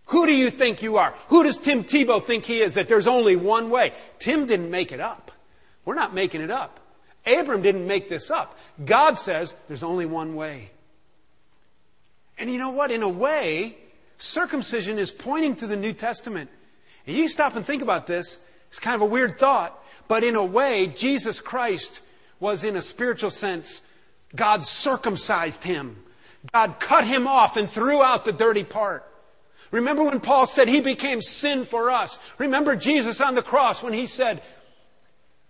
Who 0.07 0.25
do 0.25 0.35
you 0.35 0.49
think 0.49 0.81
you 0.81 0.97
are? 0.97 1.13
Who 1.27 1.43
does 1.43 1.57
Tim 1.57 1.83
Tebow 1.83 2.23
think 2.23 2.45
he 2.45 2.59
is 2.59 2.75
that 2.75 2.87
there's 2.87 3.07
only 3.07 3.35
one 3.35 3.69
way? 3.69 3.93
Tim 4.19 4.45
didn't 4.45 4.71
make 4.71 4.91
it 4.91 4.99
up. 4.99 5.31
We're 5.85 5.95
not 5.95 6.13
making 6.13 6.41
it 6.41 6.51
up. 6.51 6.79
Abram 7.25 7.61
didn't 7.61 7.87
make 7.87 8.07
this 8.07 8.31
up. 8.31 8.57
God 8.83 9.17
says 9.17 9.53
there's 9.67 9.83
only 9.83 10.05
one 10.05 10.35
way. 10.35 10.71
And 12.37 12.51
you 12.51 12.57
know 12.57 12.69
what? 12.69 12.91
In 12.91 13.03
a 13.03 13.09
way, 13.09 13.77
circumcision 14.17 14.97
is 14.97 15.11
pointing 15.11 15.55
to 15.57 15.67
the 15.67 15.75
New 15.75 15.91
Testament. 15.93 16.49
And 17.05 17.15
you 17.15 17.27
stop 17.27 17.55
and 17.55 17.65
think 17.65 17.81
about 17.81 18.07
this. 18.07 18.45
It's 18.69 18.79
kind 18.79 18.95
of 18.95 19.01
a 19.01 19.05
weird 19.05 19.37
thought. 19.37 19.77
But 20.07 20.23
in 20.23 20.35
a 20.35 20.43
way, 20.43 20.87
Jesus 20.87 21.41
Christ 21.41 22.01
was, 22.39 22.63
in 22.63 22.77
a 22.77 22.81
spiritual 22.81 23.31
sense, 23.31 23.81
God 24.35 24.65
circumcised 24.65 25.63
him. 25.63 25.97
God 26.53 26.79
cut 26.79 27.05
him 27.05 27.27
off 27.27 27.57
and 27.57 27.69
threw 27.69 28.01
out 28.01 28.23
the 28.23 28.31
dirty 28.31 28.63
part. 28.63 29.03
Remember 29.71 30.03
when 30.03 30.19
Paul 30.19 30.47
said 30.47 30.67
he 30.67 30.81
became 30.81 31.21
sin 31.21 31.65
for 31.65 31.91
us? 31.91 32.19
Remember 32.37 32.75
Jesus 32.75 33.21
on 33.21 33.35
the 33.35 33.41
cross 33.41 33.83
when 33.83 33.93
he 33.93 34.07
said, 34.07 34.41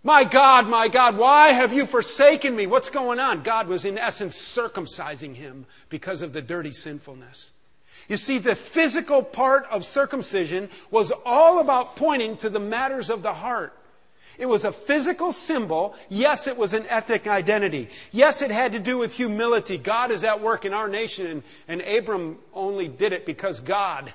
my 0.03 0.23
God, 0.23 0.69
my 0.69 0.87
God, 0.87 1.17
why 1.17 1.49
have 1.49 1.73
you 1.73 1.85
forsaken 1.85 2.55
me? 2.55 2.65
What's 2.65 2.89
going 2.89 3.19
on? 3.19 3.43
God 3.43 3.67
was, 3.67 3.83
in 3.83 3.97
essence, 3.97 4.37
circumcising 4.37 5.35
him 5.35 5.65
because 5.89 6.21
of 6.21 6.31
the 6.31 6.41
dirty 6.41 6.71
sinfulness. 6.71 7.51
You 8.07 8.15
see, 8.15 8.37
the 8.37 8.55
physical 8.55 9.21
part 9.21 9.65
of 9.69 9.83
circumcision 9.83 10.69
was 10.91 11.11
all 11.25 11.59
about 11.59 11.97
pointing 11.97 12.37
to 12.37 12.49
the 12.49 12.59
matters 12.59 13.09
of 13.09 13.21
the 13.21 13.33
heart. 13.33 13.77
It 14.37 14.45
was 14.45 14.65
a 14.65 14.71
physical 14.71 15.33
symbol. 15.33 15.95
Yes, 16.09 16.47
it 16.47 16.57
was 16.57 16.73
an 16.73 16.85
ethnic 16.89 17.27
identity. 17.27 17.89
Yes, 18.11 18.41
it 18.41 18.51
had 18.51 18.73
to 18.73 18.79
do 18.79 18.97
with 18.97 19.13
humility. 19.13 19.77
God 19.77 20.11
is 20.11 20.23
at 20.23 20.41
work 20.41 20.65
in 20.65 20.73
our 20.73 20.87
nation, 20.87 21.27
and, 21.27 21.43
and 21.67 21.81
Abram 21.81 22.37
only 22.53 22.87
did 22.87 23.13
it 23.13 23.25
because 23.25 23.59
God 23.59 24.13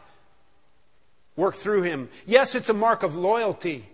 worked 1.36 1.58
through 1.58 1.82
him. 1.82 2.08
Yes, 2.26 2.54
it's 2.54 2.68
a 2.68 2.74
mark 2.74 3.02
of 3.02 3.16
loyalty. 3.16 3.86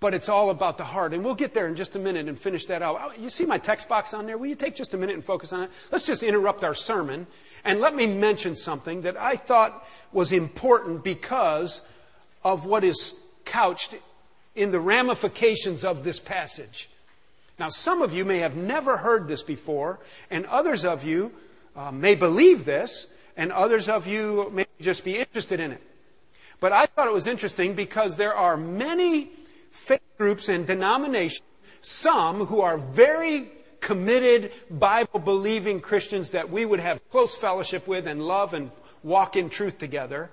but 0.00 0.14
it's 0.14 0.28
all 0.28 0.50
about 0.50 0.78
the 0.78 0.84
heart. 0.84 1.12
And 1.12 1.24
we'll 1.24 1.34
get 1.34 1.54
there 1.54 1.66
in 1.66 1.74
just 1.74 1.96
a 1.96 1.98
minute 1.98 2.28
and 2.28 2.38
finish 2.38 2.66
that 2.66 2.82
out. 2.82 2.98
Oh, 3.00 3.12
you 3.20 3.28
see 3.28 3.44
my 3.44 3.58
text 3.58 3.88
box 3.88 4.14
on 4.14 4.26
there? 4.26 4.38
Will 4.38 4.46
you 4.46 4.54
take 4.54 4.76
just 4.76 4.94
a 4.94 4.96
minute 4.96 5.14
and 5.14 5.24
focus 5.24 5.52
on 5.52 5.64
it? 5.64 5.70
Let's 5.90 6.06
just 6.06 6.22
interrupt 6.22 6.62
our 6.62 6.74
sermon 6.74 7.26
and 7.64 7.80
let 7.80 7.94
me 7.94 8.06
mention 8.06 8.54
something 8.54 9.02
that 9.02 9.20
I 9.20 9.36
thought 9.36 9.86
was 10.12 10.30
important 10.30 11.02
because 11.02 11.86
of 12.44 12.66
what 12.66 12.84
is 12.84 13.18
couched 13.44 13.94
in 14.54 14.70
the 14.70 14.80
ramifications 14.80 15.84
of 15.84 16.04
this 16.04 16.18
passage. 16.18 16.88
Now, 17.58 17.68
some 17.68 18.02
of 18.02 18.12
you 18.12 18.24
may 18.24 18.38
have 18.38 18.56
never 18.56 18.98
heard 18.98 19.26
this 19.26 19.42
before, 19.42 20.00
and 20.30 20.46
others 20.46 20.84
of 20.84 21.04
you 21.04 21.32
uh, 21.74 21.90
may 21.90 22.14
believe 22.14 22.64
this, 22.64 23.12
and 23.36 23.52
others 23.52 23.88
of 23.88 24.06
you 24.06 24.50
may 24.52 24.66
just 24.80 25.04
be 25.04 25.16
interested 25.16 25.60
in 25.60 25.72
it. 25.72 25.82
But 26.60 26.72
I 26.72 26.86
thought 26.86 27.06
it 27.06 27.12
was 27.12 27.26
interesting 27.26 27.74
because 27.74 28.16
there 28.16 28.34
are 28.34 28.56
many 28.56 29.30
faith 29.70 30.00
groups 30.18 30.48
and 30.48 30.66
denominations, 30.66 31.46
some 31.80 32.46
who 32.46 32.60
are 32.60 32.78
very 32.78 33.48
committed, 33.80 34.52
Bible 34.70 35.20
believing 35.20 35.80
Christians 35.80 36.30
that 36.30 36.50
we 36.50 36.64
would 36.64 36.80
have 36.80 37.08
close 37.10 37.36
fellowship 37.36 37.86
with 37.86 38.06
and 38.06 38.26
love 38.26 38.54
and 38.54 38.70
walk 39.04 39.36
in 39.36 39.48
truth 39.48 39.78
together, 39.78 40.30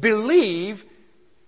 believe 0.00 0.84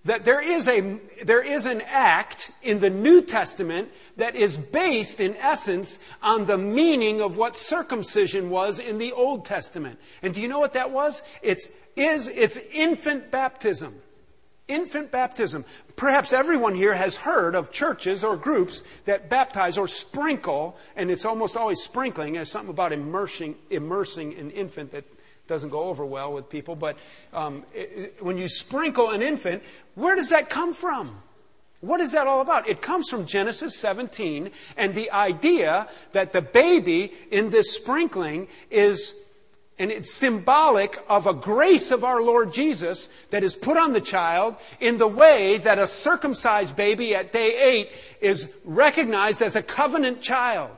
that 0.03 0.25
there 0.25 0.41
is, 0.41 0.67
a, 0.67 0.99
there 1.23 1.43
is 1.43 1.65
an 1.65 1.81
act 1.81 2.51
in 2.63 2.79
the 2.79 2.89
New 2.89 3.21
Testament 3.21 3.89
that 4.17 4.35
is 4.35 4.57
based, 4.57 5.19
in 5.19 5.35
essence, 5.37 5.99
on 6.23 6.47
the 6.47 6.57
meaning 6.57 7.21
of 7.21 7.37
what 7.37 7.55
circumcision 7.55 8.49
was 8.49 8.79
in 8.79 8.97
the 8.97 9.11
Old 9.11 9.45
Testament. 9.45 9.99
And 10.23 10.33
do 10.33 10.41
you 10.41 10.47
know 10.47 10.59
what 10.59 10.73
that 10.73 10.89
was? 10.89 11.21
It's, 11.43 11.69
is, 11.95 12.27
it's 12.27 12.57
infant 12.73 13.29
baptism. 13.29 13.93
Infant 14.67 15.11
baptism. 15.11 15.65
Perhaps 15.95 16.33
everyone 16.33 16.73
here 16.73 16.95
has 16.95 17.17
heard 17.17 17.53
of 17.53 17.71
churches 17.71 18.23
or 18.23 18.35
groups 18.35 18.83
that 19.05 19.29
baptize 19.29 19.77
or 19.77 19.87
sprinkle, 19.87 20.77
and 20.95 21.11
it's 21.11 21.25
almost 21.25 21.55
always 21.55 21.79
sprinkling. 21.79 22.33
There's 22.33 22.49
something 22.49 22.71
about 22.71 22.91
immersing, 22.91 23.55
immersing 23.69 24.33
an 24.35 24.49
infant 24.49 24.93
that 24.93 25.03
doesn't 25.47 25.69
go 25.69 25.83
over 25.83 26.05
well 26.05 26.33
with 26.33 26.49
people. 26.49 26.75
But 26.75 26.97
um, 27.33 27.63
it, 27.73 28.17
when 28.21 28.37
you 28.37 28.47
sprinkle 28.47 29.09
an 29.09 29.21
infant, 29.21 29.63
where 29.95 30.15
does 30.15 30.29
that 30.29 30.49
come 30.49 30.73
from? 30.73 31.21
What 31.81 31.99
is 31.99 32.11
that 32.11 32.27
all 32.27 32.41
about? 32.41 32.69
It 32.69 32.81
comes 32.81 33.09
from 33.09 33.25
Genesis 33.25 33.75
17 33.77 34.51
and 34.77 34.93
the 34.93 35.11
idea 35.11 35.89
that 36.11 36.31
the 36.31 36.41
baby 36.41 37.11
in 37.31 37.49
this 37.49 37.75
sprinkling 37.75 38.47
is 38.69 39.15
and 39.79 39.89
it's 39.89 40.13
symbolic 40.13 41.03
of 41.09 41.25
a 41.25 41.33
grace 41.33 41.89
of 41.89 42.03
our 42.03 42.21
Lord 42.21 42.53
Jesus 42.53 43.09
that 43.31 43.43
is 43.43 43.55
put 43.55 43.77
on 43.77 43.93
the 43.93 44.01
child 44.01 44.55
in 44.79 44.99
the 44.99 45.07
way 45.07 45.57
that 45.57 45.79
a 45.79 45.87
circumcised 45.87 46.75
baby 46.75 47.15
at 47.15 47.31
day 47.31 47.59
eight 47.59 47.91
is 48.21 48.53
recognized 48.63 49.41
as 49.41 49.55
a 49.55 49.63
covenant 49.63 50.21
child. 50.21 50.69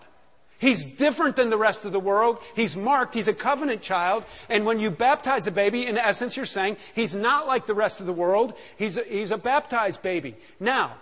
He's 0.64 0.86
different 0.86 1.36
than 1.36 1.50
the 1.50 1.58
rest 1.58 1.84
of 1.84 1.92
the 1.92 2.00
world. 2.00 2.40
He's 2.56 2.78
marked. 2.78 3.14
He's 3.14 3.28
a 3.28 3.34
covenant 3.34 3.82
child. 3.82 4.24
And 4.48 4.66
when 4.66 4.80
you 4.80 4.92
baptize 4.92 5.46
a 5.46 5.52
baby, 5.52 5.86
in 5.86 5.98
essence, 5.98 6.38
you're 6.38 6.46
saying 6.46 6.78
he's 6.96 7.14
not 7.14 7.48
like 7.48 7.66
the 7.66 7.74
rest 7.74 8.00
of 8.00 8.06
the 8.06 8.14
world. 8.14 8.54
He's 8.78 8.96
a, 8.96 9.04
he's 9.04 9.32
a 9.32 9.38
baptized 9.38 10.02
baby. 10.02 10.38
Now, 10.62 10.94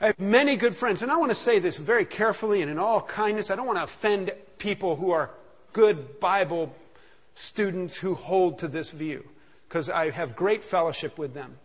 I 0.00 0.06
have 0.06 0.20
many 0.20 0.54
good 0.54 0.76
friends, 0.76 1.02
and 1.02 1.10
I 1.10 1.16
want 1.16 1.32
to 1.32 1.34
say 1.34 1.58
this 1.58 1.78
very 1.78 2.04
carefully 2.04 2.62
and 2.62 2.70
in 2.70 2.78
all 2.78 3.00
kindness. 3.00 3.50
I 3.50 3.56
don't 3.56 3.66
want 3.66 3.78
to 3.78 3.84
offend 3.84 4.30
people 4.58 4.94
who 4.94 5.10
are 5.10 5.30
good 5.72 6.20
Bible 6.20 6.72
students 7.34 7.96
who 7.96 8.14
hold 8.14 8.60
to 8.60 8.68
this 8.68 8.90
view 8.90 9.28
because 9.68 9.90
I 9.90 10.10
have 10.10 10.36
great 10.36 10.62
fellowship 10.62 11.18
with 11.18 11.34
them. 11.34 11.58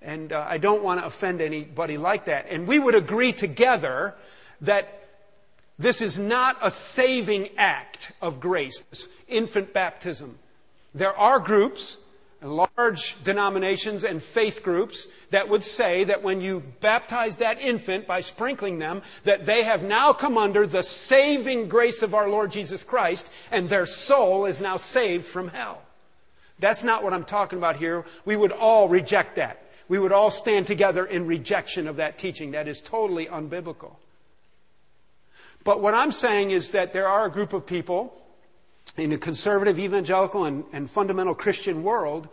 And 0.00 0.32
uh, 0.32 0.46
I 0.48 0.56
don't 0.56 0.82
want 0.82 1.00
to 1.00 1.06
offend 1.06 1.42
anybody 1.42 1.98
like 1.98 2.24
that. 2.24 2.46
And 2.48 2.66
we 2.66 2.78
would 2.78 2.94
agree 2.94 3.32
together 3.32 4.14
that 4.62 5.03
this 5.78 6.00
is 6.00 6.18
not 6.18 6.56
a 6.62 6.70
saving 6.70 7.50
act 7.56 8.12
of 8.22 8.40
grace, 8.40 8.84
infant 9.28 9.72
baptism. 9.72 10.38
There 10.94 11.16
are 11.16 11.38
groups 11.38 11.98
large 12.44 13.22
denominations 13.24 14.04
and 14.04 14.22
faith 14.22 14.62
groups 14.62 15.08
that 15.30 15.48
would 15.48 15.64
say 15.64 16.04
that 16.04 16.22
when 16.22 16.40
you 16.40 16.62
baptize 16.80 17.38
that 17.38 17.60
infant 17.60 18.06
by 18.06 18.20
sprinkling 18.20 18.78
them, 18.78 19.02
that 19.24 19.46
they 19.46 19.62
have 19.62 19.82
now 19.82 20.12
come 20.12 20.36
under 20.36 20.66
the 20.66 20.82
saving 20.82 21.68
grace 21.68 22.02
of 22.02 22.14
our 22.14 22.28
Lord 22.28 22.52
Jesus 22.52 22.84
Christ 22.84 23.30
and 23.50 23.68
their 23.68 23.86
soul 23.86 24.44
is 24.44 24.60
now 24.60 24.76
saved 24.76 25.24
from 25.24 25.48
hell. 25.48 25.82
That's 26.58 26.84
not 26.84 27.02
what 27.02 27.12
I'm 27.12 27.24
talking 27.24 27.58
about 27.58 27.76
here. 27.76 28.04
We 28.24 28.36
would 28.36 28.52
all 28.52 28.88
reject 28.88 29.36
that. 29.36 29.60
We 29.88 29.98
would 29.98 30.12
all 30.12 30.30
stand 30.30 30.66
together 30.66 31.04
in 31.04 31.26
rejection 31.26 31.88
of 31.88 31.96
that 31.96 32.18
teaching. 32.18 32.52
That 32.52 32.68
is 32.68 32.80
totally 32.80 33.26
unbiblical. 33.26 33.96
But 35.64 35.80
what 35.80 35.94
I'm 35.94 36.12
saying 36.12 36.50
is 36.50 36.70
that 36.70 36.92
there 36.92 37.08
are 37.08 37.26
a 37.26 37.30
group 37.30 37.52
of 37.52 37.66
people 37.66 38.14
in 38.96 39.10
the 39.10 39.18
conservative, 39.18 39.78
evangelical, 39.78 40.44
and, 40.44 40.64
and 40.72 40.90
fundamental 40.90 41.34
Christian 41.34 41.82
world 41.82 42.28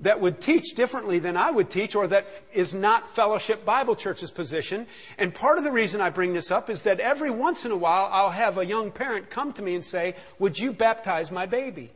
that 0.00 0.20
would 0.20 0.40
teach 0.40 0.74
differently 0.76 1.18
than 1.18 1.36
I 1.36 1.50
would 1.50 1.70
teach, 1.70 1.96
or 1.96 2.06
that 2.06 2.28
is 2.52 2.72
not 2.72 3.14
Fellowship 3.14 3.64
Bible 3.64 3.96
Church's 3.96 4.30
position. 4.30 4.86
And 5.18 5.34
part 5.34 5.58
of 5.58 5.64
the 5.64 5.72
reason 5.72 6.00
I 6.00 6.10
bring 6.10 6.32
this 6.32 6.52
up 6.52 6.70
is 6.70 6.82
that 6.82 7.00
every 7.00 7.30
once 7.30 7.64
in 7.64 7.72
a 7.72 7.76
while 7.76 8.08
I'll 8.12 8.30
have 8.30 8.58
a 8.58 8.64
young 8.64 8.92
parent 8.92 9.28
come 9.28 9.52
to 9.54 9.62
me 9.62 9.74
and 9.74 9.84
say, 9.84 10.14
Would 10.38 10.58
you 10.58 10.72
baptize 10.72 11.32
my 11.32 11.46
baby? 11.46 11.90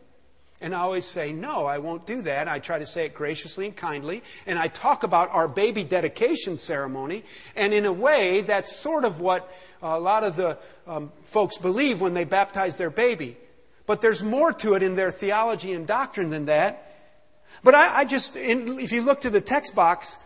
And 0.62 0.74
I 0.74 0.78
always 0.78 1.04
say, 1.04 1.32
No, 1.32 1.66
I 1.66 1.78
won't 1.78 2.06
do 2.06 2.22
that. 2.22 2.48
I 2.48 2.60
try 2.60 2.78
to 2.78 2.86
say 2.86 3.04
it 3.04 3.14
graciously 3.14 3.66
and 3.66 3.76
kindly. 3.76 4.22
And 4.46 4.58
I 4.58 4.68
talk 4.68 5.02
about 5.02 5.30
our 5.30 5.48
baby 5.48 5.82
dedication 5.82 6.56
ceremony. 6.56 7.24
And 7.56 7.74
in 7.74 7.84
a 7.84 7.92
way, 7.92 8.42
that's 8.42 8.74
sort 8.74 9.04
of 9.04 9.20
what 9.20 9.52
a 9.82 9.98
lot 9.98 10.22
of 10.22 10.36
the 10.36 10.56
um, 10.86 11.10
folks 11.24 11.58
believe 11.58 12.00
when 12.00 12.14
they 12.14 12.24
baptize 12.24 12.76
their 12.76 12.90
baby. 12.90 13.36
But 13.86 14.00
there's 14.00 14.22
more 14.22 14.52
to 14.52 14.74
it 14.74 14.84
in 14.84 14.94
their 14.94 15.10
theology 15.10 15.72
and 15.72 15.84
doctrine 15.84 16.30
than 16.30 16.44
that. 16.44 16.88
But 17.64 17.74
I, 17.74 17.98
I 17.98 18.04
just, 18.04 18.36
in, 18.36 18.78
if 18.78 18.92
you 18.92 19.02
look 19.02 19.22
to 19.22 19.30
the 19.30 19.40
text 19.40 19.74
box, 19.74 20.16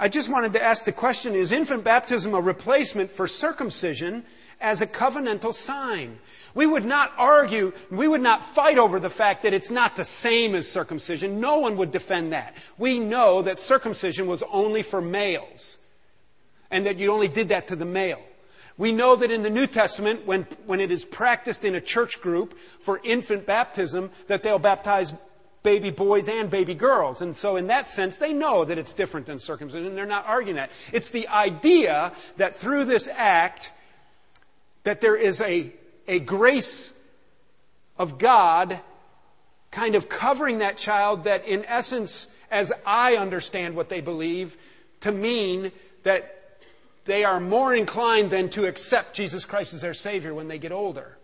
I 0.00 0.08
just 0.08 0.30
wanted 0.30 0.54
to 0.54 0.62
ask 0.62 0.86
the 0.86 0.92
question 0.92 1.34
is 1.34 1.52
infant 1.52 1.84
baptism 1.84 2.32
a 2.32 2.40
replacement 2.40 3.10
for 3.10 3.28
circumcision 3.28 4.24
as 4.58 4.80
a 4.80 4.86
covenantal 4.86 5.52
sign? 5.52 6.18
We 6.54 6.64
would 6.64 6.86
not 6.86 7.12
argue, 7.18 7.74
we 7.90 8.08
would 8.08 8.22
not 8.22 8.42
fight 8.42 8.78
over 8.78 8.98
the 8.98 9.10
fact 9.10 9.42
that 9.42 9.52
it's 9.52 9.70
not 9.70 9.96
the 9.96 10.04
same 10.06 10.54
as 10.54 10.66
circumcision. 10.66 11.38
No 11.38 11.58
one 11.58 11.76
would 11.76 11.92
defend 11.92 12.32
that. 12.32 12.56
We 12.78 12.98
know 12.98 13.42
that 13.42 13.60
circumcision 13.60 14.26
was 14.26 14.42
only 14.50 14.80
for 14.80 15.02
males 15.02 15.76
and 16.70 16.86
that 16.86 16.98
you 16.98 17.12
only 17.12 17.28
did 17.28 17.48
that 17.48 17.68
to 17.68 17.76
the 17.76 17.84
male. 17.84 18.22
We 18.78 18.92
know 18.92 19.16
that 19.16 19.30
in 19.30 19.42
the 19.42 19.50
New 19.50 19.66
Testament, 19.66 20.26
when, 20.26 20.46
when 20.64 20.80
it 20.80 20.90
is 20.90 21.04
practiced 21.04 21.62
in 21.62 21.74
a 21.74 21.80
church 21.80 22.22
group 22.22 22.58
for 22.58 23.02
infant 23.04 23.44
baptism, 23.44 24.10
that 24.28 24.42
they'll 24.42 24.58
baptize 24.58 25.12
baby 25.62 25.90
boys 25.90 26.28
and 26.28 26.50
baby 26.50 26.74
girls. 26.74 27.20
And 27.20 27.36
so, 27.36 27.56
in 27.56 27.66
that 27.68 27.86
sense, 27.86 28.16
they 28.16 28.32
know 28.32 28.64
that 28.64 28.78
it's 28.78 28.94
different 28.94 29.26
than 29.26 29.38
circumcision, 29.38 29.86
and 29.86 29.96
they're 29.96 30.06
not 30.06 30.26
arguing 30.26 30.56
that. 30.56 30.70
It's 30.92 31.10
the 31.10 31.28
idea 31.28 32.12
that 32.36 32.54
through 32.54 32.86
this 32.86 33.08
act, 33.08 33.70
that 34.84 35.00
there 35.00 35.16
is 35.16 35.40
a, 35.40 35.72
a 36.08 36.18
grace 36.20 36.98
of 37.98 38.18
God 38.18 38.80
kind 39.70 39.94
of 39.94 40.08
covering 40.08 40.58
that 40.58 40.76
child 40.76 41.24
that, 41.24 41.44
in 41.46 41.64
essence, 41.66 42.34
as 42.50 42.72
I 42.84 43.16
understand 43.16 43.76
what 43.76 43.88
they 43.88 44.00
believe, 44.00 44.56
to 45.00 45.12
mean 45.12 45.70
that 46.02 46.36
they 47.04 47.24
are 47.24 47.40
more 47.40 47.74
inclined 47.74 48.30
than 48.30 48.50
to 48.50 48.66
accept 48.66 49.14
Jesus 49.14 49.44
Christ 49.44 49.74
as 49.74 49.80
their 49.80 49.94
Savior 49.94 50.34
when 50.34 50.48
they 50.48 50.58
get 50.58 50.72
older. 50.72 51.16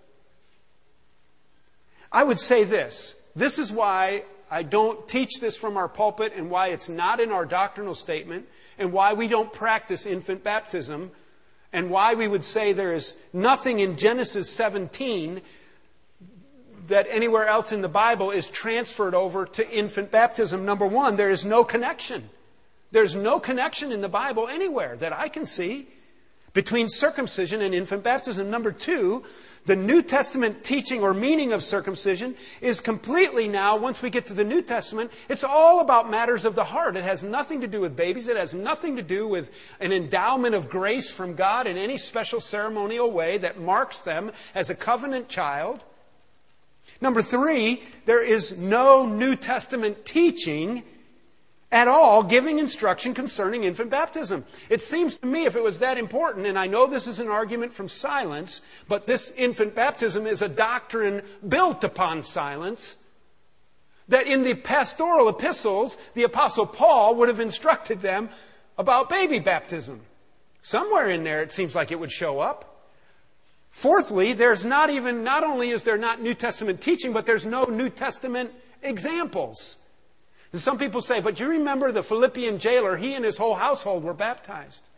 I 2.13 2.25
would 2.25 2.41
say 2.41 2.65
this 2.65 3.23
this 3.37 3.59
is 3.59 3.71
why 3.71 4.25
I 4.51 4.63
don't 4.63 5.07
teach 5.07 5.41
this 5.41 5.57
from 5.57 5.77
our 5.77 5.89
pulpit 5.89 6.33
and 6.35 6.51
why 6.51 6.69
it's 6.69 6.89
not 6.89 7.21
in 7.21 7.31
our 7.31 7.45
doctrinal 7.45 7.95
statement 7.95 8.49
and 8.79 8.93
why 8.93 9.13
we 9.13 9.29
don't 9.29 9.53
practice 9.53 10.07
infant 10.07 10.43
baptism 10.43 11.11
and 11.73 11.91
why 11.91 12.15
we 12.15 12.27
would 12.27 12.45
say 12.45 12.73
there 12.73 12.95
is 12.95 13.15
nothing 13.33 13.81
in 13.81 13.97
Genesis 13.97 14.51
17 14.51 15.43
that 16.87 17.07
anywhere 17.11 17.47
else 17.47 17.73
in 17.73 17.83
the 17.83 17.89
Bible 17.89 18.31
is 18.31 18.49
transferred 18.49 19.15
over 19.15 19.45
to 19.45 19.71
infant 19.71 20.11
baptism. 20.11 20.65
Number 20.65 20.87
one, 20.87 21.17
there 21.17 21.31
is 21.31 21.45
no 21.45 21.65
connection. 21.65 22.31
There's 22.93 23.17
no 23.17 23.41
connection 23.41 23.93
in 23.93 24.01
the 24.01 24.09
Bible 24.09 24.49
anywhere 24.49 24.97
that 24.97 25.13
I 25.13 25.29
can 25.29 25.45
see 25.45 25.89
between 26.57 26.89
circumcision 26.89 27.61
and 27.61 27.75
infant 27.75 28.03
baptism. 28.03 28.51
Number 28.51 28.73
two, 28.73 29.23
the 29.67 29.77
New 29.77 30.01
Testament 30.01 30.65
teaching 30.65 31.03
or 31.03 31.13
meaning 31.13 31.53
of 31.53 31.63
circumcision 31.63 32.35
is 32.63 32.81
completely 32.81 33.47
now, 33.47 33.77
once 33.77 34.01
we 34.01 34.09
get 34.09 34.27
to 34.29 34.33
the 34.33 34.43
New 34.43 34.63
Testament, 34.63 35.11
it's 35.29 35.45
all 35.45 35.81
about 35.81 36.11
matters 36.11 36.47
of 36.47 36.55
the 36.55 36.65
heart. 36.65 36.97
It 36.97 37.05
has 37.05 37.23
nothing 37.23 37.61
to 37.61 37.67
do 37.67 37.83
with 37.83 37.95
babies. 37.95 38.27
It 38.27 38.39
has 38.39 38.55
nothing 38.55 38.97
to 38.97 39.03
do 39.03 39.29
with 39.29 39.51
an 39.81 39.93
endowment 39.93 40.55
of 40.55 40.71
grace 40.71 41.11
from 41.11 41.35
God 41.35 41.67
in 41.67 41.77
any 41.77 41.99
special 41.99 42.41
ceremonial 42.41 43.11
way 43.11 43.37
that 43.37 43.61
marks 43.61 44.01
them 44.01 44.33
as 44.55 44.71
a 44.71 44.75
covenant 44.75 45.29
child. 45.29 45.85
Number 47.03 47.21
three, 47.21 47.83
there 48.07 48.25
is 48.25 48.59
no 48.59 49.05
New 49.05 49.37
Testament 49.37 50.07
teaching 50.07 50.85
at 51.73 51.89
all 51.89 52.23
giving 52.23 52.59
instruction 52.59 53.13
concerning 53.13 53.65
infant 53.65 53.91
baptism. 53.91 54.45
It 54.71 54.81
seems 54.81 55.19
to 55.19 55.27
me 55.27 55.47
if 55.47 55.57
it 55.57 55.63
was 55.63 55.81
that 55.81 55.99
important, 55.99 56.47
and 56.47 56.59
I 56.59 56.67
know 56.67 56.87
this 56.87 57.07
is 57.07 57.21
an 57.21 57.29
argument 57.29 57.73
from 57.73 57.89
silence, 57.89 58.61
but 58.89 59.07
this 59.07 59.33
infant 59.33 59.75
baptism 59.75 60.27
is 60.27 60.43
a 60.43 60.49
doctrine 60.49 61.23
built 61.47 61.83
upon 61.83 62.23
silence, 62.23 62.97
that 64.09 64.27
in 64.27 64.45
the 64.45 64.55
pastoral 64.55 65.29
epistles, 65.29 65.97
the 66.15 66.23
Apostle 66.23 66.67
Paul 66.67 67.17
would 67.17 67.29
have 67.29 67.41
instructed 67.41 68.01
them 68.01 68.31
about 68.79 69.09
baby 69.09 69.41
baptism. 69.41 70.01
Somewhere 70.63 71.11
in 71.11 71.25
there 71.25 71.43
it 71.43 71.53
seems 71.53 71.75
like 71.75 71.91
it 71.91 71.99
would 71.99 72.13
show 72.13 72.39
up. 72.39 72.89
Fourthly, 73.71 74.33
there's 74.33 74.65
not 74.65 74.91
even, 74.91 75.25
not 75.25 75.45
only 75.45 75.71
is 75.71 75.83
there 75.83 75.99
not 75.99 76.23
New 76.23 76.35
Testament 76.35 76.81
teaching, 76.81 77.13
but 77.13 77.27
there's 77.27 77.45
no 77.45 77.65
New 77.65 77.91
Testament 77.91 78.51
examples. 78.83 79.77
And 80.53 80.61
some 80.61 80.79
people 80.79 81.01
say, 81.01 81.21
but 81.21 81.41
you 81.41 81.49
remember 81.49 81.93
the 81.93 82.03
Philippian 82.03 82.59
jailer, 82.59 82.97
he 82.97 83.15
and 83.15 83.25
his 83.25 83.37
whole 83.37 83.55
household 83.55 84.05
were 84.05 84.15
baptized. 84.15 84.89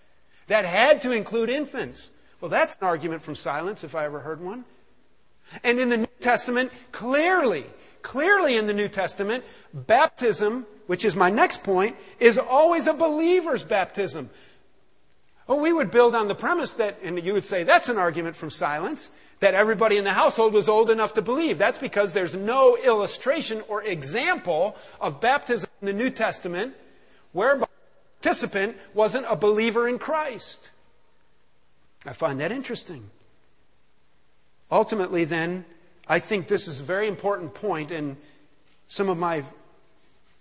That 0.47 0.65
had 0.65 1.03
to 1.03 1.13
include 1.13 1.49
infants. 1.49 2.11
Well, 2.41 2.51
that's 2.51 2.77
an 2.81 2.87
argument 2.87 3.23
from 3.23 3.35
silence, 3.35 3.85
if 3.85 3.95
I 3.95 4.05
ever 4.05 4.21
heard 4.21 4.41
one. 4.41 4.65
And 5.65 5.79
in 5.79 5.89
the 5.89 5.99
New 5.99 6.07
Testament, 6.21 6.73
clearly, 6.93 7.65
clearly 8.03 8.57
in 8.57 8.67
the 8.67 8.75
New 8.75 8.89
Testament, 8.89 9.45
baptism, 9.73 10.67
which 10.87 11.05
is 11.05 11.17
my 11.17 11.31
next 11.31 11.65
point, 11.65 11.97
is 12.21 12.39
always 12.39 12.87
a 12.87 12.95
believer's 12.95 13.65
baptism. 13.65 14.31
Well, 15.47 15.61
we 15.61 15.73
would 15.73 15.91
build 15.91 16.15
on 16.15 16.29
the 16.29 16.35
premise 16.35 16.75
that, 16.75 16.99
and 17.03 17.23
you 17.25 17.33
would 17.33 17.47
say 17.47 17.65
that's 17.65 17.89
an 17.89 17.97
argument 17.97 18.37
from 18.37 18.51
silence 18.51 19.11
that 19.41 19.55
everybody 19.55 19.97
in 19.97 20.05
the 20.05 20.13
household 20.13 20.53
was 20.53 20.69
old 20.69 20.91
enough 20.91 21.15
to 21.15 21.23
believe. 21.23 21.59
That's 21.59 21.79
because 21.79 22.13
there's 22.13 22.35
no 22.35 22.77
illustration 22.77 23.63
or 23.69 23.83
example 23.83 24.77
of 25.01 25.21
baptism 25.21 25.71
in 25.81 25.87
the 25.87 25.93
New 25.93 26.11
Testament 26.11 26.75
whereby 27.33 27.67
the 27.67 28.23
participant 28.23 28.77
wasn't 28.95 29.27
a 29.29 29.37
believer 29.37 29.89
in 29.89 29.99
Christ. 29.99 30.71
I 32.05 32.13
find 32.13 32.41
that 32.41 32.53
interesting. 32.53 33.11
Ultimately, 34.71 35.25
then, 35.25 35.65
I 36.09 36.19
think 36.19 36.49
this 36.49 36.69
is 36.69 36.81
a 36.81 36.85
very 36.85 37.09
important 37.09 37.55
point, 37.55 37.91
and 37.91 38.17
some 38.87 39.09
of 39.09 39.19
my 39.19 39.45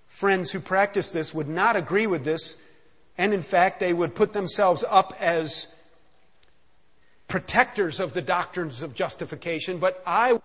friends 0.07 0.51
who 0.51 0.59
practice 0.59 1.11
this 1.11 1.33
would 1.33 1.47
not 1.47 1.75
agree 1.75 2.07
with 2.07 2.23
this, 2.23 2.61
and 3.17 3.33
in 3.33 3.41
fact, 3.41 3.79
they 3.79 3.93
would 3.93 4.15
put 4.15 4.33
themselves 4.33 4.83
up 4.89 5.15
as 5.19 5.76
protectors 7.27 7.99
of 7.99 8.13
the 8.13 8.21
doctrines 8.21 8.81
of 8.81 8.93
justification, 8.93 9.79
but 9.79 10.01
I, 10.05 10.39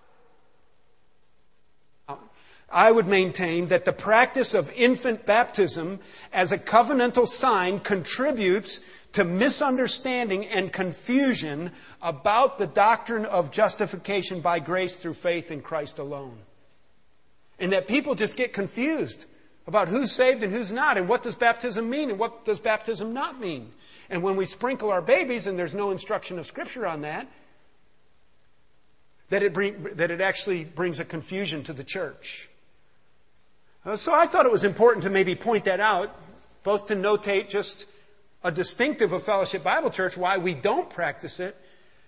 I 2.70 2.90
would 2.90 3.06
maintain 3.06 3.68
that 3.68 3.84
the 3.84 3.92
practice 3.92 4.54
of 4.54 4.72
infant 4.72 5.24
baptism 5.24 6.00
as 6.32 6.50
a 6.50 6.58
covenantal 6.58 7.28
sign 7.28 7.80
contributes 7.80 8.80
to 9.12 9.24
misunderstanding 9.24 10.46
and 10.46 10.72
confusion 10.72 11.70
about 12.00 12.58
the 12.58 12.66
doctrine 12.66 13.26
of 13.26 13.50
justification 13.50 14.40
by 14.40 14.58
grace 14.58 14.96
through 14.96 15.14
faith 15.14 15.50
in 15.50 15.60
Christ 15.60 15.98
alone. 15.98 16.38
And 17.58 17.72
that 17.72 17.86
people 17.86 18.14
just 18.14 18.36
get 18.36 18.52
confused 18.52 19.26
about 19.66 19.88
who's 19.88 20.12
saved 20.12 20.42
and 20.42 20.52
who's 20.52 20.72
not, 20.72 20.96
and 20.96 21.08
what 21.08 21.22
does 21.22 21.34
baptism 21.34 21.88
mean 21.88 22.10
and 22.10 22.18
what 22.18 22.44
does 22.44 22.60
baptism 22.60 23.12
not 23.12 23.38
mean. 23.40 23.70
And 24.10 24.22
when 24.22 24.36
we 24.36 24.46
sprinkle 24.46 24.90
our 24.90 25.02
babies, 25.02 25.46
and 25.46 25.58
there's 25.58 25.74
no 25.74 25.90
instruction 25.90 26.38
of 26.38 26.46
Scripture 26.46 26.86
on 26.86 27.02
that, 27.02 27.26
that 29.30 29.42
it, 29.42 29.54
bring, 29.54 29.82
that 29.94 30.10
it 30.10 30.20
actually 30.20 30.64
brings 30.64 31.00
a 31.00 31.04
confusion 31.04 31.62
to 31.62 31.72
the 31.72 31.84
church. 31.84 32.48
Uh, 33.84 33.96
so 33.96 34.14
I 34.14 34.26
thought 34.26 34.46
it 34.46 34.52
was 34.52 34.64
important 34.64 35.04
to 35.04 35.10
maybe 35.10 35.34
point 35.34 35.64
that 35.64 35.80
out, 35.80 36.14
both 36.62 36.88
to 36.88 36.94
notate 36.94 37.48
just 37.48 37.86
a 38.44 38.52
distinctive 38.52 39.12
of 39.12 39.22
Fellowship 39.22 39.62
Bible 39.62 39.90
Church, 39.90 40.16
why 40.16 40.36
we 40.36 40.54
don't 40.54 40.90
practice 40.90 41.40
it. 41.40 41.56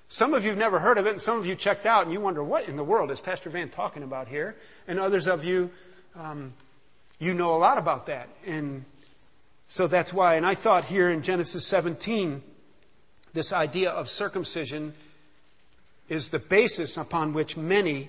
Some 0.09 0.35
of 0.35 0.45
you 0.45 0.51
have 0.51 0.59
never 0.59 0.79
heard 0.79 0.99
of 0.99 1.07
it, 1.07 1.13
and 1.13 1.21
some 1.21 1.39
of 1.39 1.47
you 1.47 1.55
checked 1.55 1.87
out, 1.87 2.05
and 2.05 2.13
you 2.13 2.21
wonder, 2.21 2.45
what 2.45 2.69
in 2.69 2.77
the 2.77 2.85
world 2.85 3.11
is 3.11 3.21
Pastor 3.21 3.51
Van 3.51 3.71
talking 3.71 4.03
about 4.03 4.29
here? 4.29 4.55
And 4.87 5.01
others 5.01 5.27
of 5.27 5.45
you, 5.45 5.71
um, 6.15 6.53
you 7.19 7.35
know 7.35 7.55
a 7.55 7.59
lot 7.59 7.79
about 7.79 8.07
that. 8.07 8.29
And 8.47 8.85
so 9.67 9.87
that's 9.87 10.13
why, 10.13 10.35
and 10.35 10.47
I 10.47 10.55
thought 10.55 10.85
here 10.85 11.11
in 11.11 11.23
Genesis 11.23 11.67
17, 11.67 12.43
this 13.33 13.53
idea 13.53 13.91
of 13.91 14.09
circumcision 14.09 14.95
is 16.09 16.29
the 16.29 16.39
basis 16.39 16.97
upon 16.97 17.33
which 17.33 17.57
many 17.57 18.09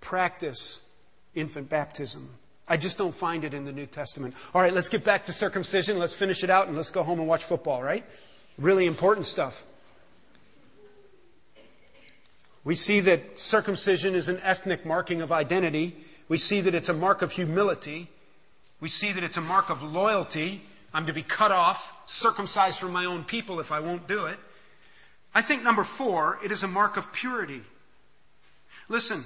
practice 0.00 0.88
infant 1.34 1.68
baptism. 1.68 2.28
I 2.68 2.76
just 2.76 2.96
don't 2.96 3.14
find 3.14 3.44
it 3.44 3.54
in 3.54 3.64
the 3.64 3.72
New 3.72 3.86
Testament. 3.86 4.34
All 4.54 4.62
right, 4.62 4.72
let's 4.72 4.88
get 4.88 5.04
back 5.04 5.24
to 5.26 5.32
circumcision. 5.32 5.98
Let's 5.98 6.14
finish 6.14 6.42
it 6.42 6.50
out 6.50 6.68
and 6.68 6.76
let's 6.76 6.90
go 6.90 7.02
home 7.02 7.18
and 7.18 7.28
watch 7.28 7.44
football, 7.44 7.82
right? 7.82 8.04
Really 8.58 8.86
important 8.86 9.26
stuff. 9.26 9.64
We 12.64 12.74
see 12.76 13.00
that 13.00 13.40
circumcision 13.40 14.14
is 14.14 14.28
an 14.28 14.40
ethnic 14.42 14.86
marking 14.86 15.20
of 15.20 15.32
identity. 15.32 15.96
We 16.28 16.38
see 16.38 16.60
that 16.60 16.74
it's 16.74 16.88
a 16.88 16.94
mark 16.94 17.22
of 17.22 17.32
humility. 17.32 18.08
We 18.80 18.88
see 18.88 19.12
that 19.12 19.22
it's 19.22 19.36
a 19.36 19.42
mark 19.42 19.70
of 19.70 19.82
loyalty. 19.82 20.62
I'm 20.94 21.06
to 21.06 21.12
be 21.12 21.22
cut 21.22 21.52
off, 21.52 21.92
circumcised 22.06 22.78
from 22.78 22.92
my 22.92 23.04
own 23.04 23.24
people 23.24 23.60
if 23.60 23.72
I 23.72 23.80
won't 23.80 24.06
do 24.06 24.26
it. 24.26 24.38
I 25.34 25.40
think 25.40 25.62
number 25.62 25.84
four, 25.84 26.38
it 26.44 26.52
is 26.52 26.62
a 26.62 26.68
mark 26.68 26.96
of 26.96 27.12
purity. 27.12 27.62
Listen, 28.88 29.24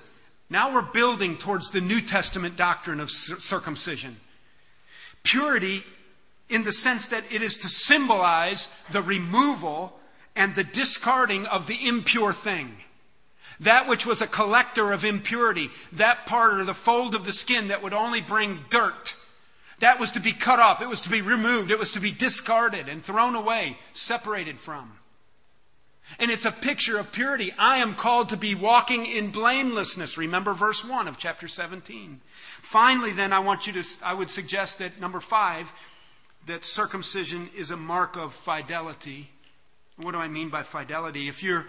now 0.49 0.73
we're 0.73 0.83
building 0.83 1.37
towards 1.37 1.71
the 1.71 1.81
New 1.81 2.01
Testament 2.01 2.57
doctrine 2.57 3.01
of 3.01 3.11
circumcision. 3.11 4.17
Purity 5.25 5.83
in 6.49 6.63
the 6.63 6.73
sense 6.73 7.09
that 7.09 7.25
it 7.33 7.43
is 7.43 7.57
to 7.57 7.69
symbolize 7.69 8.69
the 8.93 9.03
removal 9.03 9.99
and 10.37 10.55
the 10.55 10.63
discarding 10.63 11.47
of 11.47 11.67
the 11.67 11.89
impure 11.89 12.33
thing. 12.33 12.77
That 13.61 13.89
which 13.89 14.05
was 14.05 14.21
a 14.21 14.27
collector 14.27 14.93
of 14.93 15.05
impurity, 15.05 15.71
that 15.93 16.27
part 16.27 16.55
or 16.55 16.65
the 16.65 16.75
fold 16.75 17.15
of 17.15 17.25
the 17.25 17.33
skin 17.33 17.69
that 17.69 17.83
would 17.83 17.95
only 17.95 18.21
bring 18.21 18.61
dirt, 18.71 19.15
that 19.79 20.01
was 20.01 20.11
to 20.13 20.21
be 20.21 20.33
cut 20.33 20.59
off. 20.59 20.81
It 20.81 20.89
was 20.89 21.03
to 21.03 21.11
be 21.11 21.21
removed. 21.21 21.71
It 21.71 21.79
was 21.79 21.93
to 21.93 22.01
be 22.01 22.11
discarded 22.11 22.89
and 22.89 23.03
thrown 23.03 23.35
away, 23.35 23.79
separated 23.93 24.59
from. 24.59 24.93
And 26.19 26.31
it's 26.31 26.45
a 26.45 26.53
picture 26.53 26.99
of 26.99 27.13
purity. 27.13 27.53
I 27.59 27.79
am 27.79 27.95
called 27.95 28.29
to 28.29 28.37
be 28.37 28.55
walking 28.55 29.05
in 29.05 29.33
blamelessness. 29.33 30.17
Remember 30.17 30.55
verse 30.55 30.85
1 30.85 31.09
of 31.09 31.19
chapter 31.19 31.49
17. 31.49 32.21
Finally, 32.63 33.13
then, 33.13 33.33
I 33.33 33.41
want 33.41 33.67
you 33.67 33.73
to, 33.75 33.85
I 34.05 34.15
would 34.15 34.31
suggest 34.31 34.79
that 34.79 35.01
number 35.01 35.21
five, 35.21 35.73
that 36.47 36.65
circumcision 36.65 37.51
is 37.57 37.71
a 37.71 37.77
mark 37.77 38.17
of 38.17 38.33
fidelity. 38.33 39.31
What 39.97 40.13
do 40.13 40.19
I 40.19 40.29
mean 40.29 40.49
by 40.49 40.63
fidelity? 40.63 41.29
If 41.29 41.43
your 41.43 41.67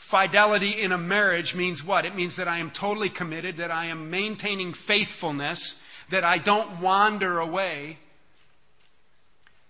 fidelity 0.00 0.80
in 0.80 0.92
a 0.92 0.98
marriage 0.98 1.54
means 1.54 1.84
what? 1.84 2.06
It 2.06 2.16
means 2.16 2.36
that 2.36 2.48
I 2.48 2.58
am 2.58 2.70
totally 2.70 3.10
committed, 3.10 3.58
that 3.58 3.70
I 3.70 3.84
am 3.84 4.10
maintaining 4.10 4.72
faithfulness, 4.72 5.80
that 6.08 6.24
I 6.24 6.38
don't 6.38 6.80
wander 6.80 7.38
away. 7.38 7.98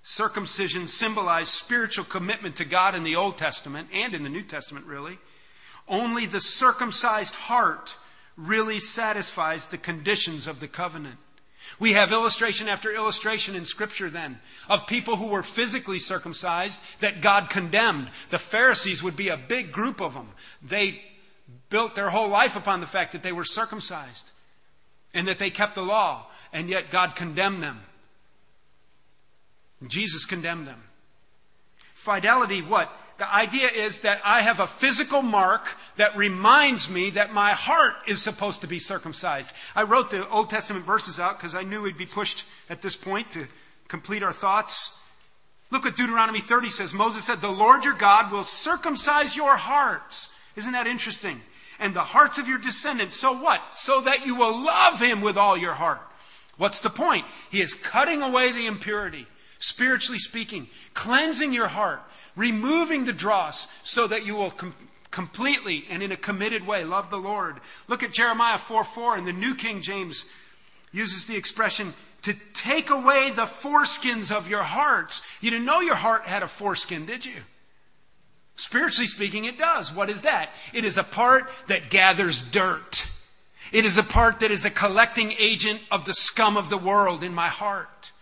Circumcision 0.05 0.87
symbolized 0.87 1.49
spiritual 1.49 2.05
commitment 2.05 2.57
to 2.57 2.65
God 2.65 2.95
in 2.95 3.03
the 3.03 3.17
Old 3.17 3.37
Testament 3.37 3.89
and 3.93 4.15
in 4.15 4.23
the 4.23 4.29
New 4.29 4.43
Testament, 4.43 4.87
really. 4.87 5.19
Only 5.89 6.27
the 6.27 6.41
circumcised 6.41 7.35
heart 7.35 7.97
really 8.37 8.79
satisfies 8.79 9.67
the 9.67 9.79
conditions 9.79 10.47
of 10.47 10.61
the 10.61 10.69
covenant. 10.69 11.19
We 11.81 11.95
have 11.95 12.13
illustration 12.13 12.69
after 12.69 12.93
illustration 12.93 13.57
in 13.57 13.65
Scripture 13.65 14.11
then 14.11 14.39
of 14.69 14.87
people 14.87 15.17
who 15.17 15.29
were 15.29 15.43
physically 15.43 15.99
circumcised 15.99 16.79
that 17.01 17.23
God 17.23 17.49
condemned. 17.49 18.11
The 18.29 18.39
Pharisees 18.39 19.03
would 19.03 19.17
be 19.17 19.29
a 19.29 19.39
big 19.39 19.73
group 19.73 20.01
of 20.01 20.13
them. 20.13 20.29
They 20.63 21.03
built 21.71 21.95
their 21.95 22.11
whole 22.11 22.29
life 22.29 22.55
upon 22.55 22.81
the 22.81 22.87
fact 22.87 23.13
that 23.13 23.23
they 23.23 23.33
were 23.33 23.45
circumcised 23.45 24.31
and 25.15 25.27
that 25.27 25.39
they 25.39 25.51
kept 25.51 25.75
the 25.75 25.83
law, 25.83 26.27
and 26.53 26.69
yet 26.69 26.91
God 26.91 27.17
condemned 27.17 27.63
them. 27.63 27.81
Jesus 29.87 30.27
condemned 30.27 30.69
them. 30.69 30.83
Fidelity, 31.95 32.61
what? 32.61 32.93
The 33.21 33.31
idea 33.31 33.69
is 33.69 34.01
that 34.01 34.23
I 34.25 34.41
have 34.41 34.61
a 34.61 34.67
physical 34.67 35.21
mark 35.21 35.77
that 35.97 36.17
reminds 36.17 36.89
me 36.89 37.11
that 37.11 37.35
my 37.35 37.53
heart 37.53 37.93
is 38.07 38.23
supposed 38.23 38.63
to 38.63 38.67
be 38.67 38.79
circumcised. 38.79 39.53
I 39.77 39.83
wrote 39.83 40.11
the 40.11 40.27
Old 40.31 40.49
Testament 40.49 40.87
verses 40.87 41.21
out 41.21 41.37
because 41.37 41.55
I 41.55 41.63
knew 41.63 41.83
we'd 41.83 41.99
be 41.99 42.07
pushed 42.07 42.47
at 42.71 42.81
this 42.81 42.97
point 42.97 43.31
to 43.33 43.47
complete 43.89 44.23
our 44.23 44.33
thoughts. 44.33 44.99
Look 45.71 45.85
what 45.85 45.97
Deuteronomy 45.97 46.41
30 46.41 46.71
says. 46.71 46.95
Moses 46.95 47.25
said, 47.25 47.43
The 47.43 47.51
Lord 47.51 47.85
your 47.85 47.93
God 47.93 48.33
will 48.33 48.43
circumcise 48.43 49.37
your 49.37 49.55
hearts. 49.55 50.31
Isn't 50.57 50.73
that 50.73 50.87
interesting? 50.87 51.43
And 51.79 51.93
the 51.93 52.01
hearts 52.01 52.39
of 52.39 52.49
your 52.49 52.59
descendants. 52.59 53.17
So 53.17 53.39
what? 53.39 53.61
So 53.75 54.01
that 54.01 54.25
you 54.25 54.35
will 54.35 54.59
love 54.59 54.99
him 54.99 55.21
with 55.21 55.37
all 55.37 55.59
your 55.59 55.75
heart. 55.75 56.01
What's 56.57 56.81
the 56.81 56.89
point? 56.89 57.27
He 57.51 57.61
is 57.61 57.75
cutting 57.75 58.23
away 58.23 58.53
the 58.53 58.65
impurity, 58.65 59.27
spiritually 59.61 60.19
speaking, 60.19 60.69
cleansing 60.95 61.53
your 61.53 61.69
heart 61.69 62.03
removing 62.37 63.05
the 63.05 63.13
dross 63.13 63.69
so 63.83 64.07
that 64.07 64.27
you 64.27 64.37
will 64.37 64.51
com- 64.51 64.75
completely 65.11 65.85
and 65.91 66.03
in 66.03 66.13
a 66.13 66.17
committed 66.17 66.67
way 66.67 66.85
love 66.85 67.11
the 67.11 67.19
Lord. 67.19 67.57
Look 67.89 68.03
at 68.03 68.13
Jeremiah 68.13 68.59
4 68.59 68.85
4 68.85 69.19
in 69.19 69.25
the 69.25 69.33
New 69.33 69.55
King 69.55 69.81
James 69.81 70.25
uses 70.93 71.27
the 71.27 71.37
expression 71.37 71.95
to 72.23 72.35
take 72.53 72.91
away 72.91 73.31
the 73.31 73.47
foreskins 73.47 74.35
of 74.35 74.49
your 74.49 74.63
hearts. 74.63 75.23
You 75.41 75.51
didn't 75.51 75.67
know 75.67 75.81
your 75.81 75.95
heart 75.95 76.25
had 76.25 76.43
a 76.43 76.49
foreskin, 76.49 77.07
did 77.07 77.25
you? 77.25 77.37
Spiritually 78.57 79.07
speaking, 79.07 79.47
it 79.47 79.57
does. 79.57 79.93
What 79.93 80.11
is 80.11 80.23
that? 80.23 80.51
It 80.75 80.85
is 80.85 80.99
a 80.99 81.05
part 81.05 81.49
that 81.69 81.89
gathers 81.89 82.43
dirt. 82.43 83.07
It 83.73 83.85
is 83.85 83.97
a 83.97 84.03
part 84.03 84.41
that 84.41 84.51
is 84.51 84.65
a 84.65 84.71
collecting 84.71 85.33
agent 85.39 85.81
of 85.91 86.05
the 86.05 86.13
scum 86.13 86.57
of 86.57 86.69
the 86.69 86.77
world 86.77 87.23
in 87.25 87.33
my 87.33 87.49
heart. 87.49 88.13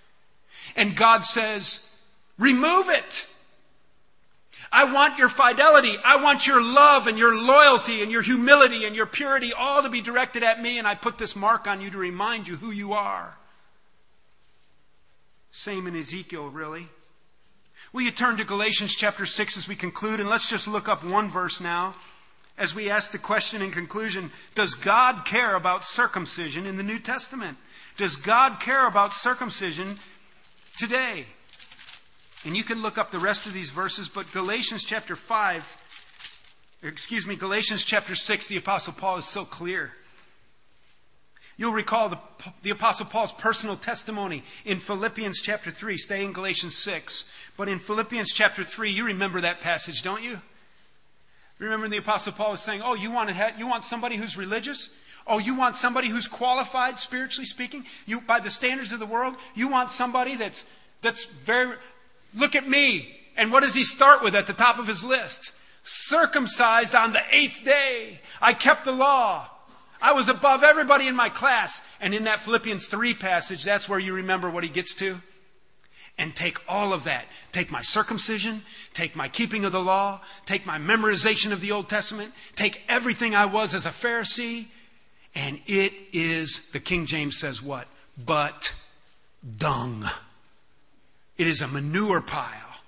And 0.78 0.94
God 0.94 1.24
says, 1.24 1.84
remove 2.38 2.88
it. 2.88 3.26
I 4.70 4.92
want 4.92 5.18
your 5.18 5.28
fidelity. 5.28 5.96
I 6.04 6.22
want 6.22 6.46
your 6.46 6.62
love 6.62 7.08
and 7.08 7.18
your 7.18 7.34
loyalty 7.34 8.00
and 8.00 8.12
your 8.12 8.22
humility 8.22 8.84
and 8.84 8.94
your 8.94 9.06
purity 9.06 9.52
all 9.52 9.82
to 9.82 9.88
be 9.88 10.00
directed 10.00 10.44
at 10.44 10.62
me, 10.62 10.78
and 10.78 10.86
I 10.86 10.94
put 10.94 11.18
this 11.18 11.34
mark 11.34 11.66
on 11.66 11.80
you 11.80 11.90
to 11.90 11.98
remind 11.98 12.46
you 12.46 12.54
who 12.54 12.70
you 12.70 12.92
are. 12.92 13.36
Same 15.50 15.88
in 15.88 15.96
Ezekiel, 15.96 16.48
really. 16.48 16.86
Will 17.92 18.02
you 18.02 18.12
turn 18.12 18.36
to 18.36 18.44
Galatians 18.44 18.94
chapter 18.94 19.26
6 19.26 19.56
as 19.56 19.66
we 19.66 19.74
conclude? 19.74 20.20
And 20.20 20.28
let's 20.28 20.48
just 20.48 20.68
look 20.68 20.88
up 20.88 21.02
one 21.02 21.28
verse 21.28 21.60
now 21.60 21.92
as 22.56 22.72
we 22.72 22.88
ask 22.88 23.10
the 23.10 23.18
question 23.18 23.62
in 23.62 23.72
conclusion 23.72 24.30
Does 24.54 24.74
God 24.74 25.24
care 25.24 25.56
about 25.56 25.82
circumcision 25.82 26.66
in 26.66 26.76
the 26.76 26.84
New 26.84 27.00
Testament? 27.00 27.58
Does 27.96 28.14
God 28.14 28.60
care 28.60 28.86
about 28.86 29.12
circumcision 29.12 29.96
today? 30.78 31.26
And 32.44 32.56
you 32.56 32.64
can 32.64 32.80
look 32.80 32.96
up 32.96 33.10
the 33.10 33.18
rest 33.18 33.46
of 33.46 33.52
these 33.52 33.70
verses, 33.70 34.08
but 34.08 34.32
Galatians 34.32 34.84
chapter 34.84 35.16
5, 35.16 36.78
excuse 36.82 37.26
me, 37.26 37.36
Galatians 37.36 37.84
chapter 37.84 38.14
6, 38.14 38.46
the 38.46 38.56
Apostle 38.56 38.94
Paul 38.94 39.18
is 39.18 39.26
so 39.26 39.44
clear. 39.44 39.92
You'll 41.56 41.72
recall 41.72 42.08
the, 42.08 42.18
the 42.62 42.70
Apostle 42.70 43.06
Paul's 43.06 43.32
personal 43.32 43.74
testimony 43.74 44.44
in 44.64 44.78
Philippians 44.78 45.40
chapter 45.40 45.72
3. 45.72 45.98
Stay 45.98 46.24
in 46.24 46.32
Galatians 46.32 46.76
6. 46.76 47.30
But 47.56 47.68
in 47.68 47.80
Philippians 47.80 48.32
chapter 48.32 48.62
3, 48.62 48.90
you 48.90 49.04
remember 49.04 49.40
that 49.40 49.60
passage, 49.60 50.02
don't 50.02 50.22
you? 50.22 50.40
Remember 51.58 51.88
the 51.88 51.96
Apostle 51.96 52.32
Paul 52.32 52.52
was 52.52 52.60
saying, 52.60 52.82
Oh, 52.84 52.94
you 52.94 53.10
want, 53.10 53.28
to 53.28 53.34
have, 53.34 53.58
you 53.58 53.66
want 53.66 53.82
somebody 53.82 54.16
who's 54.16 54.36
religious? 54.36 54.90
Oh, 55.28 55.38
you 55.38 55.54
want 55.54 55.76
somebody 55.76 56.08
who's 56.08 56.26
qualified, 56.26 56.98
spiritually 56.98 57.46
speaking? 57.46 57.84
You, 58.06 58.22
by 58.22 58.40
the 58.40 58.50
standards 58.50 58.92
of 58.92 58.98
the 58.98 59.06
world? 59.06 59.36
You 59.54 59.68
want 59.68 59.90
somebody 59.90 60.36
that's, 60.36 60.64
that's 61.02 61.26
very, 61.26 61.76
Look 62.34 62.54
at 62.54 62.68
me. 62.68 63.16
And 63.36 63.52
what 63.52 63.62
does 63.62 63.74
he 63.74 63.84
start 63.84 64.22
with 64.22 64.34
at 64.34 64.46
the 64.46 64.52
top 64.52 64.78
of 64.78 64.86
his 64.86 65.04
list? 65.04 65.52
Circumcised 65.84 66.94
on 66.94 67.12
the 67.12 67.22
eighth 67.30 67.64
day. 67.64 68.20
I 68.40 68.52
kept 68.52 68.84
the 68.84 68.92
law. 68.92 69.48
I 70.00 70.12
was 70.12 70.28
above 70.28 70.62
everybody 70.62 71.08
in 71.08 71.16
my 71.16 71.28
class. 71.28 71.82
And 72.00 72.14
in 72.14 72.24
that 72.24 72.40
Philippians 72.40 72.88
3 72.88 73.14
passage, 73.14 73.64
that's 73.64 73.88
where 73.88 73.98
you 73.98 74.12
remember 74.12 74.50
what 74.50 74.64
he 74.64 74.68
gets 74.68 74.94
to. 74.96 75.20
And 76.18 76.34
take 76.34 76.58
all 76.68 76.92
of 76.92 77.04
that. 77.04 77.26
Take 77.52 77.70
my 77.70 77.80
circumcision, 77.80 78.62
take 78.92 79.14
my 79.14 79.28
keeping 79.28 79.64
of 79.64 79.70
the 79.70 79.80
law, 79.80 80.20
take 80.46 80.66
my 80.66 80.76
memorization 80.76 81.52
of 81.52 81.60
the 81.60 81.70
Old 81.70 81.88
Testament, 81.88 82.32
take 82.56 82.82
everything 82.88 83.36
I 83.36 83.46
was 83.46 83.72
as 83.72 83.86
a 83.86 83.90
Pharisee, 83.90 84.66
and 85.34 85.60
it 85.66 85.92
is, 86.12 86.70
the 86.72 86.80
King 86.80 87.06
James 87.06 87.38
says 87.38 87.62
what? 87.62 87.86
But 88.24 88.72
dung. 89.58 90.08
It 91.36 91.46
is 91.46 91.60
a 91.60 91.68
manure 91.68 92.20
pile. 92.20 92.82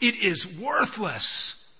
It 0.00 0.16
is 0.16 0.58
worthless. 0.58 1.72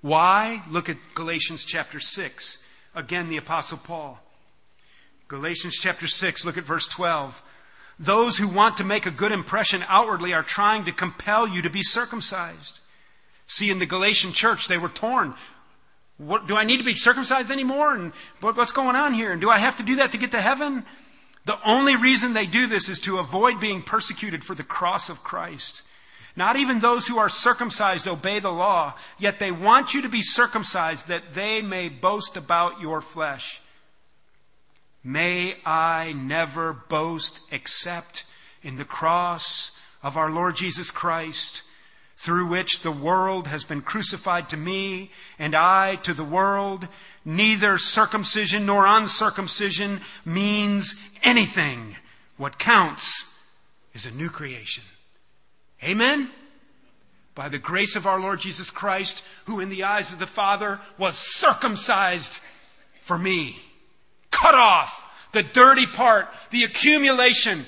Why? 0.00 0.62
Look 0.70 0.88
at 0.88 0.96
Galatians 1.14 1.64
chapter 1.64 1.98
6. 1.98 2.64
Again, 2.94 3.28
the 3.28 3.36
Apostle 3.36 3.78
Paul. 3.78 4.20
Galatians 5.28 5.76
chapter 5.80 6.06
6, 6.06 6.44
look 6.44 6.56
at 6.56 6.64
verse 6.64 6.88
12. 6.88 7.42
Those 7.98 8.38
who 8.38 8.48
want 8.48 8.76
to 8.78 8.84
make 8.84 9.06
a 9.06 9.10
good 9.10 9.32
impression 9.32 9.84
outwardly 9.88 10.32
are 10.32 10.42
trying 10.42 10.84
to 10.84 10.92
compel 10.92 11.46
you 11.46 11.62
to 11.62 11.70
be 11.70 11.82
circumcised. 11.82 12.80
See, 13.46 13.70
in 13.70 13.78
the 13.78 13.86
Galatian 13.86 14.32
church, 14.32 14.68
they 14.68 14.78
were 14.78 14.88
torn. 14.88 15.34
What, 16.18 16.48
do 16.48 16.56
I 16.56 16.64
need 16.64 16.78
to 16.78 16.84
be 16.84 16.96
circumcised 16.96 17.50
anymore? 17.50 17.94
And 17.94 18.12
what, 18.40 18.56
what's 18.56 18.72
going 18.72 18.96
on 18.96 19.14
here? 19.14 19.32
And 19.32 19.40
do 19.40 19.48
I 19.48 19.58
have 19.58 19.76
to 19.76 19.82
do 19.82 19.96
that 19.96 20.12
to 20.12 20.18
get 20.18 20.32
to 20.32 20.40
heaven? 20.40 20.84
The 21.44 21.58
only 21.66 21.96
reason 21.96 22.32
they 22.32 22.46
do 22.46 22.66
this 22.66 22.88
is 22.88 23.00
to 23.00 23.18
avoid 23.18 23.60
being 23.60 23.82
persecuted 23.82 24.44
for 24.44 24.54
the 24.54 24.64
cross 24.64 25.08
of 25.08 25.24
Christ. 25.24 25.82
Not 26.36 26.56
even 26.56 26.80
those 26.80 27.06
who 27.06 27.18
are 27.18 27.28
circumcised 27.28 28.06
obey 28.06 28.38
the 28.38 28.52
law, 28.52 28.94
yet 29.18 29.38
they 29.38 29.50
want 29.50 29.94
you 29.94 30.02
to 30.02 30.08
be 30.08 30.22
circumcised 30.22 31.08
that 31.08 31.34
they 31.34 31.62
may 31.62 31.88
boast 31.88 32.36
about 32.36 32.80
your 32.80 33.00
flesh. 33.00 33.60
May 35.02 35.56
I 35.64 36.12
never 36.16 36.72
boast 36.72 37.40
except 37.50 38.24
in 38.62 38.76
the 38.76 38.84
cross 38.84 39.80
of 40.02 40.16
our 40.16 40.30
Lord 40.30 40.56
Jesus 40.56 40.90
Christ, 40.90 41.62
through 42.18 42.46
which 42.46 42.80
the 42.80 42.90
world 42.90 43.46
has 43.46 43.62
been 43.62 43.80
crucified 43.80 44.48
to 44.48 44.56
me 44.56 45.08
and 45.38 45.54
I 45.54 45.94
to 46.02 46.12
the 46.12 46.24
world. 46.24 46.88
Neither 47.24 47.78
circumcision 47.78 48.66
nor 48.66 48.86
uncircumcision 48.86 50.00
means 50.24 51.10
anything. 51.22 51.94
What 52.36 52.58
counts 52.58 53.32
is 53.94 54.04
a 54.04 54.10
new 54.10 54.30
creation. 54.30 54.82
Amen? 55.84 56.28
By 57.36 57.48
the 57.48 57.58
grace 57.58 57.94
of 57.94 58.04
our 58.04 58.18
Lord 58.18 58.40
Jesus 58.40 58.68
Christ, 58.68 59.22
who 59.44 59.60
in 59.60 59.68
the 59.68 59.84
eyes 59.84 60.12
of 60.12 60.18
the 60.18 60.26
Father 60.26 60.80
was 60.98 61.16
circumcised 61.16 62.40
for 63.00 63.16
me 63.16 63.60
cut 64.32 64.56
off. 64.56 65.04
The 65.30 65.44
dirty 65.44 65.86
part, 65.86 66.26
the 66.50 66.64
accumulation, 66.64 67.64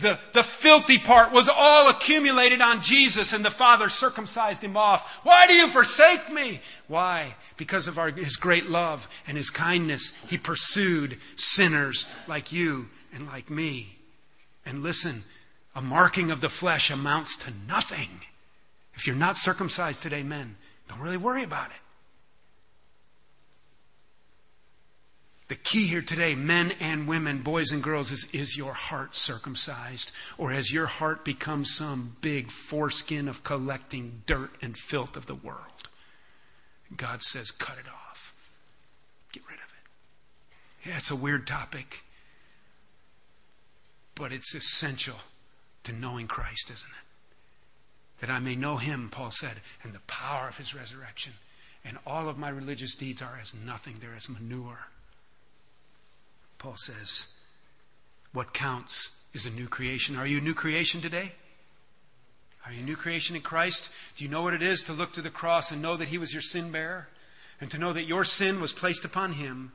the, 0.00 0.18
the 0.32 0.42
filthy 0.42 0.98
part 0.98 1.32
was 1.32 1.48
all 1.48 1.88
accumulated 1.88 2.60
on 2.60 2.82
Jesus, 2.82 3.32
and 3.32 3.44
the 3.44 3.50
Father 3.50 3.88
circumcised 3.88 4.64
him 4.64 4.76
off. 4.76 5.20
Why 5.22 5.46
do 5.46 5.54
you 5.54 5.68
forsake 5.68 6.32
me? 6.32 6.60
Why? 6.88 7.34
Because 7.56 7.86
of 7.86 7.98
our, 7.98 8.10
his 8.10 8.36
great 8.36 8.68
love 8.68 9.08
and 9.26 9.36
his 9.36 9.50
kindness, 9.50 10.12
he 10.28 10.38
pursued 10.38 11.18
sinners 11.36 12.06
like 12.26 12.52
you 12.52 12.88
and 13.12 13.26
like 13.26 13.50
me. 13.50 13.96
And 14.66 14.82
listen, 14.82 15.22
a 15.74 15.82
marking 15.82 16.30
of 16.30 16.40
the 16.40 16.48
flesh 16.48 16.90
amounts 16.90 17.36
to 17.38 17.52
nothing. 17.68 18.22
If 18.94 19.06
you're 19.06 19.16
not 19.16 19.38
circumcised 19.38 20.02
today, 20.02 20.22
men, 20.22 20.56
don't 20.88 21.00
really 21.00 21.16
worry 21.16 21.42
about 21.42 21.70
it. 21.70 21.76
The 25.50 25.56
key 25.56 25.88
here 25.88 26.00
today, 26.00 26.36
men 26.36 26.74
and 26.78 27.08
women, 27.08 27.42
boys 27.42 27.72
and 27.72 27.82
girls, 27.82 28.12
is 28.12 28.28
is 28.32 28.56
your 28.56 28.72
heart 28.72 29.16
circumcised? 29.16 30.12
Or 30.38 30.52
has 30.52 30.72
your 30.72 30.86
heart 30.86 31.24
become 31.24 31.64
some 31.64 32.16
big 32.20 32.52
foreskin 32.52 33.26
of 33.26 33.42
collecting 33.42 34.22
dirt 34.26 34.52
and 34.62 34.78
filth 34.78 35.16
of 35.16 35.26
the 35.26 35.34
world? 35.34 35.88
God 36.96 37.24
says, 37.24 37.50
cut 37.50 37.78
it 37.80 37.88
off. 37.88 38.32
Get 39.32 39.42
rid 39.48 39.58
of 39.58 39.64
it. 39.64 40.88
Yeah, 40.88 40.98
it's 40.98 41.10
a 41.10 41.16
weird 41.16 41.48
topic, 41.48 42.04
but 44.14 44.30
it's 44.30 44.54
essential 44.54 45.16
to 45.82 45.92
knowing 45.92 46.28
Christ, 46.28 46.70
isn't 46.70 46.90
it? 46.90 48.20
That 48.20 48.30
I 48.30 48.38
may 48.38 48.54
know 48.54 48.76
him, 48.76 49.08
Paul 49.10 49.32
said, 49.32 49.56
and 49.82 49.92
the 49.92 50.00
power 50.06 50.46
of 50.46 50.58
his 50.58 50.76
resurrection. 50.76 51.32
And 51.84 51.98
all 52.06 52.28
of 52.28 52.38
my 52.38 52.50
religious 52.50 52.94
deeds 52.94 53.20
are 53.20 53.40
as 53.42 53.52
nothing, 53.52 53.96
they're 54.00 54.14
as 54.16 54.28
manure. 54.28 54.86
Paul 56.60 56.76
says, 56.76 57.26
what 58.32 58.52
counts 58.52 59.10
is 59.32 59.46
a 59.46 59.50
new 59.50 59.66
creation. 59.66 60.14
Are 60.16 60.26
you 60.26 60.38
a 60.38 60.42
new 60.42 60.54
creation 60.54 61.00
today? 61.00 61.32
Are 62.66 62.72
you 62.72 62.82
a 62.82 62.84
new 62.84 62.96
creation 62.96 63.34
in 63.34 63.40
Christ? 63.40 63.88
Do 64.16 64.24
you 64.24 64.30
know 64.30 64.42
what 64.42 64.52
it 64.52 64.62
is 64.62 64.84
to 64.84 64.92
look 64.92 65.12
to 65.14 65.22
the 65.22 65.30
cross 65.30 65.72
and 65.72 65.80
know 65.80 65.96
that 65.96 66.08
He 66.08 66.18
was 66.18 66.34
your 66.34 66.42
sin 66.42 66.70
bearer? 66.70 67.08
And 67.62 67.70
to 67.70 67.78
know 67.78 67.94
that 67.94 68.04
your 68.04 68.24
sin 68.24 68.60
was 68.60 68.74
placed 68.74 69.06
upon 69.06 69.32
Him? 69.32 69.72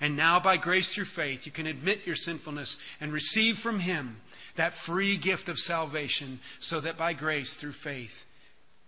And 0.00 0.16
now, 0.16 0.40
by 0.40 0.56
grace 0.56 0.92
through 0.92 1.04
faith, 1.04 1.46
you 1.46 1.52
can 1.52 1.68
admit 1.68 2.04
your 2.04 2.16
sinfulness 2.16 2.78
and 3.00 3.12
receive 3.12 3.58
from 3.58 3.78
Him 3.78 4.16
that 4.56 4.72
free 4.72 5.16
gift 5.16 5.48
of 5.48 5.58
salvation, 5.58 6.40
so 6.58 6.80
that 6.80 6.98
by 6.98 7.12
grace 7.12 7.54
through 7.54 7.72
faith, 7.72 8.24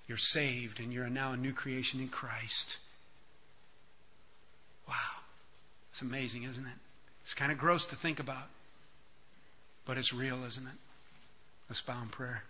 you're 0.08 0.18
saved 0.18 0.80
and 0.80 0.92
you're 0.92 1.08
now 1.08 1.32
a 1.32 1.36
new 1.36 1.52
creation 1.52 2.00
in 2.00 2.08
Christ. 2.08 2.78
Wow. 4.88 4.94
It's 5.90 6.02
amazing, 6.02 6.42
isn't 6.42 6.66
it? 6.66 6.85
It's 7.26 7.34
kind 7.34 7.50
of 7.50 7.58
gross 7.58 7.86
to 7.86 7.96
think 7.96 8.20
about, 8.20 8.46
but 9.84 9.98
it's 9.98 10.14
real, 10.14 10.44
isn't 10.44 10.64
it? 10.64 10.78
Let's 11.68 11.80
bow 11.80 12.00
in 12.00 12.06
prayer. 12.06 12.44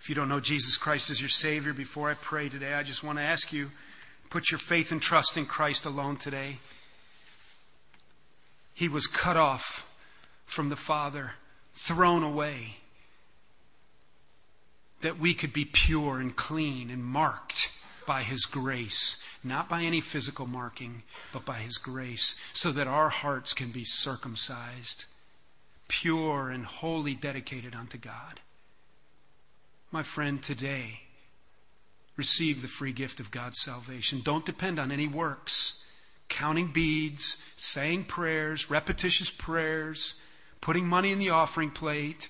If 0.00 0.08
you 0.08 0.14
don't 0.14 0.30
know 0.30 0.40
Jesus 0.40 0.78
Christ 0.78 1.10
as 1.10 1.20
your 1.20 1.28
Savior, 1.28 1.74
before 1.74 2.10
I 2.10 2.14
pray 2.14 2.48
today, 2.48 2.72
I 2.72 2.82
just 2.82 3.04
want 3.04 3.18
to 3.18 3.22
ask 3.22 3.52
you 3.52 3.70
put 4.30 4.50
your 4.50 4.56
faith 4.56 4.90
and 4.92 5.02
trust 5.02 5.36
in 5.36 5.44
Christ 5.44 5.84
alone 5.84 6.16
today. 6.16 6.56
He 8.72 8.88
was 8.88 9.06
cut 9.06 9.36
off 9.36 9.86
from 10.46 10.70
the 10.70 10.74
Father, 10.74 11.32
thrown 11.74 12.22
away, 12.22 12.76
that 15.02 15.18
we 15.18 15.34
could 15.34 15.52
be 15.52 15.66
pure 15.66 16.18
and 16.18 16.34
clean 16.34 16.88
and 16.88 17.04
marked 17.04 17.68
by 18.06 18.22
His 18.22 18.46
grace, 18.46 19.22
not 19.42 19.68
by 19.68 19.82
any 19.82 20.00
physical 20.00 20.46
marking, 20.46 21.02
but 21.32 21.44
by 21.44 21.58
His 21.58 21.76
grace, 21.76 22.34
so 22.52 22.72
that 22.72 22.86
our 22.86 23.08
hearts 23.08 23.52
can 23.52 23.70
be 23.70 23.84
circumcised, 23.84 25.04
pure 25.88 26.50
and 26.50 26.64
wholly 26.64 27.14
dedicated 27.14 27.74
unto 27.74 27.98
God. 27.98 28.40
My 29.90 30.02
friend, 30.02 30.42
today, 30.42 31.00
receive 32.16 32.62
the 32.62 32.68
free 32.68 32.92
gift 32.92 33.20
of 33.20 33.30
God's 33.30 33.60
salvation. 33.60 34.20
Don't 34.22 34.46
depend 34.46 34.78
on 34.78 34.90
any 34.90 35.06
works. 35.06 35.82
Counting 36.28 36.68
beads, 36.68 37.36
saying 37.56 38.04
prayers, 38.04 38.68
repetitious 38.68 39.30
prayers, 39.30 40.20
putting 40.60 40.86
money 40.86 41.12
in 41.12 41.18
the 41.18 41.30
offering 41.30 41.70
plate, 41.70 42.28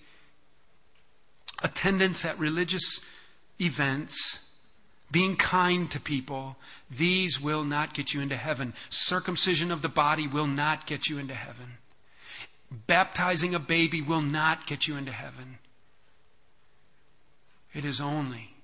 attendance 1.62 2.24
at 2.24 2.38
religious 2.38 3.00
events, 3.58 4.45
being 5.16 5.34
kind 5.34 5.90
to 5.90 5.98
people, 5.98 6.58
these 6.90 7.40
will 7.40 7.64
not 7.64 7.94
get 7.94 8.12
you 8.12 8.20
into 8.20 8.36
heaven. 8.36 8.74
Circumcision 8.90 9.72
of 9.72 9.80
the 9.80 9.88
body 9.88 10.28
will 10.28 10.46
not 10.46 10.84
get 10.84 11.08
you 11.08 11.16
into 11.16 11.32
heaven. 11.32 11.78
Baptizing 12.70 13.54
a 13.54 13.58
baby 13.58 14.02
will 14.02 14.20
not 14.20 14.66
get 14.66 14.86
you 14.86 14.94
into 14.94 15.12
heaven. 15.12 15.56
It 17.72 17.82
is 17.82 17.98
only 17.98 18.56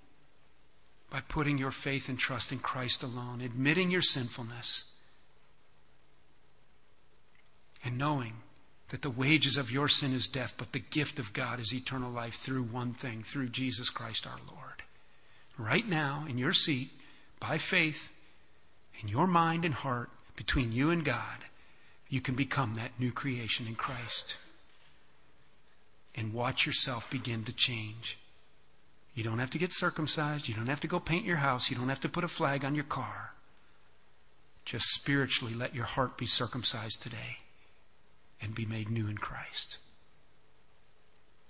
by 1.09 1.22
putting 1.22 1.57
your 1.57 1.70
faith 1.70 2.11
and 2.11 2.18
trust 2.18 2.53
in 2.53 2.59
Christ 2.59 3.03
alone, 3.03 3.40
admitting 3.40 3.90
your 3.90 4.03
sinfulness, 4.03 4.92
and 7.82 7.96
knowing 7.96 8.34
that 8.90 9.00
the 9.00 9.09
wages 9.09 9.57
of 9.57 9.72
your 9.72 9.88
sin 9.88 10.12
is 10.12 10.28
death, 10.28 10.53
but 10.59 10.72
the 10.72 10.80
gift 10.80 11.18
of 11.18 11.32
God 11.32 11.61
is 11.61 11.72
eternal 11.72 12.11
life 12.11 12.34
through 12.34 12.64
one 12.64 12.92
thing, 12.92 13.22
through 13.22 13.48
Jesus 13.48 13.88
Christ 13.88 14.26
our 14.26 14.38
Lord 14.55 14.72
right 15.59 15.86
now 15.86 16.24
in 16.28 16.38
your 16.38 16.53
seat 16.53 16.90
by 17.40 17.59
faith 17.59 18.11
in 19.00 19.09
your 19.09 19.26
mind 19.26 19.64
and 19.64 19.74
heart 19.74 20.11
between 20.36 20.72
you 20.72 20.90
and 20.90 21.05
God, 21.05 21.38
you 22.09 22.20
can 22.20 22.34
become 22.34 22.74
that 22.74 22.98
new 22.98 23.11
creation 23.11 23.66
in 23.66 23.74
Christ. 23.74 24.36
And 26.14 26.32
watch 26.32 26.66
yourself 26.66 27.11
begin 27.11 27.44
to 27.44 27.53
change. 27.53 28.18
You 29.14 29.24
don't 29.24 29.38
have 29.38 29.50
to 29.50 29.59
get 29.59 29.72
circumcised. 29.72 30.48
You 30.48 30.55
don't 30.55 30.68
have 30.68 30.80
to 30.80 30.88
go 30.88 31.00
paint 31.00 31.24
your 31.24 31.36
house. 31.36 31.70
You 31.70 31.76
don't 31.76 31.88
have 31.88 32.00
to 32.00 32.09
put 32.09 32.24
a 32.24 32.28
flag 32.28 32.64
on 32.64 32.74
your 32.74 32.84
car. 32.84 33.32
Just 34.64 34.86
spiritually 34.90 35.55
let 35.55 35.74
your 35.74 35.84
heart 35.84 36.16
be 36.16 36.26
circumcised 36.26 37.03
today 37.03 37.38
and 38.40 38.55
be 38.55 38.64
made 38.64 38.90
new 38.90 39.09
in 39.09 39.18
Christ. 39.18 39.78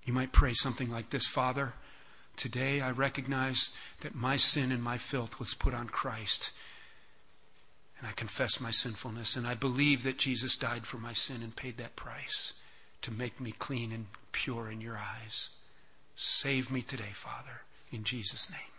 You 0.05 0.12
might 0.12 0.32
pray 0.32 0.55
something 0.55 0.90
like 0.90 1.11
this 1.11 1.26
Father, 1.26 1.74
Today 2.37 2.80
I 2.80 2.91
recognize 2.91 3.70
that 4.01 4.14
my 4.14 4.37
sin 4.37 4.72
and 4.72 4.83
my 4.83 4.99
filth 4.99 5.39
was 5.39 5.55
put 5.55 5.74
on 5.74 5.89
Christ. 5.89 6.51
And 7.99 8.09
I 8.09 8.12
confess 8.12 8.61
my 8.61 8.70
sinfulness. 8.70 9.37
And 9.37 9.47
I 9.47 9.55
believe 9.55 10.03
that 10.03 10.18
Jesus 10.18 10.57
died 10.57 10.87
for 10.87 10.99
my 10.99 11.12
sin 11.12 11.43
and 11.43 11.55
paid 11.55 11.76
that 11.76 11.97
price 11.97 12.53
to 13.03 13.11
make 13.11 13.41
me 13.41 13.53
clean 13.53 13.93
and 13.93 14.07
pure 14.33 14.70
in 14.70 14.80
your 14.80 14.97
eyes. 14.97 15.51
Save 16.16 16.70
me 16.70 16.83
today, 16.83 17.12
Father, 17.12 17.62
in 17.91 18.05
Jesus' 18.05 18.51
name. 18.51 18.72